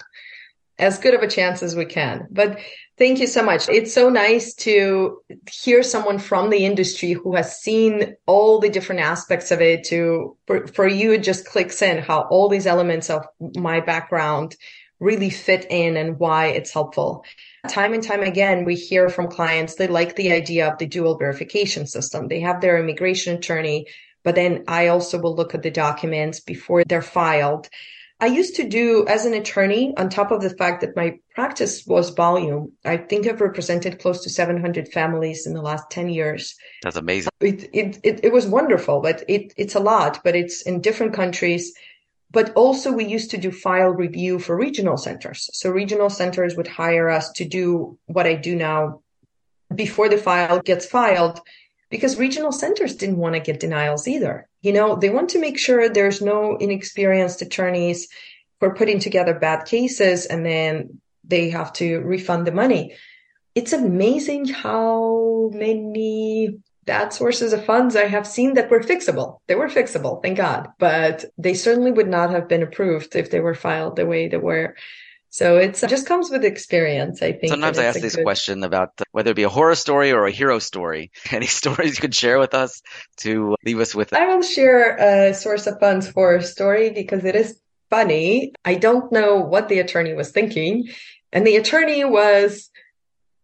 as 0.81 0.97
good 0.97 1.13
of 1.13 1.21
a 1.21 1.27
chance 1.27 1.61
as 1.61 1.75
we 1.75 1.85
can. 1.85 2.27
But 2.31 2.59
thank 2.97 3.19
you 3.19 3.27
so 3.27 3.43
much. 3.43 3.69
It's 3.69 3.93
so 3.93 4.09
nice 4.09 4.53
to 4.55 5.19
hear 5.49 5.83
someone 5.83 6.17
from 6.17 6.49
the 6.49 6.65
industry 6.65 7.11
who 7.13 7.35
has 7.35 7.61
seen 7.61 8.15
all 8.25 8.59
the 8.59 8.69
different 8.69 9.01
aspects 9.01 9.51
of 9.51 9.61
it 9.61 9.83
to 9.85 10.35
for, 10.47 10.67
for 10.67 10.87
you 10.87 11.13
it 11.13 11.23
just 11.23 11.45
clicks 11.45 11.81
in 11.81 11.99
how 11.99 12.21
all 12.31 12.49
these 12.49 12.65
elements 12.65 13.09
of 13.09 13.25
my 13.55 13.79
background 13.79 14.55
really 14.99 15.29
fit 15.29 15.67
in 15.69 15.97
and 15.97 16.19
why 16.19 16.47
it's 16.47 16.73
helpful. 16.73 17.23
Time 17.69 17.93
and 17.93 18.03
time 18.03 18.23
again, 18.23 18.65
we 18.65 18.75
hear 18.75 19.07
from 19.07 19.27
clients 19.27 19.75
they 19.75 19.87
like 19.87 20.15
the 20.15 20.31
idea 20.31 20.67
of 20.67 20.79
the 20.79 20.87
dual 20.87 21.17
verification 21.17 21.85
system. 21.85 22.27
They 22.27 22.39
have 22.39 22.59
their 22.59 22.79
immigration 22.79 23.37
attorney, 23.37 23.85
but 24.23 24.35
then 24.35 24.63
I 24.67 24.87
also 24.87 25.19
will 25.19 25.35
look 25.35 25.53
at 25.53 25.61
the 25.61 25.69
documents 25.69 26.39
before 26.39 26.83
they're 26.83 27.03
filed. 27.03 27.69
I 28.19 28.27
used 28.27 28.55
to 28.57 28.67
do 28.67 29.05
as 29.07 29.25
an 29.25 29.33
attorney, 29.33 29.95
on 29.97 30.09
top 30.09 30.29
of 30.29 30.41
the 30.41 30.51
fact 30.51 30.81
that 30.81 30.95
my 30.95 31.17
practice 31.33 31.85
was 31.87 32.11
volume. 32.11 32.71
I 32.85 32.97
think 32.97 33.25
I've 33.25 33.41
represented 33.41 33.99
close 33.99 34.23
to 34.23 34.29
700 34.29 34.89
families 34.89 35.47
in 35.47 35.53
the 35.53 35.61
last 35.61 35.89
10 35.89 36.09
years. 36.09 36.55
That's 36.83 36.97
amazing. 36.97 37.31
It, 37.39 37.69
it, 37.73 37.99
it, 38.03 38.19
it 38.25 38.31
was 38.31 38.45
wonderful, 38.45 39.01
but 39.01 39.23
it, 39.27 39.53
it's 39.57 39.73
a 39.73 39.79
lot, 39.79 40.19
but 40.23 40.35
it's 40.35 40.61
in 40.61 40.81
different 40.81 41.13
countries. 41.13 41.73
But 42.31 42.53
also 42.53 42.91
we 42.91 43.05
used 43.05 43.31
to 43.31 43.37
do 43.37 43.51
file 43.51 43.89
review 43.89 44.39
for 44.39 44.55
regional 44.55 44.97
centers. 44.97 45.49
So 45.53 45.69
regional 45.69 46.09
centers 46.09 46.55
would 46.55 46.67
hire 46.67 47.09
us 47.09 47.31
to 47.33 47.45
do 47.45 47.97
what 48.05 48.25
I 48.25 48.35
do 48.35 48.55
now 48.55 49.01
before 49.73 50.09
the 50.09 50.17
file 50.17 50.61
gets 50.61 50.85
filed 50.85 51.41
because 51.89 52.17
regional 52.17 52.51
centers 52.51 52.95
didn't 52.95 53.17
want 53.17 53.35
to 53.35 53.41
get 53.41 53.59
denials 53.59 54.07
either. 54.07 54.47
You 54.61 54.73
know, 54.73 54.95
they 54.95 55.09
want 55.09 55.29
to 55.31 55.39
make 55.39 55.59
sure 55.59 55.89
there's 55.89 56.21
no 56.21 56.55
inexperienced 56.55 57.41
attorneys 57.41 58.07
for 58.59 58.73
putting 58.75 58.99
together 58.99 59.33
bad 59.37 59.65
cases 59.65 60.25
and 60.25 60.45
then 60.45 61.01
they 61.23 61.49
have 61.49 61.73
to 61.73 61.99
refund 61.99 62.47
the 62.47 62.51
money. 62.51 62.95
It's 63.55 63.73
amazing 63.73 64.45
how 64.45 65.49
many 65.53 66.59
bad 66.85 67.13
sources 67.13 67.53
of 67.53 67.65
funds 67.65 67.95
I 67.95 68.05
have 68.05 68.27
seen 68.27 68.55
that 68.55 68.69
were 68.69 68.81
fixable. 68.81 69.39
They 69.47 69.55
were 69.55 69.67
fixable, 69.67 70.21
thank 70.21 70.37
God, 70.37 70.69
but 70.79 71.25
they 71.37 71.53
certainly 71.53 71.91
would 71.91 72.07
not 72.07 72.31
have 72.31 72.47
been 72.47 72.63
approved 72.63 73.15
if 73.15 73.29
they 73.29 73.39
were 73.39 73.55
filed 73.55 73.95
the 73.95 74.05
way 74.05 74.27
they 74.27 74.37
were. 74.37 74.75
So 75.29 75.57
it 75.57 75.81
just 75.87 76.07
comes 76.07 76.29
with 76.29 76.43
experience, 76.43 77.21
I 77.21 77.31
think. 77.31 77.51
Sometimes 77.51 77.79
I 77.79 77.85
ask 77.85 78.01
this 78.01 78.17
good... 78.17 78.25
question 78.25 78.63
about 78.63 78.89
whether 79.11 79.31
it 79.31 79.35
be 79.35 79.43
a 79.43 79.49
horror 79.49 79.75
story 79.75 80.11
or 80.11 80.25
a 80.25 80.31
hero 80.31 80.59
story. 80.59 81.11
Any 81.31 81.45
stories 81.45 81.95
you 81.95 82.01
could 82.01 82.15
share 82.15 82.37
with 82.37 82.53
us 82.53 82.81
to 83.19 83.55
leave 83.63 83.79
us 83.79 83.95
with? 83.95 84.11
I 84.13 84.25
will 84.25 84.41
share 84.41 84.97
a 84.97 85.33
source 85.33 85.67
of 85.67 85.79
funds 85.79 86.09
horror 86.09 86.41
story 86.41 86.89
because 86.89 87.23
it 87.23 87.35
is 87.35 87.61
funny. 87.89 88.53
I 88.65 88.75
don't 88.75 89.09
know 89.11 89.37
what 89.37 89.69
the 89.69 89.79
attorney 89.79 90.13
was 90.13 90.31
thinking. 90.31 90.89
And 91.31 91.47
the 91.47 91.55
attorney 91.55 92.03
was 92.03 92.70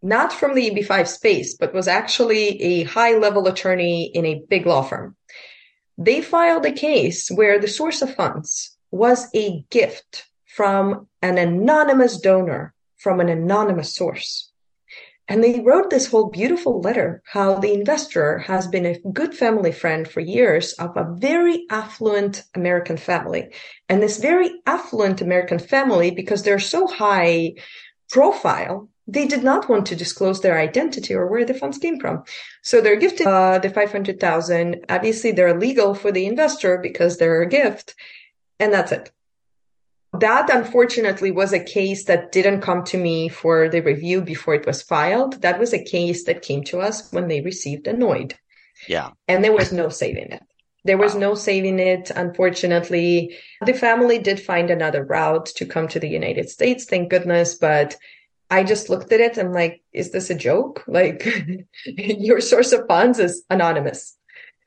not 0.02 0.32
from 0.32 0.54
the 0.54 0.70
EB5 0.70 1.08
space, 1.08 1.56
but 1.56 1.74
was 1.74 1.88
actually 1.88 2.62
a 2.62 2.84
high 2.84 3.18
level 3.18 3.48
attorney 3.48 4.06
in 4.06 4.26
a 4.26 4.42
big 4.50 4.66
law 4.66 4.82
firm. 4.82 5.16
They 5.98 6.22
filed 6.22 6.66
a 6.66 6.72
case 6.72 7.30
where 7.30 7.60
the 7.60 7.68
source 7.68 8.02
of 8.02 8.16
funds 8.16 8.78
was 8.92 9.28
a 9.36 9.66
gift 9.70 10.28
from 10.46 11.08
an 11.22 11.38
anonymous 11.38 12.20
donor 12.20 12.74
from 12.98 13.20
an 13.20 13.30
anonymous 13.30 13.94
source. 13.94 14.52
And 15.30 15.44
they 15.44 15.60
wrote 15.60 15.90
this 15.90 16.08
whole 16.08 16.30
beautiful 16.30 16.80
letter 16.80 17.22
how 17.26 17.60
the 17.60 17.74
investor 17.74 18.40
has 18.40 18.66
been 18.68 18.86
a 18.86 19.00
good 19.12 19.36
family 19.36 19.74
friend 19.74 20.08
for 20.08 20.22
years 20.22 20.74
of 20.74 20.96
a 20.96 21.14
very 21.18 21.66
affluent 21.70 22.44
American 22.56 22.96
family. 22.96 23.50
And 23.90 24.02
this 24.02 24.20
very 24.20 24.52
affluent 24.66 25.22
American 25.22 25.60
family, 25.60 26.12
because 26.12 26.44
they're 26.44 26.60
so 26.60 26.88
high 26.88 27.56
profile, 28.10 28.90
they 29.08 29.26
did 29.26 29.44
not 29.44 29.70
want 29.70 29.86
to 29.88 29.96
disclose 29.96 30.42
their 30.42 30.60
identity 30.60 31.14
or 31.14 31.28
where 31.28 31.46
the 31.46 31.54
funds 31.54 31.78
came 31.78 32.00
from. 32.00 32.24
So 32.62 32.82
they're 32.82 32.98
gifted 32.98 33.26
uh, 33.28 33.60
the 33.60 33.70
500,000. 33.70 34.86
Obviously, 34.90 35.32
they're 35.32 35.58
legal 35.58 35.96
for 35.96 36.12
the 36.12 36.26
investor 36.26 36.78
because 36.78 37.18
they're 37.18 37.42
a 37.42 37.48
gift. 37.50 37.96
And 38.60 38.74
that's 38.74 38.92
it. 38.92 39.12
That 40.14 40.50
unfortunately 40.50 41.32
was 41.32 41.54
a 41.54 41.64
case 41.64 42.06
that 42.06 42.32
didn't 42.32 42.62
come 42.62 42.84
to 42.86 42.98
me 42.98 43.30
for 43.30 43.70
the 43.70 43.82
review 43.82 44.22
before 44.22 44.56
it 44.56 44.66
was 44.66 44.82
filed. 44.82 45.42
That 45.42 45.60
was 45.60 45.74
a 45.74 45.84
case 45.84 46.26
that 46.26 46.42
came 46.42 46.64
to 46.66 46.80
us 46.80 47.12
when 47.12 47.28
they 47.28 47.42
received 47.42 47.88
a 47.88 47.94
NOID. 47.94 48.34
Yeah. 48.88 49.12
And 49.28 49.44
there 49.44 49.54
was 49.54 49.72
no 49.72 49.90
saving 49.90 50.32
it. 50.32 50.44
There 50.86 50.98
was 50.98 51.14
Wow. 51.14 51.20
no 51.20 51.36
saving 51.36 51.80
it, 51.80 52.12
unfortunately. 52.12 53.38
The 53.66 53.74
family 53.74 54.20
did 54.20 54.40
find 54.40 54.70
another 54.70 55.04
route 55.04 55.48
to 55.58 55.66
come 55.66 55.88
to 55.90 56.00
the 56.00 56.10
United 56.10 56.50
States, 56.50 56.86
thank 56.86 57.10
goodness. 57.10 57.56
But 57.56 57.98
I 58.50 58.64
just 58.64 58.90
looked 58.90 59.12
at 59.12 59.20
it 59.20 59.38
and 59.38 59.54
like, 59.54 59.82
is 59.94 60.12
this 60.12 60.30
a 60.30 60.36
joke? 60.36 60.84
Like, 60.88 61.28
your 61.86 62.40
source 62.42 62.72
of 62.72 62.88
funds 62.88 63.20
is 63.20 63.44
anonymous. 63.50 64.18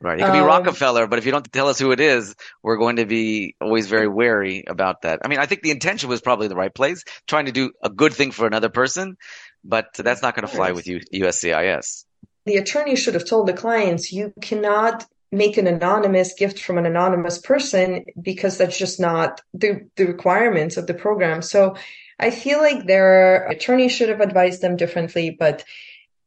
Right. 0.03 0.19
It 0.19 0.25
could 0.25 0.33
be 0.33 0.39
Um, 0.39 0.47
Rockefeller, 0.47 1.07
but 1.07 1.19
if 1.19 1.27
you 1.27 1.33
don't 1.33 1.51
tell 1.53 1.69
us 1.69 1.79
who 1.79 1.93
it 1.93 2.01
is, 2.01 2.35
we're 2.63 2.79
going 2.79 2.97
to 2.97 3.05
be 3.05 3.55
always 3.61 3.87
very 3.87 4.09
wary 4.09 4.65
about 4.67 5.03
that. 5.03 5.21
I 5.23 5.29
mean, 5.29 5.39
I 5.39 5.47
think 5.47 5.63
the 5.63 5.71
intention 5.71 6.09
was 6.09 6.23
probably 6.23 6.49
the 6.49 6.57
right 6.57 6.75
place, 6.75 7.05
trying 7.27 7.47
to 7.47 7.53
do 7.53 7.73
a 7.83 7.91
good 7.91 8.15
thing 8.15 8.31
for 8.31 8.47
another 8.47 8.71
person, 8.71 9.19
but 9.63 9.93
that's 9.95 10.23
not 10.23 10.35
going 10.35 10.49
to 10.49 10.55
fly 10.55 10.73
with 10.73 10.87
you, 10.87 11.01
USCIS. 11.13 12.05
The 12.47 12.57
attorney 12.57 12.97
should 12.97 13.13
have 13.13 13.27
told 13.27 13.47
the 13.47 13.53
clients, 13.53 14.11
you 14.11 14.33
cannot 14.41 15.07
make 15.33 15.59
an 15.59 15.67
anonymous 15.67 16.33
gift 16.33 16.59
from 16.59 16.79
an 16.79 16.87
anonymous 16.87 17.39
person 17.39 18.05
because 18.21 18.57
that's 18.57 18.79
just 18.79 18.99
not 18.99 19.43
the, 19.53 19.87
the 19.97 20.07
requirements 20.07 20.79
of 20.79 20.87
the 20.87 20.95
program. 20.95 21.43
So 21.43 21.77
I 22.21 22.31
feel 22.31 22.59
like 22.59 22.87
their 22.87 23.47
attorney 23.47 23.89
should 23.89 24.11
have 24.11 24.21
advised 24.21 24.61
them 24.61 24.77
differently, 24.77 25.31
but 25.31 25.65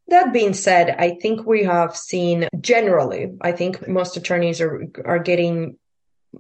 that 0.08 0.34
being 0.34 0.54
said, 0.54 0.96
I 0.98 1.12
think 1.22 1.46
we 1.46 1.64
have 1.64 1.96
seen 1.96 2.48
generally, 2.60 3.32
I 3.42 3.54
think 3.54 3.88
most 3.88 4.18
attorneys 4.18 4.60
are 4.60 4.86
are 5.06 5.20
getting 5.20 5.78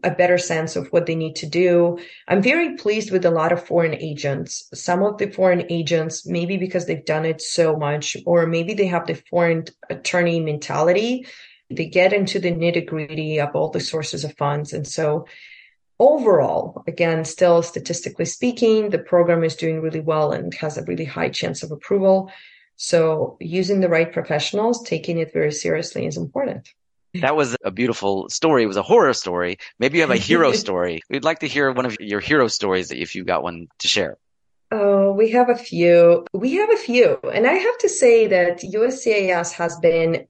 a 0.04 0.12
better 0.12 0.38
sense 0.38 0.76
of 0.76 0.88
what 0.88 1.06
they 1.06 1.16
need 1.16 1.36
to 1.36 1.45
do. 1.45 1.99
I'm 2.28 2.41
very 2.41 2.78
pleased 2.78 3.12
with 3.12 3.26
a 3.26 3.32
lot 3.32 3.51
of 3.51 3.66
foreign 3.66 3.93
agents. 3.93 4.68
Some 4.74 5.04
of 5.04 5.18
the 5.18 5.30
foreign 5.30 5.72
agents, 5.72 6.26
maybe 6.26 6.58
because 6.58 6.88
they've 6.88 7.06
done 7.06 7.26
it 7.26 7.41
so 7.41 7.76
much, 7.76 8.18
or 8.26 8.47
maybe 8.47 8.74
they 8.74 8.88
have 8.88 9.06
the 9.06 9.22
foreign 9.30 9.66
attorney 9.89 10.39
mentality, 10.39 11.28
they 11.70 11.86
get 11.86 12.12
into 12.12 12.39
the 12.39 12.51
nitty 12.51 12.88
gritty 12.88 13.39
of 13.39 13.56
all 13.56 13.70
the 13.70 13.80
sources 13.80 14.24
of 14.24 14.36
funds. 14.36 14.74
And 14.74 14.88
so 14.88 15.28
overall, 16.04 16.84
again, 16.88 17.24
still 17.26 17.64
statistically 17.64 18.26
speaking, 18.26 18.89
the 18.89 18.99
program 18.99 19.43
is 19.43 19.56
doing 19.56 19.82
really 19.82 20.01
well 20.01 20.32
and 20.32 20.54
has 20.56 20.78
a 20.78 20.84
really 20.84 21.06
high 21.06 21.30
chance 21.30 21.64
of 21.64 21.72
approval. 21.72 22.32
So 22.76 23.38
using 23.39 23.80
the 23.80 23.89
right 23.89 24.12
professionals, 24.12 24.84
taking 24.84 25.20
it 25.20 25.32
very 25.32 25.51
seriously 25.51 26.06
is 26.06 26.18
important. 26.18 26.70
That 27.14 27.36
was 27.36 27.56
a 27.64 27.72
beautiful 27.72 28.28
story. 28.30 28.64
It 28.64 28.68
was 28.68 28.78
a 28.78 28.82
horror 28.82 29.14
story. 29.14 29.58
Maybe 29.78 29.97
you 29.97 30.01
have 30.01 30.12
a 30.12 30.18
hero 30.18 30.51
story. 30.66 31.01
We'd 31.10 31.24
like 31.24 31.39
to 31.39 31.47
hear 31.47 31.72
one 31.72 31.86
of 31.86 31.95
your 31.99 32.20
hero 32.20 32.47
stories 32.47 32.91
if 32.91 33.16
you 33.16 33.24
got 33.24 33.43
one 33.43 33.68
to 33.80 33.88
share. 33.88 34.18
Oh, 34.72 35.14
we 35.14 35.30
have 35.32 35.49
a 35.49 35.56
few. 35.56 36.26
We 36.34 36.56
have 36.56 36.72
a 36.72 36.78
few. 36.78 37.20
And 37.32 37.45
I 37.45 37.54
have 37.54 37.78
to 37.80 37.89
say 37.89 38.28
that 38.28 38.62
USCIS 38.62 39.54
has 39.54 39.78
been 39.78 40.26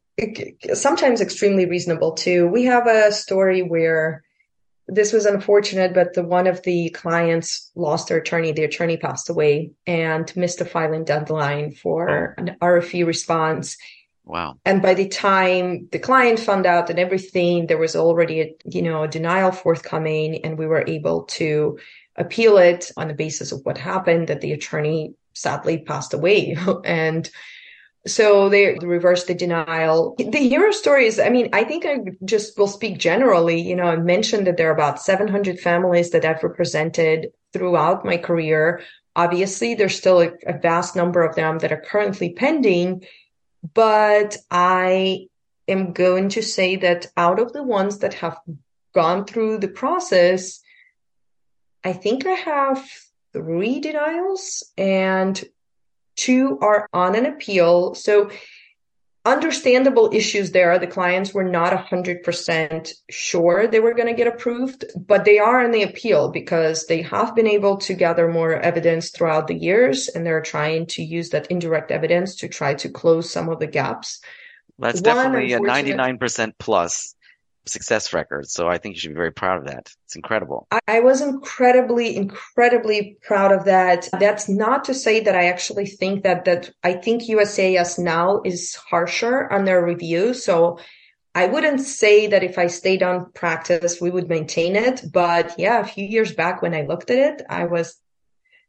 sometimes 0.74 1.22
extremely 1.22 1.66
reasonable 1.66 2.12
too. 2.12 2.48
We 2.48 2.66
have 2.66 2.86
a 2.86 3.12
story 3.14 3.62
where 3.62 4.24
this 4.88 5.14
was 5.14 5.26
unfortunate, 5.26 5.94
but 5.94 6.14
the 6.14 6.24
one 6.24 6.48
of 6.48 6.62
the 6.64 6.90
clients 6.90 7.72
lost 7.76 8.08
their 8.08 8.18
attorney. 8.18 8.52
The 8.52 8.66
attorney 8.66 8.98
passed 8.98 9.30
away 9.30 9.72
and 9.88 10.32
missed 10.36 10.60
the 10.60 10.66
filing 10.66 11.06
deadline 11.06 11.72
for 11.74 12.36
an 12.38 12.58
RFE 12.62 13.06
response. 13.06 13.78
Wow. 14.26 14.58
And 14.66 14.82
by 14.82 14.94
the 14.94 15.08
time 15.08 15.88
the 15.92 16.00
client 16.00 16.40
found 16.40 16.66
out 16.66 16.90
and 16.90 17.00
everything, 17.00 17.68
there 17.68 17.78
was 17.78 17.96
already 17.96 18.42
a, 18.42 18.56
you 18.66 18.82
know, 18.82 19.04
a 19.04 19.08
denial 19.08 19.52
forthcoming 19.52 20.44
and 20.46 20.58
we 20.58 20.68
were 20.68 20.84
able 20.88 21.24
to 21.24 21.78
appeal 22.16 22.58
it 22.58 22.92
on 22.96 23.08
the 23.08 23.14
basis 23.14 23.52
of 23.52 23.62
what 23.64 23.78
happened 23.78 24.28
that 24.28 24.42
the 24.42 24.54
attorney 24.54 25.14
sadly 25.34 25.80
passed 25.80 26.14
away. 26.14 26.58
and 26.86 27.30
so 28.06 28.50
they 28.50 28.78
reverse 28.82 29.24
the 29.24 29.34
denial. 29.34 30.16
The 30.18 30.50
hero 30.50 30.72
stories, 30.72 31.20
I 31.20 31.30
mean, 31.30 31.50
I 31.54 31.64
think 31.64 31.86
I 31.86 32.00
just 32.26 32.58
will 32.58 32.68
speak 32.68 32.98
generally. 32.98 33.62
You 33.62 33.76
know, 33.76 33.86
I 33.86 33.96
mentioned 33.96 34.48
that 34.48 34.58
there 34.58 34.70
are 34.70 34.74
about 34.74 35.02
700 35.02 35.60
families 35.60 36.10
that 36.12 36.26
I've 36.26 36.44
represented 36.44 37.32
throughout 37.54 38.04
my 38.04 38.18
career. 38.18 38.82
Obviously, 39.16 39.76
there's 39.76 39.96
still 39.96 40.22
a, 40.22 40.32
a 40.46 40.58
vast 40.58 40.96
number 40.96 41.24
of 41.24 41.36
them 41.36 41.60
that 41.60 41.72
are 41.72 41.82
currently 41.82 42.34
pending, 42.34 43.06
but 43.74 44.38
I 44.52 45.28
am 45.68 45.94
going 45.94 46.30
to 46.30 46.42
say 46.42 46.76
that 46.78 47.08
out 47.16 47.40
of 47.40 47.54
the 47.54 47.64
ones 47.64 48.00
that 48.00 48.16
have 48.16 48.38
gone 48.94 49.26
through 49.26 49.60
the 49.60 49.70
process, 49.70 50.60
I 51.86 51.94
think 51.94 52.26
I 52.26 52.32
have 52.32 52.86
three 53.32 53.80
denials 53.80 54.72
and 54.78 55.42
two 56.16 56.60
are 56.62 56.88
on 56.94 57.16
an 57.16 57.26
appeal. 57.26 57.96
So 57.96 58.30
understandable 59.26 60.10
issues 60.14 60.52
there. 60.52 60.78
The 60.78 60.88
clients 60.88 61.34
were 61.34 61.46
not 61.46 61.72
100% 61.72 62.92
sure 63.10 63.68
they 63.68 63.80
were 63.80 63.94
going 63.94 64.10
to 64.10 64.14
get 64.14 64.28
approved, 64.28 64.86
but 64.96 65.24
they 65.24 65.40
are 65.40 65.64
in 65.64 65.72
the 65.72 65.84
appeal 65.84 66.30
because 66.30 66.88
they 66.88 67.02
have 67.04 67.34
been 67.34 67.48
able 67.48 67.78
to 67.78 67.94
gather 67.94 68.28
more 68.28 68.54
evidence 68.54 69.12
throughout 69.12 69.48
the 69.48 69.56
years 69.56 70.10
and 70.10 70.26
they're 70.26 70.42
trying 70.42 70.88
to 70.88 71.04
use 71.04 71.30
that 71.30 71.48
indirect 71.48 71.90
evidence 71.90 72.36
to 72.38 72.50
try 72.50 72.74
to 72.76 72.90
close 72.90 73.30
some 73.30 73.48
of 73.48 73.60
the 73.60 73.68
gaps. 73.68 74.20
That's 74.78 75.02
One 75.02 75.04
definitely 75.04 75.54
a 75.54 75.60
99% 75.60 76.54
plus 76.60 77.16
success 77.66 78.14
record. 78.14 78.50
So 78.50 78.68
I 78.68 78.78
think 78.78 78.96
you 78.96 79.00
should 79.00 79.12
be 79.12 79.16
very 79.16 79.32
proud 79.32 79.60
of 79.60 79.66
that. 79.68 79.92
It's 80.06 80.16
incredible. 80.16 80.68
I, 80.88 81.00
was 81.00 81.22
incredibly, 81.22 82.16
incredibly 82.16 83.18
proud 83.22 83.52
of 83.52 83.66
that. 83.66 84.10
That's 84.20 84.50
not 84.50 84.84
to 84.86 84.94
say 84.94 85.22
that 85.22 85.36
I 85.36 85.46
actually 85.46 85.86
think 85.86 86.24
that 86.24 86.46
that 86.46 86.72
I 86.84 86.94
think 86.94 87.24
USCIS 87.24 88.00
now 88.00 88.42
is 88.44 88.76
harsher 88.76 89.52
on 89.52 89.66
their 89.66 89.86
review. 89.86 90.34
So 90.34 90.80
I 91.36 91.48
wouldn't 91.48 91.82
say 91.82 92.28
that 92.28 92.44
if 92.44 92.58
I 92.58 92.68
stayed 92.68 93.02
on 93.02 93.32
practice, 93.32 94.00
we 94.00 94.12
would 94.12 94.30
maintain 94.30 94.76
it. 94.76 95.04
But 95.12 95.56
yeah, 95.58 95.80
a 95.80 95.86
few 95.86 96.06
years 96.06 96.34
back 96.34 96.62
when 96.62 96.74
I 96.74 96.82
looked 96.82 97.10
at 97.10 97.18
it, 97.18 97.46
I 97.50 97.66
was 97.66 97.96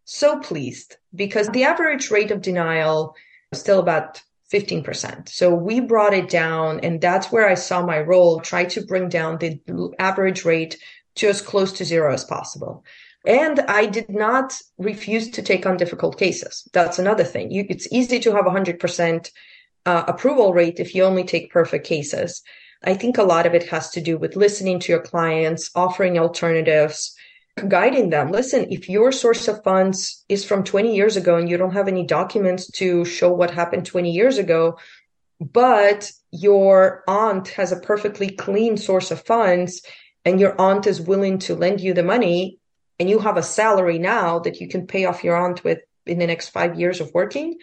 so 0.04 0.38
pleased 0.38 0.96
because 1.14 1.48
the 1.48 1.64
average 1.64 2.10
rate 2.10 2.30
of 2.30 2.42
denial 2.42 3.16
is 3.52 3.60
still 3.60 3.80
about 3.80 4.22
15%. 4.52 5.28
So 5.28 5.54
we 5.54 5.80
brought 5.80 6.14
it 6.14 6.28
down 6.28 6.80
and 6.80 7.00
that's 7.00 7.32
where 7.32 7.48
I 7.48 7.54
saw 7.54 7.84
my 7.84 8.00
role, 8.00 8.40
try 8.40 8.64
to 8.64 8.84
bring 8.84 9.08
down 9.08 9.38
the 9.38 9.58
average 9.98 10.44
rate 10.44 10.78
to 11.16 11.28
as 11.28 11.40
close 11.40 11.72
to 11.72 11.84
zero 11.84 12.12
as 12.12 12.24
possible. 12.24 12.84
And 13.26 13.60
I 13.60 13.86
did 13.86 14.10
not 14.10 14.54
refuse 14.76 15.30
to 15.30 15.42
take 15.42 15.64
on 15.64 15.78
difficult 15.78 16.18
cases. 16.18 16.68
That's 16.72 16.98
another 16.98 17.24
thing. 17.24 17.50
You, 17.50 17.64
it's 17.70 17.88
easy 17.90 18.20
to 18.20 18.32
have 18.32 18.46
a 18.46 18.50
100% 18.50 19.30
uh, 19.86 20.04
approval 20.06 20.52
rate 20.52 20.78
if 20.78 20.94
you 20.94 21.04
only 21.04 21.24
take 21.24 21.50
perfect 21.50 21.86
cases. 21.86 22.42
I 22.82 22.94
think 22.94 23.16
a 23.16 23.22
lot 23.22 23.46
of 23.46 23.54
it 23.54 23.68
has 23.68 23.90
to 23.90 24.00
do 24.00 24.18
with 24.18 24.36
listening 24.36 24.78
to 24.80 24.92
your 24.92 25.00
clients, 25.00 25.70
offering 25.74 26.18
alternatives, 26.18 27.14
guiding 27.68 28.10
them. 28.10 28.30
Listen, 28.30 28.66
if 28.70 28.88
your 28.88 29.12
source 29.12 29.46
of 29.48 29.62
funds 29.62 30.24
is 30.28 30.44
from 30.44 30.64
20 30.64 30.94
years 30.94 31.16
ago 31.16 31.36
and 31.36 31.48
you 31.48 31.56
don't 31.56 31.74
have 31.74 31.88
any 31.88 32.04
documents 32.04 32.70
to 32.72 33.04
show 33.04 33.32
what 33.32 33.50
happened 33.50 33.86
20 33.86 34.10
years 34.10 34.38
ago, 34.38 34.78
but 35.40 36.10
your 36.30 37.04
aunt 37.06 37.48
has 37.48 37.72
a 37.72 37.80
perfectly 37.80 38.30
clean 38.30 38.76
source 38.76 39.10
of 39.10 39.24
funds 39.24 39.82
and 40.24 40.40
your 40.40 40.60
aunt 40.60 40.86
is 40.86 41.00
willing 41.00 41.38
to 41.38 41.54
lend 41.54 41.80
you 41.80 41.94
the 41.94 42.02
money 42.02 42.58
and 42.98 43.10
you 43.10 43.18
have 43.18 43.36
a 43.36 43.42
salary 43.42 43.98
now 43.98 44.38
that 44.40 44.60
you 44.60 44.68
can 44.68 44.86
pay 44.86 45.04
off 45.04 45.24
your 45.24 45.36
aunt 45.36 45.62
with 45.64 45.78
in 46.06 46.18
the 46.18 46.26
next 46.26 46.50
five 46.50 46.78
years 46.78 47.00
of 47.00 47.12
working, 47.14 47.58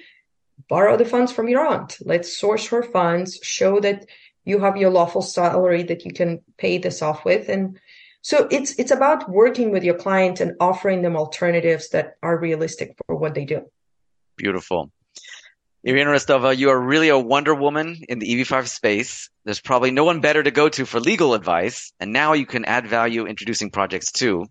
borrow 0.70 0.98
the 0.98 1.06
funds 1.06 1.32
from 1.32 1.48
your 1.48 1.66
aunt. 1.66 1.98
Let's 2.02 2.38
source 2.38 2.68
her 2.68 2.84
funds, 2.84 3.40
show 3.42 3.80
that 3.80 4.06
you 4.46 4.60
have 4.60 4.78
your 4.78 4.90
lawful 4.90 5.22
salary 5.22 5.84
that 5.84 6.06
you 6.06 6.12
can 6.12 6.42
pay 6.58 6.78
this 6.78 7.02
off 7.02 7.24
with 7.24 7.50
and 7.50 7.80
so 8.22 8.48
it's 8.52 8.78
it's 8.80 8.92
about 8.92 9.30
working 9.30 9.72
with 9.72 9.84
your 9.84 9.96
client 9.96 10.40
and 10.40 10.54
offering 10.60 11.02
them 11.02 11.16
alternatives 11.16 11.90
that 11.90 12.16
are 12.22 12.38
realistic 12.38 12.96
for 13.06 13.16
what 13.16 13.34
they 13.34 13.46
do. 13.46 13.66
Beautiful. 14.38 14.92
Irina 15.84 16.12
Rostova, 16.12 16.56
you 16.56 16.70
are 16.70 16.80
really 16.80 17.10
a 17.10 17.18
wonder 17.18 17.56
woman 17.56 18.04
in 18.08 18.20
the 18.20 18.28
EB5 18.28 18.68
space. 18.68 19.32
There's 19.46 19.60
probably 19.60 19.90
no 19.90 20.04
one 20.04 20.22
better 20.22 20.44
to 20.44 20.52
go 20.52 20.70
to 20.70 20.86
for 20.86 21.00
legal 21.00 21.34
advice, 21.34 21.92
and 22.00 22.14
now 22.14 22.34
you 22.34 22.46
can 22.46 22.66
add 22.66 22.86
value 22.86 23.26
introducing 23.26 23.72
projects 23.72 24.12
too. 24.12 24.46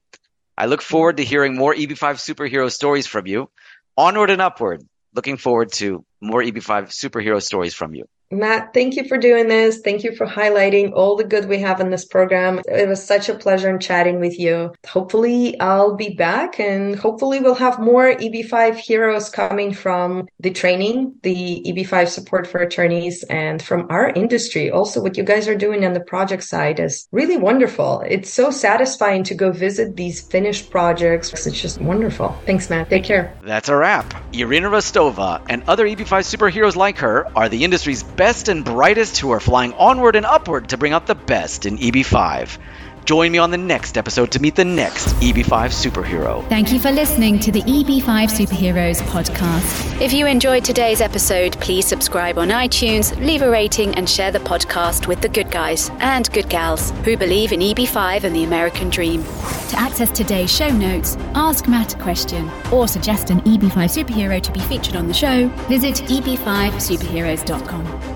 I 0.59 0.67
look 0.67 0.83
forward 0.83 1.19
to 1.19 1.25
hearing 1.25 1.57
more 1.57 1.73
EB5 1.73 2.19
superhero 2.19 2.71
stories 2.71 3.07
from 3.07 3.29
you. 3.29 3.49
Onward 3.97 4.31
and 4.31 4.43
upward. 4.43 4.83
Looking 5.15 5.37
forward 5.37 5.73
to 5.75 6.05
more 6.21 6.43
EB5 6.43 6.89
superhero 6.89 7.41
stories 7.41 7.75
from 7.75 7.95
you. 7.95 8.07
Matt, 8.33 8.73
thank 8.73 8.95
you 8.95 9.09
for 9.09 9.19
doing 9.19 9.49
this. 9.49 9.81
Thank 9.81 10.05
you 10.05 10.15
for 10.15 10.25
highlighting 10.25 10.93
all 10.95 11.17
the 11.17 11.25
good 11.25 11.49
we 11.49 11.59
have 11.59 11.81
in 11.81 11.91
this 11.91 12.05
program. 12.05 12.61
It 12.67 12.89
was 12.89 13.05
such 13.05 13.29
a 13.29 13.35
pleasure 13.35 13.69
in 13.69 13.81
chatting 13.81 14.21
with 14.21 14.39
you. 14.39 14.73
Hopefully, 14.87 15.59
I'll 15.59 15.97
be 15.97 16.11
back 16.11 16.61
and 16.61 16.95
hopefully, 16.95 17.41
we'll 17.41 17.57
have 17.57 17.81
more 17.81 18.15
EB5 18.15 18.77
heroes 18.77 19.31
coming 19.31 19.75
from 19.75 20.29
the 20.39 20.51
training, 20.51 21.17
the 21.23 21.61
EB5 21.67 22.07
support 22.07 22.47
for 22.47 22.59
attorneys, 22.61 23.25
and 23.25 23.61
from 23.61 23.89
our 23.91 24.11
industry. 24.11 24.71
Also, 24.71 25.03
what 25.03 25.17
you 25.17 25.25
guys 25.25 25.49
are 25.49 25.57
doing 25.57 25.85
on 25.85 25.93
the 25.93 26.01
project 26.01 26.45
side 26.45 26.79
is 26.79 27.09
really 27.11 27.37
wonderful. 27.37 28.05
It's 28.07 28.33
so 28.33 28.53
satisfying 28.53 29.25
to 29.25 29.35
go 29.35 29.51
visit 29.51 29.97
these 29.97 30.21
finished 30.21 30.71
projects. 30.71 31.33
It's 31.47 31.61
just 31.61 31.81
wonderful. 31.81 32.29
Thanks, 32.47 32.71
Matt. 32.71 32.91
Take 32.91 33.03
care. 33.05 33.37
That's 33.43 33.69
a 33.69 33.75
wrap. 33.75 34.15
Irina 34.33 34.71
Rostova 34.71 35.45
and 35.49 35.65
other 35.65 35.85
EB5 35.85 36.23
superheroes 36.23 36.77
like 36.77 36.99
her 36.99 37.27
are 37.37 37.49
the 37.49 37.65
industry's 37.65 38.05
best 38.21 38.51
and 38.51 38.67
brightest 38.67 39.17
who 39.17 39.31
are 39.31 39.41
flying 39.41 39.73
onward 39.73 40.15
and 40.15 40.27
upward 40.27 40.69
to 40.69 40.77
bring 40.77 40.93
out 40.93 41.07
the 41.07 41.15
best 41.15 41.65
in 41.65 41.79
EB5. 41.79 42.59
Join 43.07 43.33
me 43.33 43.39
on 43.39 43.51
the 43.51 43.59
next 43.59 43.97
episode 43.97 44.33
to 44.33 44.41
meet 44.41 44.57
the 44.57 44.65
next 44.65 45.09
EB5 45.17 45.73
superhero. 45.73 46.47
Thank 46.49 46.71
you 46.71 46.79
for 46.79 46.91
listening 46.91 47.39
to 47.41 47.51
the 47.51 47.63
EB5 47.63 48.29
Superheroes 48.29 49.01
podcast. 49.05 50.03
If 50.03 50.13
you 50.13 50.27
enjoyed 50.27 50.65
today's 50.65 51.01
episode, 51.01 51.59
please 51.61 51.87
subscribe 51.87 52.39
on 52.39 52.51
iTunes, 52.51 53.17
leave 53.25 53.41
a 53.41 53.51
rating, 53.51 53.95
and 53.95 54.09
share 54.09 54.31
the 54.31 54.39
podcast 54.39 55.07
with 55.07 55.23
the 55.23 55.29
good 55.29 55.51
guys 55.51 55.91
and 56.01 56.31
good 56.31 56.51
gals 56.51 56.91
who 57.05 57.17
believe 57.17 57.53
in 57.53 57.61
EB5 57.61 58.25
and 58.25 58.37
the 58.37 58.45
American 58.45 58.91
dream. 58.91 59.23
To 59.23 59.79
access 59.79 60.11
today's 60.11 60.55
show 60.55 60.69
notes, 60.69 61.17
ask 61.35 61.69
Matt 61.69 61.95
a 61.95 61.99
question, 61.99 62.51
or 62.71 62.87
suggest 62.87 63.31
an 63.31 63.41
EB5 63.41 64.05
superhero 64.05 64.43
to 64.43 64.53
be 64.53 64.61
featured 64.61 64.97
on 64.97 65.09
the 65.09 65.15
show, 65.15 65.49
visit 65.69 65.97
eb5superheroes.com. 66.07 68.10